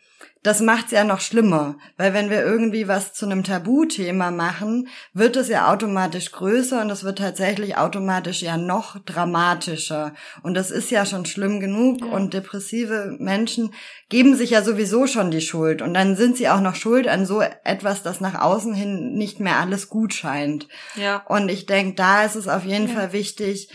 [0.47, 5.35] das macht's ja noch schlimmer, weil wenn wir irgendwie was zu einem Tabuthema machen, wird
[5.35, 10.15] es ja automatisch größer und es wird tatsächlich automatisch ja noch dramatischer.
[10.45, 12.13] Und das ist ja schon schlimm genug ja.
[12.13, 13.75] und depressive Menschen
[14.09, 17.27] geben sich ja sowieso schon die Schuld und dann sind sie auch noch schuld an
[17.27, 20.69] so etwas, das nach außen hin nicht mehr alles gut scheint.
[20.95, 21.25] Ja.
[21.27, 22.95] Und ich denke, da ist es auf jeden ja.
[22.95, 23.69] Fall wichtig,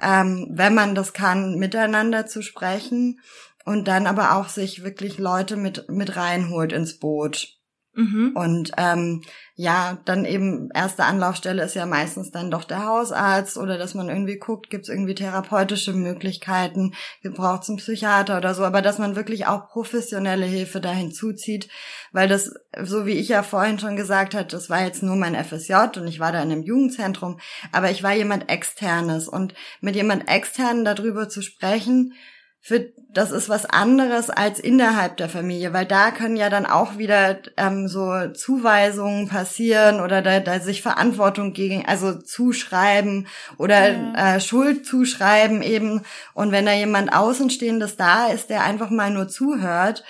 [0.00, 3.20] ähm, wenn man das kann, miteinander zu sprechen
[3.68, 7.58] und dann aber auch sich wirklich Leute mit, mit reinholt ins Boot.
[7.92, 8.32] Mhm.
[8.34, 9.22] Und ähm,
[9.56, 14.08] ja, dann eben erste Anlaufstelle ist ja meistens dann doch der Hausarzt oder dass man
[14.08, 16.94] irgendwie guckt, gibt es irgendwie therapeutische Möglichkeiten,
[17.24, 21.68] braucht es einen Psychiater oder so, aber dass man wirklich auch professionelle Hilfe da hinzuzieht,
[22.12, 22.54] weil das,
[22.84, 26.06] so wie ich ja vorhin schon gesagt hatte, das war jetzt nur mein FSJ und
[26.06, 27.38] ich war da in einem Jugendzentrum,
[27.72, 29.52] aber ich war jemand externes und
[29.82, 32.14] mit jemand externen darüber zu sprechen,
[32.60, 36.98] für, das ist was anderes als innerhalb der Familie, weil da können ja dann auch
[36.98, 44.36] wieder ähm, so Zuweisungen passieren oder da, da sich Verantwortung gegen, also zuschreiben oder ja.
[44.36, 46.02] äh, Schuld zuschreiben eben.
[46.34, 50.04] Und wenn da jemand Außenstehendes da ist, der einfach mal nur zuhört,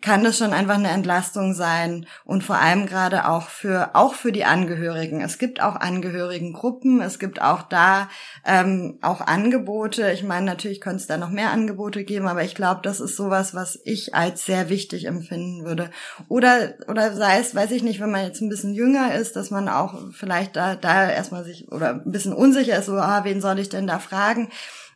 [0.00, 4.32] kann das schon einfach eine Entlastung sein und vor allem gerade auch für auch für
[4.32, 5.20] die Angehörigen.
[5.20, 8.08] Es gibt auch Angehörigengruppen, es gibt auch da
[8.44, 10.10] ähm, auch Angebote.
[10.12, 13.16] Ich meine, natürlich könnte es da noch mehr Angebote geben, aber ich glaube, das ist
[13.16, 15.90] sowas, was ich als sehr wichtig empfinden würde.
[16.28, 19.50] Oder oder sei es, weiß ich nicht, wenn man jetzt ein bisschen jünger ist, dass
[19.50, 23.40] man auch vielleicht da da erstmal sich oder ein bisschen unsicher ist, so ah, wen
[23.40, 24.50] soll ich denn da fragen?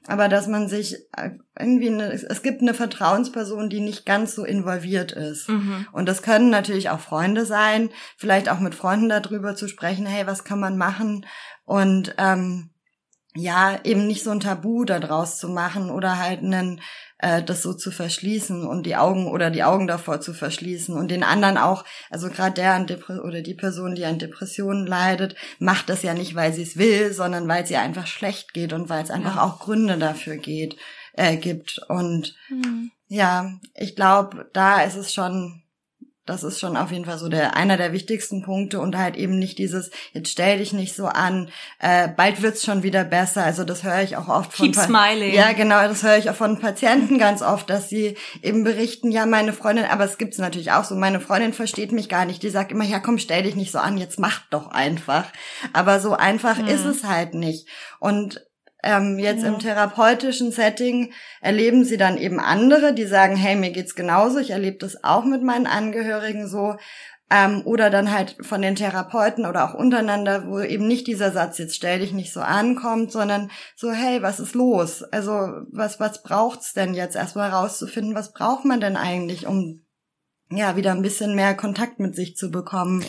[0.06, 4.44] Aber dass man sich äh, irgendwie eine, es gibt eine Vertrauensperson, die nicht ganz so
[4.44, 5.48] involviert ist.
[5.48, 5.86] Mhm.
[5.92, 10.26] Und das können natürlich auch Freunde sein, vielleicht auch mit Freunden darüber zu sprechen, hey,
[10.26, 11.26] was kann man machen?
[11.64, 12.70] Und ähm,
[13.34, 16.80] ja, eben nicht so ein Tabu daraus zu machen oder halt einen
[17.18, 21.10] äh, das so zu verschließen und die Augen oder die Augen davor zu verschließen und
[21.10, 25.36] den anderen auch, also gerade der an Depre oder die Person, die an Depressionen leidet,
[25.58, 28.72] macht das ja nicht, weil sie es will, sondern weil es ihr einfach schlecht geht
[28.72, 29.42] und weil es einfach ja.
[29.42, 30.76] auch Gründe dafür geht,
[31.12, 31.80] äh, gibt.
[31.88, 32.90] Und mhm.
[33.08, 35.59] ja, ich glaube, da ist es schon
[36.26, 39.38] das ist schon auf jeden Fall so der einer der wichtigsten Punkte und halt eben
[39.38, 43.42] nicht dieses jetzt stell dich nicht so an, äh, bald wird's schon wieder besser.
[43.42, 45.34] Also das höre ich auch oft von Keep smiling.
[45.34, 49.26] Ja, genau, das höre ich auch von Patienten ganz oft, dass sie eben berichten, ja,
[49.26, 52.42] meine Freundin, aber es gibt's natürlich auch so, meine Freundin versteht mich gar nicht.
[52.42, 55.24] Die sagt immer, ja, komm, stell dich nicht so an, jetzt mach doch einfach.
[55.72, 56.66] Aber so einfach hm.
[56.66, 57.66] ist es halt nicht.
[57.98, 58.40] Und
[58.82, 59.48] ähm, jetzt ja.
[59.48, 64.50] im therapeutischen Setting erleben sie dann eben andere, die sagen, hey, mir geht's genauso, ich
[64.50, 66.76] erlebe das auch mit meinen Angehörigen so.
[67.32, 71.58] Ähm, oder dann halt von den Therapeuten oder auch untereinander, wo eben nicht dieser Satz,
[71.58, 75.04] jetzt stell dich nicht so an, kommt, sondern so, hey, was ist los?
[75.04, 75.30] Also,
[75.70, 79.86] was, was braucht's denn jetzt erstmal rauszufinden, was braucht man denn eigentlich, um
[80.50, 83.04] ja, wieder ein bisschen mehr Kontakt mit sich zu bekommen?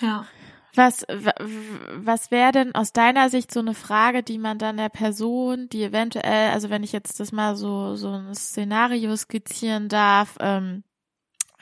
[0.00, 0.26] Ja.
[0.74, 5.68] Was, was wäre denn aus deiner Sicht so eine Frage, die man dann der Person,
[5.68, 10.82] die eventuell, also wenn ich jetzt das mal so, so ein Szenario skizzieren darf, ähm,
[10.86, 10.91] äh,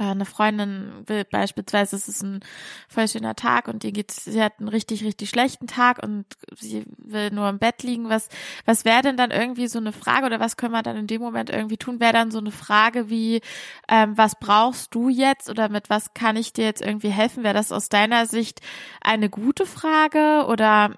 [0.04, 2.40] eine Freundin will beispielsweise, es ist ein
[2.88, 6.24] voll schöner Tag und die geht, sie hat einen richtig, richtig schlechten Tag und
[6.58, 8.08] sie will nur im Bett liegen.
[8.08, 8.28] Was,
[8.64, 11.20] was wäre denn dann irgendwie so eine Frage oder was können wir dann in dem
[11.20, 12.00] Moment irgendwie tun?
[12.00, 13.40] Wäre dann so eine Frage wie,
[13.88, 17.44] ähm, was brauchst du jetzt oder mit was kann ich dir jetzt irgendwie helfen?
[17.44, 18.60] Wäre das aus deiner Sicht
[19.00, 20.94] eine gute Frage oder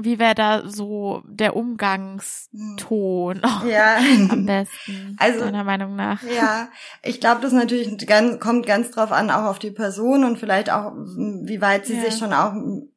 [0.00, 3.96] wie wäre da so der Umgangston ja.
[4.30, 6.22] am besten, also, deiner Meinung nach?
[6.22, 6.68] Ja,
[7.02, 10.70] ich glaube, das natürlich ganz, kommt ganz drauf an, auch auf die Person und vielleicht
[10.70, 12.02] auch, wie weit sie ja.
[12.02, 12.54] sich schon auch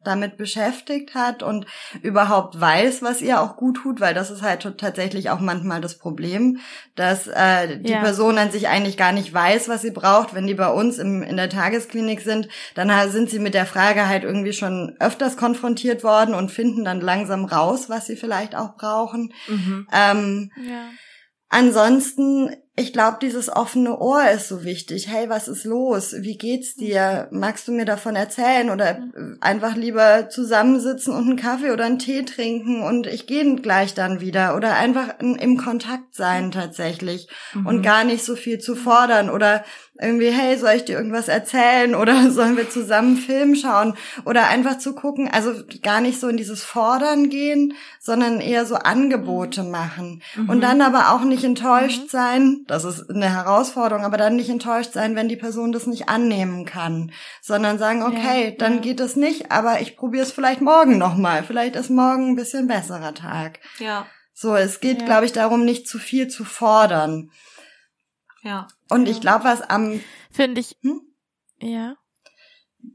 [0.08, 1.66] damit beschäftigt hat und
[2.01, 5.97] überhaupt weiß, was ihr auch gut tut, weil das ist halt tatsächlich auch manchmal das
[5.97, 6.60] Problem,
[6.95, 7.99] dass äh, die ja.
[7.99, 10.34] Person an sich eigentlich gar nicht weiß, was sie braucht.
[10.34, 14.08] Wenn die bei uns im, in der Tagesklinik sind, dann sind sie mit der Frage
[14.08, 18.76] halt irgendwie schon öfters konfrontiert worden und finden dann langsam raus, was sie vielleicht auch
[18.76, 19.34] brauchen.
[19.47, 19.88] Mhm.
[19.93, 20.89] Ähm, ja.
[21.49, 25.07] Ansonsten ich glaube, dieses offene Ohr ist so wichtig.
[25.07, 26.13] Hey, was ist los?
[26.19, 27.28] Wie geht's dir?
[27.32, 28.69] Magst du mir davon erzählen?
[28.69, 29.01] Oder
[29.41, 34.21] einfach lieber zusammensitzen und einen Kaffee oder einen Tee trinken und ich gehe gleich dann
[34.21, 34.55] wieder.
[34.55, 37.65] Oder einfach im Kontakt sein tatsächlich mhm.
[37.65, 39.32] und gar nicht so viel zu fordern.
[39.32, 39.63] Oder
[39.99, 43.95] irgendwie, hey, soll ich dir irgendwas erzählen oder sollen wir zusammen Film schauen
[44.25, 48.75] oder einfach zu gucken, also gar nicht so in dieses Fordern gehen, sondern eher so
[48.75, 49.71] Angebote mhm.
[49.71, 50.49] machen mhm.
[50.49, 52.09] und dann aber auch nicht enttäuscht mhm.
[52.09, 56.09] sein, das ist eine Herausforderung, aber dann nicht enttäuscht sein, wenn die Person das nicht
[56.09, 58.81] annehmen kann, sondern sagen, okay, ja, dann ja.
[58.81, 62.67] geht es nicht, aber ich probiere es vielleicht morgen nochmal, vielleicht ist morgen ein bisschen
[62.67, 63.59] besserer Tag.
[63.79, 64.05] Ja.
[64.33, 65.05] So, es geht, ja.
[65.05, 67.31] glaube ich, darum, nicht zu viel zu fordern.
[68.47, 68.67] Ja.
[68.89, 69.99] Und ich glaube, was am
[70.31, 71.01] finde ich hm?
[71.61, 71.97] ja.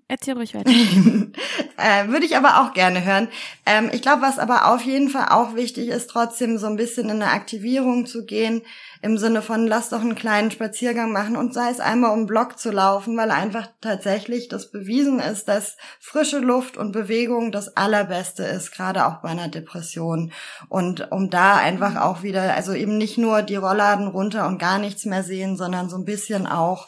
[0.08, 0.70] Erzähl ruhig weiter.
[1.76, 3.28] äh, Würde ich aber auch gerne hören.
[3.66, 7.10] Ähm, ich glaube, was aber auf jeden Fall auch wichtig ist, trotzdem so ein bisschen
[7.10, 8.62] in eine Aktivierung zu gehen,
[9.02, 12.26] im Sinne von, lass doch einen kleinen Spaziergang machen und sei es einmal um den
[12.26, 17.76] Block zu laufen, weil einfach tatsächlich das bewiesen ist, dass frische Luft und Bewegung das
[17.76, 20.32] Allerbeste ist, gerade auch bei einer Depression.
[20.68, 24.78] Und um da einfach auch wieder, also eben nicht nur die Rollladen runter und gar
[24.78, 26.86] nichts mehr sehen, sondern so ein bisschen auch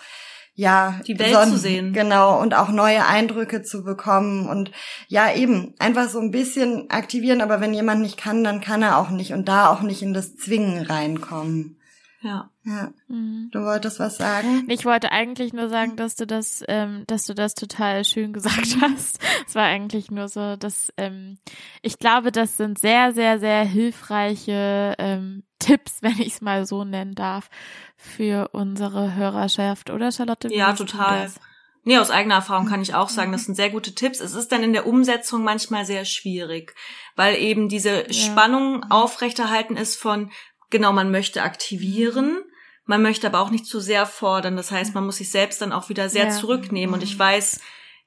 [0.57, 1.93] ja, die Welt Son zu sehen.
[1.93, 4.71] Genau, und auch neue Eindrücke zu bekommen und
[5.09, 8.99] ja, eben einfach so ein bisschen aktivieren, aber wenn jemand nicht kann, dann kann er
[8.99, 11.77] auch nicht und da auch nicht in das Zwingen reinkommen.
[12.25, 12.51] Ja.
[12.65, 12.91] Ja.
[13.09, 13.51] Mhm.
[13.53, 14.65] Du wolltest was sagen?
[14.69, 18.79] Ich wollte eigentlich nur sagen, dass du das, ähm, dass du das total schön gesagt
[18.81, 19.19] hast.
[19.47, 21.37] Es war eigentlich nur so, dass ähm,
[21.83, 26.85] ich glaube, das sind sehr, sehr, sehr hilfreiche ähm, Tipps, wenn ich es mal so
[26.85, 27.51] nennen darf,
[27.97, 30.49] für unsere Hörerschaft, oder Charlotte?
[30.53, 31.31] Ja, total.
[31.87, 34.21] Nee, aus eigener Erfahrung kann ich auch sagen, das sind sehr gute Tipps.
[34.21, 36.75] Es ist dann in der Umsetzung manchmal sehr schwierig,
[37.15, 38.13] weil eben diese ja.
[38.13, 40.31] Spannung aufrechterhalten ist von,
[40.71, 42.39] genau, man möchte aktivieren,
[42.87, 44.57] man möchte aber auch nicht zu sehr fordern.
[44.57, 46.31] Das heißt, man muss sich selbst dann auch wieder sehr ja.
[46.31, 46.95] zurücknehmen.
[46.95, 47.61] Und ich weiß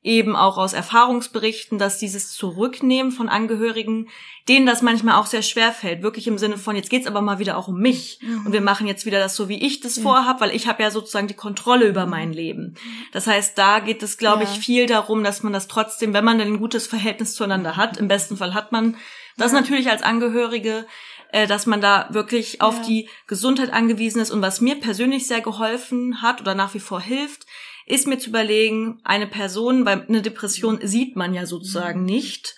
[0.03, 4.07] eben auch aus Erfahrungsberichten, dass dieses Zurücknehmen von Angehörigen,
[4.47, 6.03] denen das manchmal auch sehr schwer fällt.
[6.03, 8.19] Wirklich im Sinne von, jetzt geht's aber mal wieder auch um mich.
[8.21, 8.45] Mhm.
[8.45, 10.03] Und wir machen jetzt wieder das so, wie ich das ja.
[10.03, 12.75] vorhab, weil ich habe ja sozusagen die Kontrolle über mein Leben.
[13.11, 14.49] Das heißt, da geht es, glaube ja.
[14.49, 17.97] ich, viel darum, dass man das trotzdem, wenn man denn ein gutes Verhältnis zueinander hat,
[17.97, 18.95] im besten Fall hat man
[19.35, 19.59] das ja.
[19.59, 20.87] natürlich als Angehörige,
[21.31, 24.31] äh, dass man da wirklich auf die Gesundheit angewiesen ist.
[24.31, 27.45] Und was mir persönlich sehr geholfen hat oder nach wie vor hilft,
[27.85, 32.05] ist mir zu überlegen, eine Person, weil eine Depression sieht man ja sozusagen mhm.
[32.05, 32.55] nicht,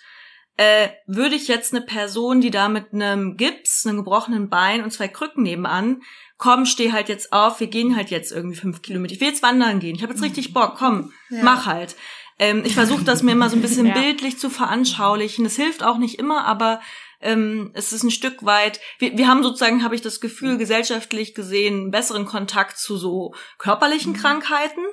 [0.56, 4.92] äh, würde ich jetzt eine Person, die da mit einem Gips, einem gebrochenen Bein und
[4.92, 6.02] zwei Krücken nebenan,
[6.36, 9.14] komm, steh halt jetzt auf, wir gehen halt jetzt irgendwie fünf Kilometer.
[9.14, 9.94] Ich will jetzt wandern gehen.
[9.94, 11.42] Ich habe jetzt richtig Bock, komm, ja.
[11.42, 11.96] mach halt.
[12.38, 13.94] Ähm, ich versuche das mir immer so ein bisschen ja.
[13.94, 15.44] bildlich zu veranschaulichen.
[15.44, 16.80] Das hilft auch nicht immer, aber
[17.20, 21.34] ähm, es ist ein Stück weit, wir, wir haben sozusagen, habe ich das Gefühl, gesellschaftlich
[21.34, 24.16] gesehen, einen besseren Kontakt zu so körperlichen mhm.
[24.16, 24.84] Krankheiten.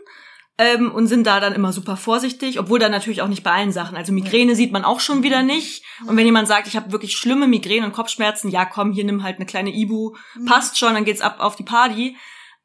[0.59, 3.71] Ähm, und sind da dann immer super vorsichtig, obwohl dann natürlich auch nicht bei allen
[3.71, 3.95] Sachen.
[3.95, 5.84] Also Migräne sieht man auch schon wieder nicht.
[6.07, 9.21] Und wenn jemand sagt, ich habe wirklich schlimme Migräne und Kopfschmerzen, ja komm, hier nimm
[9.21, 10.45] halt eine kleine Ibu, mhm.
[10.45, 12.17] passt schon, dann geht's ab auf die Party.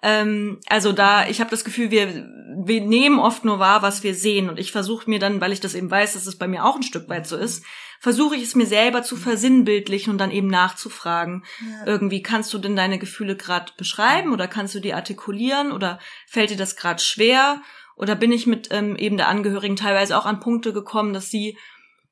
[0.02, 2.26] Ähm, also da, ich habe das Gefühl, wir,
[2.64, 4.48] wir nehmen oft nur wahr, was wir sehen.
[4.48, 6.76] Und ich versuche mir dann, weil ich das eben weiß, dass es bei mir auch
[6.76, 7.62] ein Stück weit so ist,
[8.02, 11.44] versuche ich es mir selber zu versinnbildlichen und dann eben nachzufragen.
[11.60, 11.86] Ja.
[11.86, 16.50] Irgendwie, kannst du denn deine Gefühle gerade beschreiben oder kannst du die artikulieren oder fällt
[16.50, 17.62] dir das gerade schwer?
[17.94, 21.56] Oder bin ich mit ähm, eben der Angehörigen teilweise auch an Punkte gekommen, dass sie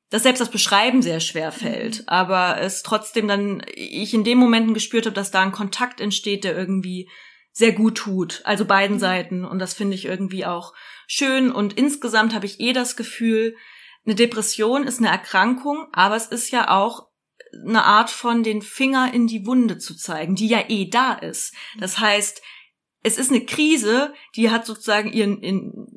[0.09, 2.03] dass selbst das Beschreiben sehr schwer fällt, mhm.
[2.07, 6.45] aber es trotzdem dann ich in dem Momenten gespürt habe, dass da ein Kontakt entsteht,
[6.45, 7.09] der irgendwie
[7.51, 9.01] sehr gut tut, also beiden mhm.
[9.01, 10.73] Seiten und das finde ich irgendwie auch
[11.07, 13.57] schön und insgesamt habe ich eh das Gefühl,
[14.05, 17.07] eine Depression ist eine Erkrankung, aber es ist ja auch
[17.53, 21.53] eine Art von den Finger in die Wunde zu zeigen, die ja eh da ist.
[21.77, 22.41] Das heißt,
[23.03, 25.87] es ist eine Krise, die hat sozusagen ihren, in,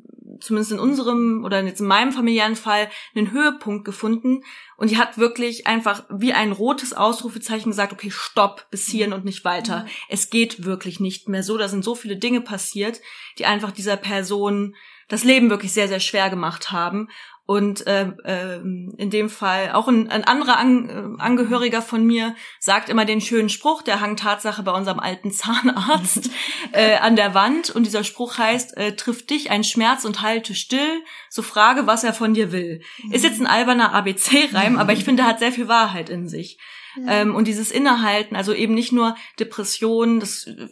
[0.41, 4.43] zumindest in unserem oder jetzt in meinem familiären Fall, einen Höhepunkt gefunden
[4.77, 9.23] und die hat wirklich einfach wie ein rotes Ausrufezeichen gesagt, okay, stopp, bis hierhin und
[9.23, 9.83] nicht weiter.
[9.83, 9.89] Mhm.
[10.09, 11.57] Es geht wirklich nicht mehr so.
[11.57, 13.01] Da sind so viele Dinge passiert,
[13.37, 14.75] die einfach dieser Person
[15.07, 17.09] das Leben wirklich sehr, sehr schwer gemacht haben.
[17.47, 22.35] Und äh, äh, in dem Fall auch ein, ein anderer An äh, Angehöriger von mir
[22.59, 26.31] sagt immer den schönen Spruch, der hang Tatsache bei unserem alten Zahnarzt
[26.71, 27.69] äh, an der Wand.
[27.69, 32.03] Und dieser Spruch heißt, äh, trifft dich ein Schmerz und halte still, so frage, was
[32.03, 32.81] er von dir will.
[33.11, 36.57] Ist jetzt ein alberner ABC-Reim, aber ich finde, er hat sehr viel Wahrheit in sich.
[36.97, 37.21] Ja.
[37.21, 40.67] Ähm, und dieses Innehalten, also eben nicht nur Depressionen, das äh,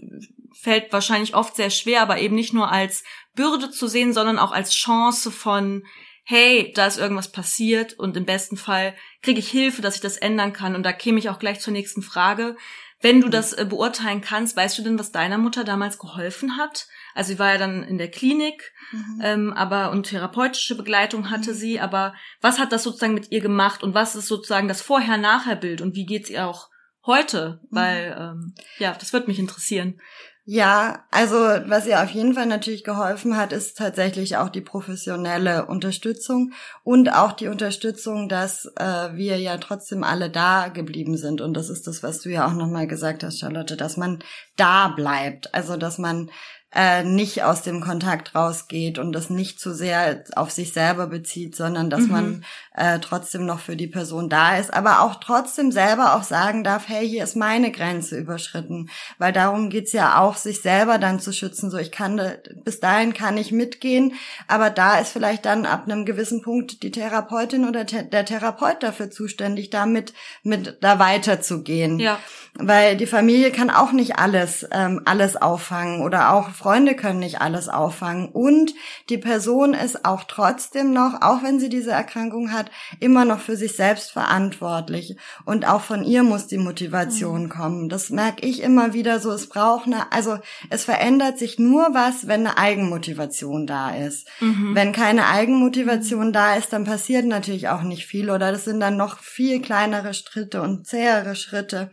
[0.53, 3.03] fällt wahrscheinlich oft sehr schwer, aber eben nicht nur als
[3.35, 5.83] Bürde zu sehen, sondern auch als Chance von
[6.23, 10.17] hey, da ist irgendwas passiert und im besten Fall kriege ich Hilfe, dass ich das
[10.17, 10.75] ändern kann.
[10.75, 12.55] Und da käme ich auch gleich zur nächsten Frage.
[13.01, 16.87] Wenn du das äh, beurteilen kannst, weißt du denn, was deiner Mutter damals geholfen hat?
[17.13, 19.21] Also sie war ja dann in der Klinik, mhm.
[19.21, 21.55] ähm, aber und therapeutische Begleitung hatte mhm.
[21.55, 21.79] sie.
[21.81, 25.95] Aber was hat das sozusagen mit ihr gemacht und was ist sozusagen das Vorher-Nachher-Bild und
[25.95, 26.69] wie geht's ihr auch
[27.05, 27.59] heute?
[27.63, 27.75] Mhm.
[27.75, 29.99] Weil ähm, ja, das wird mich interessieren.
[30.45, 35.67] Ja, also was ihr auf jeden Fall natürlich geholfen hat, ist tatsächlich auch die professionelle
[35.67, 36.51] Unterstützung
[36.83, 41.39] und auch die Unterstützung, dass äh, wir ja trotzdem alle da geblieben sind.
[41.39, 44.19] Und das ist das, was du ja auch nochmal gesagt hast, Charlotte, dass man
[44.57, 45.53] da bleibt.
[45.55, 46.29] Also dass man
[46.75, 51.55] äh, nicht aus dem Kontakt rausgeht und das nicht zu sehr auf sich selber bezieht,
[51.55, 52.11] sondern dass mhm.
[52.11, 52.45] man
[52.75, 56.87] äh, trotzdem noch für die Person da ist, aber auch trotzdem selber auch sagen darf,
[56.87, 61.33] hey, hier ist meine Grenze überschritten, weil darum geht's ja auch, sich selber dann zu
[61.33, 61.69] schützen.
[61.69, 62.19] So, ich kann,
[62.63, 64.13] bis dahin kann ich mitgehen,
[64.47, 69.11] aber da ist vielleicht dann ab einem gewissen Punkt die Therapeutin oder der Therapeut dafür
[69.11, 71.99] zuständig, damit mit da weiterzugehen.
[71.99, 72.19] Ja.
[72.55, 77.41] Weil die Familie kann auch nicht alles, ähm, alles auffangen oder auch Freunde können nicht
[77.41, 78.29] alles auffangen.
[78.29, 78.73] Und
[79.09, 82.62] die Person ist auch trotzdem noch, auch wenn sie diese Erkrankung hat,
[82.99, 85.15] immer noch für sich selbst verantwortlich.
[85.45, 87.49] Und auch von ihr muss die Motivation mhm.
[87.49, 87.89] kommen.
[87.89, 89.31] Das merke ich immer wieder so.
[89.31, 90.37] Es braucht eine, also
[90.69, 94.27] es verändert sich nur was, wenn eine Eigenmotivation da ist.
[94.39, 94.75] Mhm.
[94.75, 98.97] Wenn keine Eigenmotivation da ist, dann passiert natürlich auch nicht viel oder das sind dann
[98.97, 101.91] noch viel kleinere Schritte und zähere Schritte.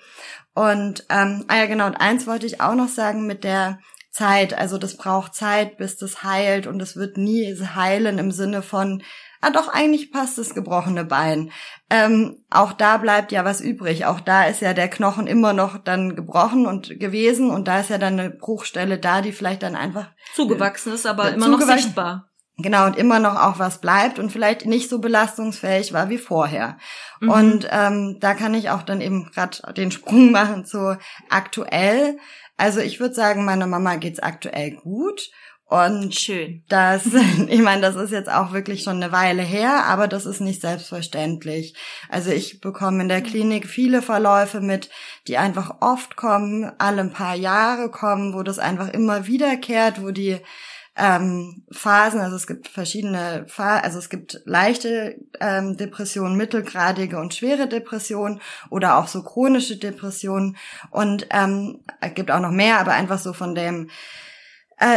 [0.54, 3.78] Und ähm, ah ja genau, und eins wollte ich auch noch sagen mit der
[4.10, 4.54] Zeit.
[4.54, 9.02] Also das braucht Zeit, bis das heilt und es wird nie heilen im Sinne von,
[9.40, 11.50] ah doch, eigentlich passt das gebrochene Bein.
[11.88, 14.06] Ähm, auch da bleibt ja was übrig.
[14.06, 17.90] Auch da ist ja der Knochen immer noch dann gebrochen und gewesen und da ist
[17.90, 22.30] ja dann eine Bruchstelle da, die vielleicht dann einfach zugewachsen ist, aber immer noch sichtbar.
[22.62, 26.76] Genau, und immer noch auch was bleibt und vielleicht nicht so belastungsfähig war wie vorher.
[27.20, 27.30] Mhm.
[27.30, 32.18] Und ähm, da kann ich auch dann eben gerade den Sprung machen zu aktuell.
[32.56, 35.30] Also ich würde sagen, meiner Mama geht's aktuell gut.
[35.70, 36.64] Und Schön.
[36.68, 37.06] das,
[37.48, 40.60] ich meine, das ist jetzt auch wirklich schon eine Weile her, aber das ist nicht
[40.62, 41.76] selbstverständlich.
[42.08, 44.90] Also ich bekomme in der Klinik viele Verläufe mit,
[45.28, 50.10] die einfach oft kommen, alle ein paar Jahre kommen, wo das einfach immer wiederkehrt, wo
[50.10, 50.40] die
[50.96, 57.32] ähm, Phasen, also es gibt verschiedene Phasen, also es gibt leichte ähm, Depressionen, mittelgradige und
[57.32, 58.40] schwere Depressionen
[58.70, 60.56] oder auch so chronische Depressionen
[60.90, 63.88] und ähm, es gibt auch noch mehr, aber einfach so von dem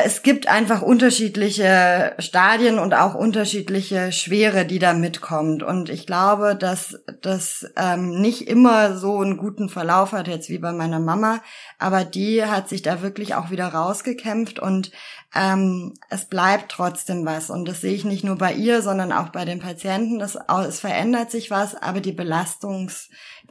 [0.06, 5.62] es gibt einfach unterschiedliche Stadien und auch unterschiedliche Schwere, die da mitkommt.
[5.62, 10.60] Und ich glaube, dass das ähm, nicht immer so einen guten Verlauf hat, jetzt wie
[10.60, 11.42] bei meiner Mama,
[11.80, 14.92] aber die hat sich da wirklich auch wieder rausgekämpft und
[15.36, 17.50] ähm, es bleibt trotzdem was.
[17.50, 20.18] Und das sehe ich nicht nur bei ihr, sondern auch bei den Patienten.
[20.18, 22.14] Das, es verändert sich was, aber die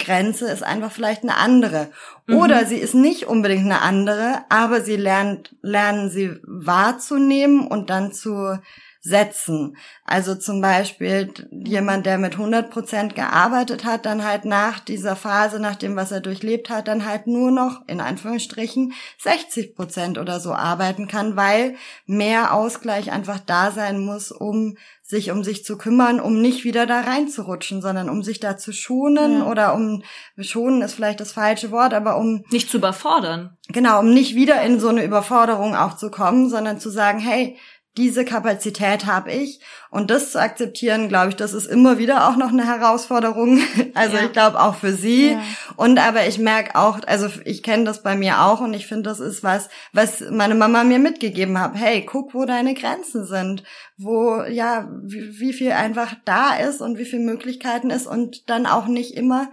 [0.02, 1.88] Belastungsgrenze ist einfach vielleicht eine andere.
[2.26, 2.36] Mhm.
[2.36, 8.12] Oder sie ist nicht unbedingt eine andere, aber sie lernt, lernen sie wahrzunehmen und dann
[8.12, 8.58] zu
[9.02, 9.76] setzen.
[10.04, 15.58] Also zum Beispiel jemand, der mit 100 Prozent gearbeitet hat, dann halt nach dieser Phase,
[15.58, 20.38] nach dem, was er durchlebt hat, dann halt nur noch, in Anführungsstrichen, 60 Prozent oder
[20.38, 21.74] so arbeiten kann, weil
[22.06, 24.76] mehr Ausgleich einfach da sein muss, um
[25.12, 28.72] sich um sich zu kümmern, um nicht wieder da reinzurutschen, sondern um sich da zu
[28.72, 29.46] schonen ja.
[29.46, 30.02] oder um
[30.38, 33.56] schonen ist vielleicht das falsche Wort, aber um nicht zu überfordern.
[33.68, 37.58] Genau, um nicht wieder in so eine Überforderung auch zu kommen, sondern zu sagen, hey,
[37.98, 39.60] diese Kapazität habe ich.
[39.90, 43.60] Und das zu akzeptieren, glaube ich, das ist immer wieder auch noch eine Herausforderung.
[43.94, 44.24] Also ja.
[44.24, 45.32] ich glaube auch für sie.
[45.32, 45.42] Ja.
[45.76, 49.02] Und aber ich merke auch, also ich kenne das bei mir auch und ich finde,
[49.02, 51.72] das ist was, was meine Mama mir mitgegeben hat.
[51.74, 53.64] Hey, guck, wo deine Grenzen sind,
[53.98, 58.66] wo ja, wie, wie viel einfach da ist und wie viel Möglichkeiten ist und dann
[58.66, 59.48] auch nicht immer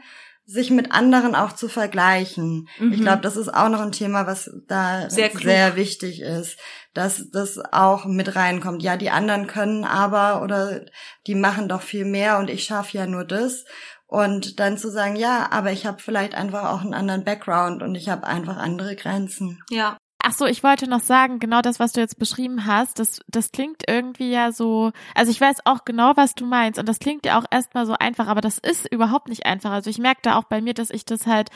[0.50, 2.68] sich mit anderen auch zu vergleichen.
[2.80, 2.94] Mhm.
[2.94, 6.58] Ich glaube, das ist auch noch ein Thema, was da sehr, sehr wichtig ist,
[6.94, 8.84] dass das auch mit reinkommt.
[8.84, 10.82] Ja, die anderen können aber oder
[11.28, 13.66] die machen doch viel mehr und ich schaffe ja nur das.
[14.08, 17.94] Und dann zu sagen, ja, aber ich habe vielleicht einfach auch einen anderen Background und
[17.94, 19.62] ich habe einfach andere Grenzen.
[19.70, 23.22] Ja, Ach so, ich wollte noch sagen, genau das, was du jetzt beschrieben hast, das,
[23.30, 27.00] das klingt irgendwie ja so, also ich weiß auch genau, was du meinst und das
[27.00, 29.72] klingt ja auch erstmal so einfach, aber das ist überhaupt nicht einfach.
[29.72, 31.50] Also ich merke da auch bei mir, dass ich das halt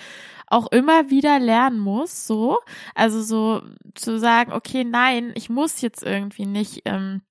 [0.48, 2.58] auch immer wieder lernen muss, so,
[2.96, 3.64] also so
[3.96, 7.22] zu sagen, okay, nein, ich muss jetzt irgendwie nicht ähm,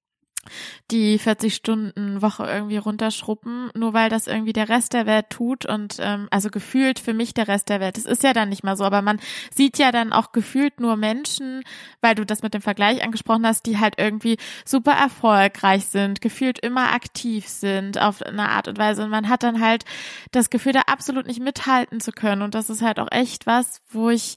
[0.90, 6.28] die 40-Stunden-Woche irgendwie runterschruppen, nur weil das irgendwie der Rest der Welt tut und ähm,
[6.30, 7.97] also gefühlt für mich der Rest der Welt.
[7.97, 9.20] Das ist ja dann nicht mal so, aber man
[9.55, 11.62] sieht ja dann auch gefühlt nur Menschen,
[12.01, 16.59] weil du das mit dem Vergleich angesprochen hast, die halt irgendwie super erfolgreich sind, gefühlt
[16.59, 19.84] immer aktiv sind auf eine Art und Weise und man hat dann halt
[20.32, 23.80] das Gefühl, da absolut nicht mithalten zu können und das ist halt auch echt was,
[23.90, 24.36] wo ich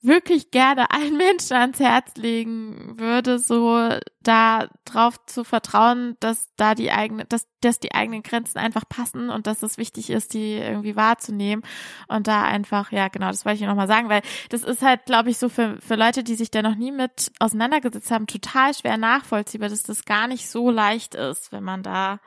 [0.00, 3.90] wirklich gerne allen Menschen ans Herz legen würde, so
[4.20, 9.30] da drauf zu vertrauen, dass da die eigene, dass, dass die eigenen Grenzen einfach passen
[9.30, 11.64] und dass es wichtig ist, die irgendwie wahrzunehmen
[12.08, 15.30] und da einfach, ja genau, das wollte ich nochmal sagen, weil das ist halt, glaube
[15.30, 18.98] ich, so für, für Leute, die sich da noch nie mit auseinandergesetzt haben, total schwer
[18.98, 22.20] nachvollziehbar, dass das gar nicht so leicht ist, wenn man da,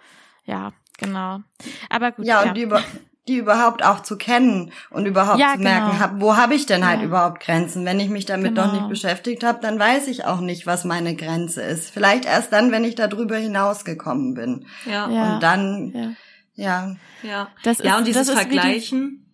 [0.45, 1.39] ja, genau.
[1.89, 2.26] Aber gut.
[2.26, 2.63] Ja, und ja.
[2.63, 2.84] über
[3.28, 5.99] die überhaupt auch zu kennen und überhaupt ja, zu merken, genau.
[5.99, 7.05] hab, wo habe ich denn halt ja.
[7.05, 7.86] überhaupt Grenzen?
[7.86, 8.67] Wenn ich mich damit genau.
[8.67, 11.91] noch nicht beschäftigt habe, dann weiß ich auch nicht, was meine Grenze ist.
[11.91, 14.65] Vielleicht erst dann, wenn ich darüber hinausgekommen bin.
[14.86, 15.05] Ja.
[15.05, 16.11] Und dann, ja.
[16.55, 16.95] Ja.
[17.24, 19.26] Ja, das ist, ja und dieses Vergleichen.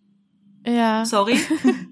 [0.65, 1.05] Die, ja.
[1.05, 1.39] Sorry.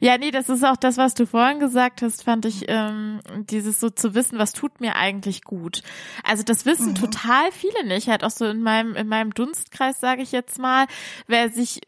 [0.00, 3.80] Ja, nee, das ist auch das, was du vorhin gesagt hast, fand ich, ähm, dieses
[3.80, 5.82] so zu wissen, was tut mir eigentlich gut.
[6.24, 6.94] Also das wissen mhm.
[6.96, 10.86] total viele nicht, halt auch so in meinem, in meinem Dunstkreis, sage ich jetzt mal,
[11.26, 11.80] wer sich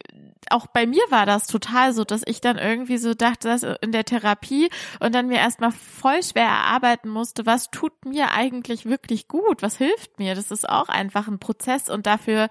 [0.49, 3.91] auch bei mir war das total so, dass ich dann irgendwie so dachte, dass in
[3.91, 9.27] der Therapie und dann mir erstmal voll schwer erarbeiten musste, was tut mir eigentlich wirklich
[9.27, 10.35] gut, was hilft mir.
[10.35, 12.47] Das ist auch einfach ein Prozess und dafür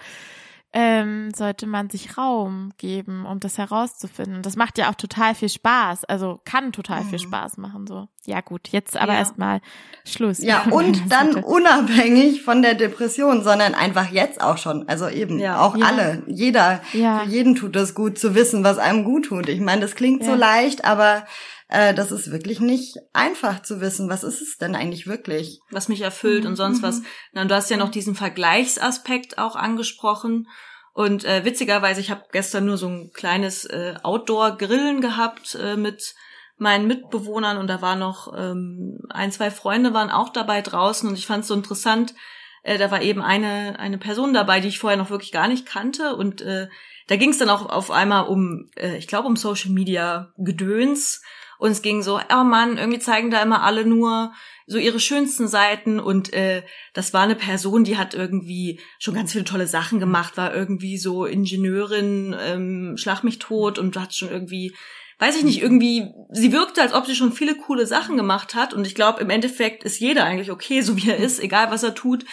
[0.79, 4.43] ähm, sollte man sich Raum geben, um das herauszufinden.
[4.43, 7.09] Das macht ja auch total viel Spaß, also kann total mhm.
[7.09, 7.87] viel Spaß machen.
[7.87, 9.21] So, ja gut, jetzt aber ja.
[9.21, 9.63] erstmal
[10.05, 10.43] Schluss.
[10.43, 14.87] Ja und dann unabhängig von der Depression, sondern einfach jetzt auch schon.
[14.87, 15.63] Also eben ja.
[15.63, 15.87] auch ja.
[15.87, 17.21] alle, jeder, ja.
[17.21, 19.49] für jeden tut es gut zu wissen, was einem gut tut.
[19.49, 21.25] Ich meine, das klingt so leicht, aber
[21.69, 25.61] äh, das ist wirklich nicht einfach zu wissen, was ist es denn eigentlich wirklich?
[25.71, 26.51] Was mich erfüllt mhm.
[26.51, 27.01] und sonst was.
[27.01, 27.07] Mhm.
[27.33, 30.49] Na, du hast ja noch diesen Vergleichsaspekt auch angesprochen.
[30.93, 36.15] Und äh, witzigerweise, ich habe gestern nur so ein kleines äh, Outdoor-Grillen gehabt äh, mit
[36.59, 41.19] meinen Mitbewohnern und da war noch ähm, ein, zwei Freunde waren auch dabei draußen und
[41.19, 42.15] ich fand es so interessant.
[42.63, 45.67] Äh, da war eben eine eine Person dabei, die ich vorher noch wirklich gar nicht
[45.67, 46.69] kannte und äh,
[47.09, 51.21] da ging es dann auch auf einmal um, äh, ich glaube um Social Media Gedöns
[51.59, 54.33] und es ging so, oh Mann, irgendwie zeigen da immer alle nur
[54.67, 56.01] so ihre schönsten Seiten.
[56.01, 60.37] Und äh, das war eine Person, die hat irgendwie schon ganz viele tolle Sachen gemacht,
[60.37, 64.75] war irgendwie so Ingenieurin, ähm, schlag mich tot und hat schon irgendwie,
[65.19, 68.75] weiß ich nicht, irgendwie, sie wirkte, als ob sie schon viele coole Sachen gemacht hat.
[68.75, 71.83] Und ich glaube, im Endeffekt ist jeder eigentlich okay, so wie er ist, egal was
[71.83, 72.25] er tut.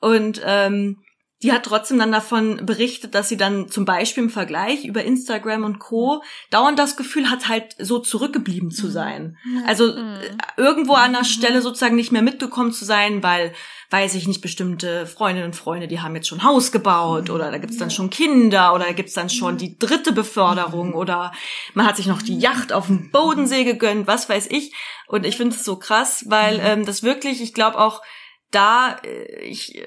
[0.00, 1.02] Und ähm,
[1.42, 5.62] die hat trotzdem dann davon berichtet, dass sie dann zum Beispiel im Vergleich über Instagram
[5.62, 6.22] und Co.
[6.50, 8.90] dauernd das Gefühl hat, halt so zurückgeblieben zu mhm.
[8.90, 9.38] sein.
[9.64, 10.18] Also mhm.
[10.56, 13.52] irgendwo an der Stelle sozusagen nicht mehr mitgekommen zu sein, weil,
[13.90, 17.58] weiß ich nicht, bestimmte Freundinnen und Freunde, die haben jetzt schon Haus gebaut oder da
[17.58, 21.32] gibt's dann schon Kinder oder da gibt's dann schon die dritte Beförderung oder
[21.74, 24.72] man hat sich noch die Yacht auf dem Bodensee gegönnt, was weiß ich.
[25.06, 28.02] Und ich finde es so krass, weil ähm, das wirklich, ich glaube auch
[28.50, 29.80] da, äh, ich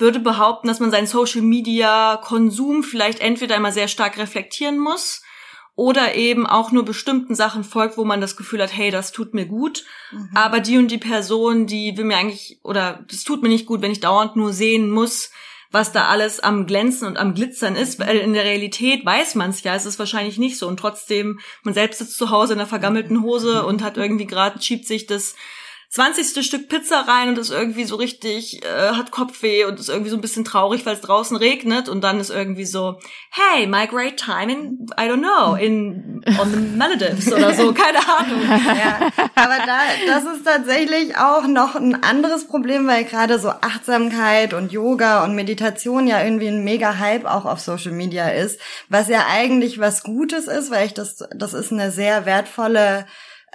[0.00, 5.22] würde behaupten, dass man seinen Social Media Konsum vielleicht entweder immer sehr stark reflektieren muss
[5.76, 9.34] oder eben auch nur bestimmten Sachen folgt, wo man das Gefühl hat, hey, das tut
[9.34, 10.30] mir gut, mhm.
[10.34, 13.80] aber die und die Person, die will mir eigentlich oder das tut mir nicht gut,
[13.80, 15.30] wenn ich dauernd nur sehen muss,
[15.72, 19.50] was da alles am Glänzen und am Glitzern ist, weil in der Realität weiß man
[19.50, 20.66] es ja, es ist wahrscheinlich nicht so.
[20.66, 24.60] Und trotzdem man selbst sitzt zu Hause in einer vergammelten Hose und hat irgendwie gerade
[24.60, 25.36] schiebt sich das
[25.92, 26.46] 20.
[26.46, 30.16] Stück Pizza rein und ist irgendwie so richtig, äh, hat Kopfweh und ist irgendwie so
[30.16, 33.00] ein bisschen traurig, weil es draußen regnet und dann ist irgendwie so,
[33.32, 37.98] hey, my great time in, I don't know, in, on the Maldives oder so, keine
[37.98, 38.40] Ahnung.
[38.40, 44.54] Ja, aber da, das ist tatsächlich auch noch ein anderes Problem, weil gerade so Achtsamkeit
[44.54, 49.08] und Yoga und Meditation ja irgendwie ein mega Hype auch auf Social Media ist, was
[49.08, 53.06] ja eigentlich was Gutes ist, weil ich das, das ist eine sehr wertvolle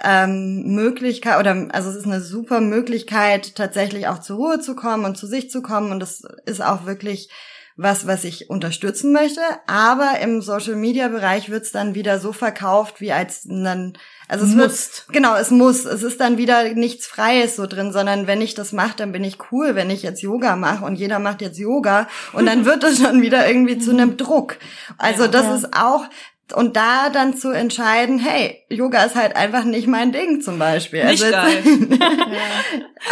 [0.02, 5.04] ähm, Möglichkeit oder also es ist eine super Möglichkeit tatsächlich auch zur Ruhe zu kommen
[5.04, 7.30] und zu sich zu kommen und das ist auch wirklich
[7.76, 9.40] was, was ich unterstützen möchte.
[9.66, 14.54] Aber im Social Media Bereich wird's dann wieder so verkauft, wie als dann, also es
[14.54, 15.04] muss.
[15.12, 15.84] Genau, es muss.
[15.84, 19.24] Es ist dann wieder nichts Freies so drin, sondern wenn ich das mache, dann bin
[19.24, 19.74] ich cool.
[19.74, 23.20] Wenn ich jetzt Yoga mache und jeder macht jetzt Yoga und dann wird es schon
[23.20, 24.56] wieder irgendwie zu einem Druck.
[24.96, 25.56] Also ja, das ja.
[25.56, 26.06] ist auch,
[26.54, 31.04] und da dann zu entscheiden, hey, Yoga ist halt einfach nicht mein Ding zum Beispiel.
[31.04, 31.62] Nicht also geil.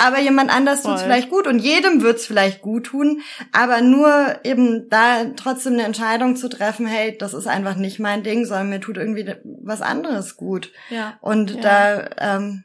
[0.05, 3.23] aber jemand anders tut es vielleicht gut und jedem wird es vielleicht gut tun,
[3.53, 8.23] aber nur eben da trotzdem eine Entscheidung zu treffen, hey, das ist einfach nicht mein
[8.23, 9.27] Ding, sondern mir tut irgendwie
[9.63, 10.71] was anderes gut.
[10.91, 11.19] Ja.
[11.21, 11.61] Und ja.
[11.61, 12.65] da ähm,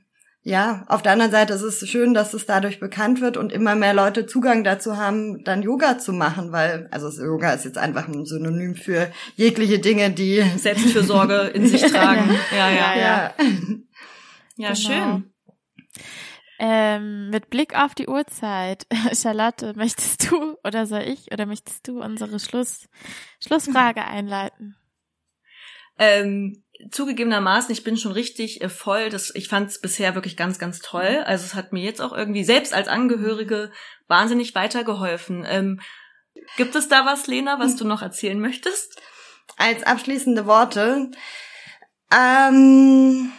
[0.50, 3.76] ja, auf der anderen Seite ist es schön, dass es dadurch bekannt wird und immer
[3.76, 8.08] mehr Leute Zugang dazu haben, dann Yoga zu machen, weil, also Yoga ist jetzt einfach
[8.08, 12.36] ein Synonym für jegliche Dinge, die Selbstfürsorge in sich tragen.
[12.52, 12.98] Ja, ja, ja.
[12.98, 13.34] ja.
[14.56, 14.76] Ja, Genau.
[14.76, 15.34] schön.
[16.58, 22.02] Ähm, mit Blick auf die Uhrzeit, Charlotte, möchtest du oder soll ich oder möchtest du
[22.02, 22.90] unsere Schluss,
[23.40, 24.76] Schlussfrage einleiten?
[26.00, 29.10] Ähm, zugegebenermaßen, ich bin schon richtig äh, voll.
[29.10, 31.24] Das, ich fand es bisher wirklich ganz, ganz toll.
[31.26, 33.72] Also es hat mir jetzt auch irgendwie selbst als Angehörige
[34.08, 35.46] wahnsinnig weitergeholfen.
[35.48, 35.82] Ähm,
[36.58, 39.00] gibt es da was, Lena, was du noch erzählen möchtest?
[39.60, 41.12] als abschließende Worte.
[42.12, 43.32] Ähm,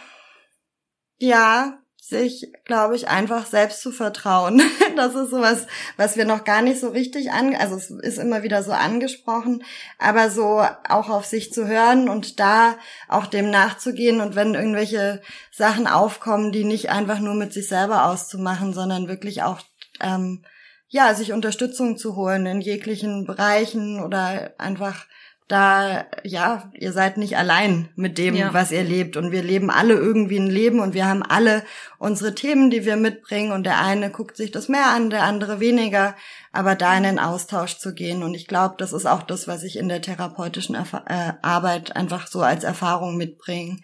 [1.17, 1.80] ja,
[2.11, 4.61] sich, glaube ich, einfach selbst zu vertrauen.
[4.97, 8.43] Das ist sowas, was wir noch gar nicht so richtig an, also es ist immer
[8.43, 9.63] wieder so angesprochen,
[9.97, 12.75] aber so auch auf sich zu hören und da
[13.07, 18.05] auch dem nachzugehen und wenn irgendwelche Sachen aufkommen, die nicht einfach nur mit sich selber
[18.05, 19.61] auszumachen, sondern wirklich auch
[20.01, 20.43] ähm,
[20.89, 25.05] ja, sich Unterstützung zu holen in jeglichen Bereichen oder einfach
[25.51, 28.53] da, ja, ihr seid nicht allein mit dem, Ja.
[28.53, 29.17] was ihr lebt.
[29.17, 31.63] Und wir leben alle irgendwie ein Leben und wir haben alle
[31.97, 33.51] unsere Themen, die wir mitbringen.
[33.51, 36.15] Und der eine guckt sich das mehr an, der andere weniger.
[36.51, 38.23] Aber da in den Austausch zu gehen.
[38.23, 41.95] Und ich glaube, das ist auch das, was ich in der therapeutischen Erfa äh, Arbeit
[41.95, 43.77] einfach so als Erfahrung mitbringe.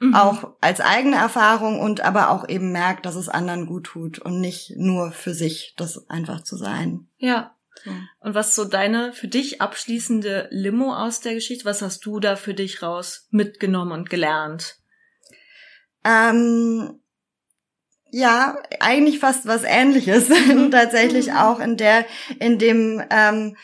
[0.00, 0.14] Mhm.
[0.14, 4.40] Auch als eigene Erfahrung und aber auch eben merkt, dass es anderen gut tut und
[4.40, 7.06] nicht nur für sich das einfach zu sein.
[7.18, 7.52] Ja.
[8.20, 11.64] Und was so deine für dich abschließende Limo aus der Geschichte?
[11.64, 14.76] Was hast du da für dich raus mitgenommen und gelernt?
[16.04, 17.00] Ähm,
[18.10, 20.28] ja, eigentlich fast was ähnliches.
[20.70, 22.04] Tatsächlich auch in der,
[22.38, 23.56] in dem, ähm,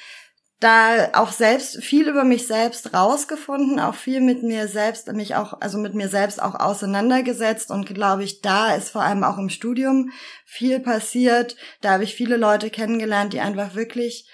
[0.60, 5.60] da auch selbst viel über mich selbst rausgefunden, auch viel mit mir selbst, mich auch,
[5.60, 9.51] also mit mir selbst auch auseinandergesetzt und glaube ich, da ist vor allem auch im
[9.51, 10.10] Studium
[10.44, 11.56] viel passiert.
[11.80, 14.28] Da habe ich viele Leute kennengelernt, die einfach wirklich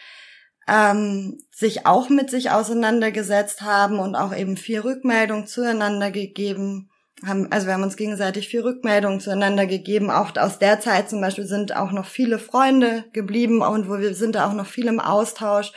[0.67, 6.91] ähm, sich auch mit sich auseinandergesetzt haben und auch eben viel Rückmeldung zueinander gegeben
[7.27, 10.11] haben, also wir haben uns gegenseitig viel Rückmeldung zueinander gegeben.
[10.11, 14.15] Auch aus der Zeit zum Beispiel sind auch noch viele Freunde geblieben und wo wir
[14.15, 15.73] sind da auch noch viel im Austausch.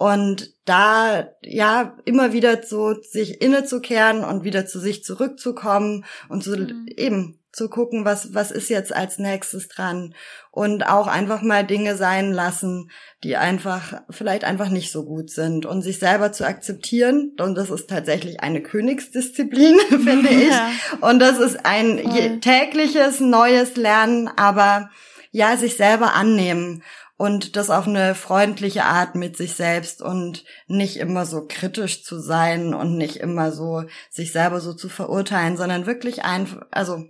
[0.00, 6.56] Und da, ja, immer wieder so sich innezukehren und wieder zu sich zurückzukommen und so
[6.56, 6.86] Mhm.
[6.96, 10.14] eben zu gucken, was, was ist jetzt als nächstes dran.
[10.52, 12.90] Und auch einfach mal Dinge sein lassen,
[13.24, 17.32] die einfach, vielleicht einfach nicht so gut sind und sich selber zu akzeptieren.
[17.38, 20.48] Und das ist tatsächlich eine Königsdisziplin, finde ich.
[20.48, 20.70] Ja.
[21.02, 22.40] Und das ist ein Voll.
[22.40, 24.88] tägliches neues Lernen, aber
[25.30, 26.82] ja, sich selber annehmen
[27.20, 32.18] und das auf eine freundliche Art mit sich selbst und nicht immer so kritisch zu
[32.18, 37.04] sein und nicht immer so sich selber so zu verurteilen, sondern wirklich einfach, also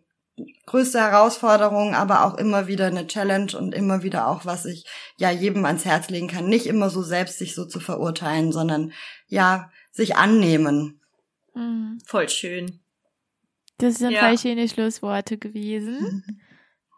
[0.67, 4.85] größte Herausforderung, aber auch immer wieder eine Challenge und immer wieder auch, was ich
[5.17, 8.93] ja jedem ans Herz legen kann, nicht immer so selbst sich so zu verurteilen, sondern
[9.29, 11.01] ja, sich annehmen.
[11.55, 12.01] Mhm.
[12.05, 12.81] Voll schön.
[13.79, 14.27] Das sind Ja.
[14.27, 16.41] voll schöne Schlussworte gewesen.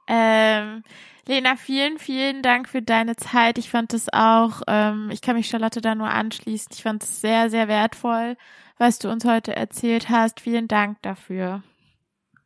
[0.08, 0.82] Ähm,
[1.26, 3.56] Lena, vielen, vielen Dank für deine Zeit.
[3.58, 6.70] Ich fand es auch, ähm, ich kann mich Charlotte da nur anschließen.
[6.74, 8.36] Ich fand es sehr, sehr wertvoll,
[8.78, 10.40] was du uns heute erzählt hast.
[10.40, 11.62] Vielen Dank dafür.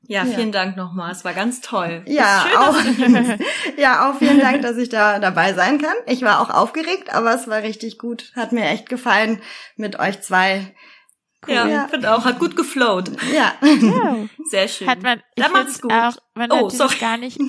[0.09, 0.37] Ja, Ja.
[0.37, 1.11] vielen Dank nochmal.
[1.11, 2.03] Es war ganz toll.
[2.07, 3.39] Ja, Schön, auch,
[3.79, 5.97] ja, auch vielen Dank, dass ich da dabei sein kann.
[6.07, 8.31] Ich war auch aufgeregt, aber es war richtig gut.
[8.37, 9.41] Hat mir echt gefallen
[9.77, 10.75] mit euch zwei.
[11.47, 11.89] Ja, Ja.
[11.89, 12.25] finde auch.
[12.25, 13.11] Hat gut geflowt.
[13.35, 13.55] Ja.
[13.63, 14.17] Ja.
[14.45, 14.89] Sehr schön.
[14.89, 15.93] Hat man, ich Dann macht's gut.
[15.93, 16.97] auch, man Oh, natürlich sorry.
[17.01, 17.39] gar nicht.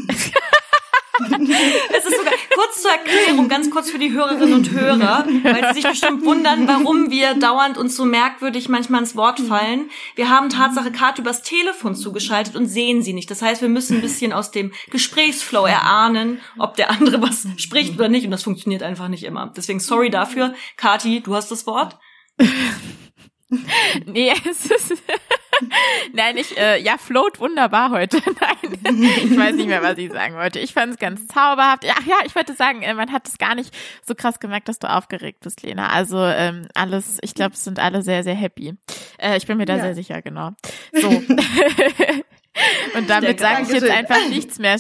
[1.20, 5.82] Es ist sogar kurz zur Erklärung, ganz kurz für die Hörerinnen und Hörer, weil sie
[5.82, 9.90] sich bestimmt wundern, warum wir dauernd uns so merkwürdig manchmal ins Wort fallen.
[10.14, 13.32] Wir haben Tatsache Karte übers Telefon zugeschaltet und sehen sie nicht.
[13.32, 17.96] Das heißt, wir müssen ein bisschen aus dem Gesprächsflow erahnen, ob der andere was spricht
[17.96, 18.26] oder nicht.
[18.26, 19.52] Und das funktioniert einfach nicht immer.
[19.58, 20.54] Deswegen sorry dafür.
[20.76, 21.98] Kati, du hast das Wort.
[24.06, 24.94] Nee, es ist.
[26.14, 28.18] Nein, ich, äh, ja, float wunderbar heute.
[28.26, 28.80] Nein,
[29.24, 30.60] ich weiß nicht mehr, was ich sagen wollte.
[30.60, 31.86] Ich fand es ganz zauberhaft.
[31.90, 33.74] Ach ja, ich wollte sagen, äh, man hat es gar nicht
[34.06, 35.90] so krass gemerkt, dass du aufgeregt bist, Lena.
[35.90, 38.76] Also ähm, alles, ich glaube, es sind alle sehr, sehr happy.
[39.18, 39.84] Äh, ich bin mir da Ja.
[39.84, 40.52] sehr sicher, genau.
[40.94, 41.08] So.
[42.96, 44.78] Und damit sage ich jetzt einfach nichts mehr.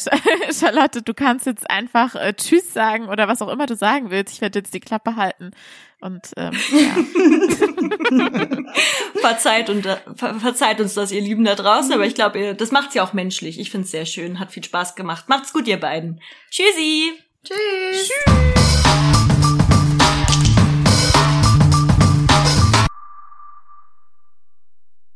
[0.51, 4.33] Charlotte, du kannst jetzt einfach äh, Tschüss sagen oder was auch immer du sagen willst.
[4.33, 5.51] Ich werde jetzt die Klappe halten.
[5.99, 6.95] Und ähm, ja.
[9.19, 11.91] Verzeiht, und, äh, ver verzeiht uns das, ihr Lieben da draußen.
[11.91, 13.59] Aber ich glaube, das macht's ja auch menschlich.
[13.59, 14.39] Ich find's sehr schön.
[14.39, 15.27] Hat viel Spaß gemacht.
[15.27, 16.21] Macht's gut, ihr beiden.
[16.51, 17.13] Tschüssi.
[17.43, 18.11] Tschüss.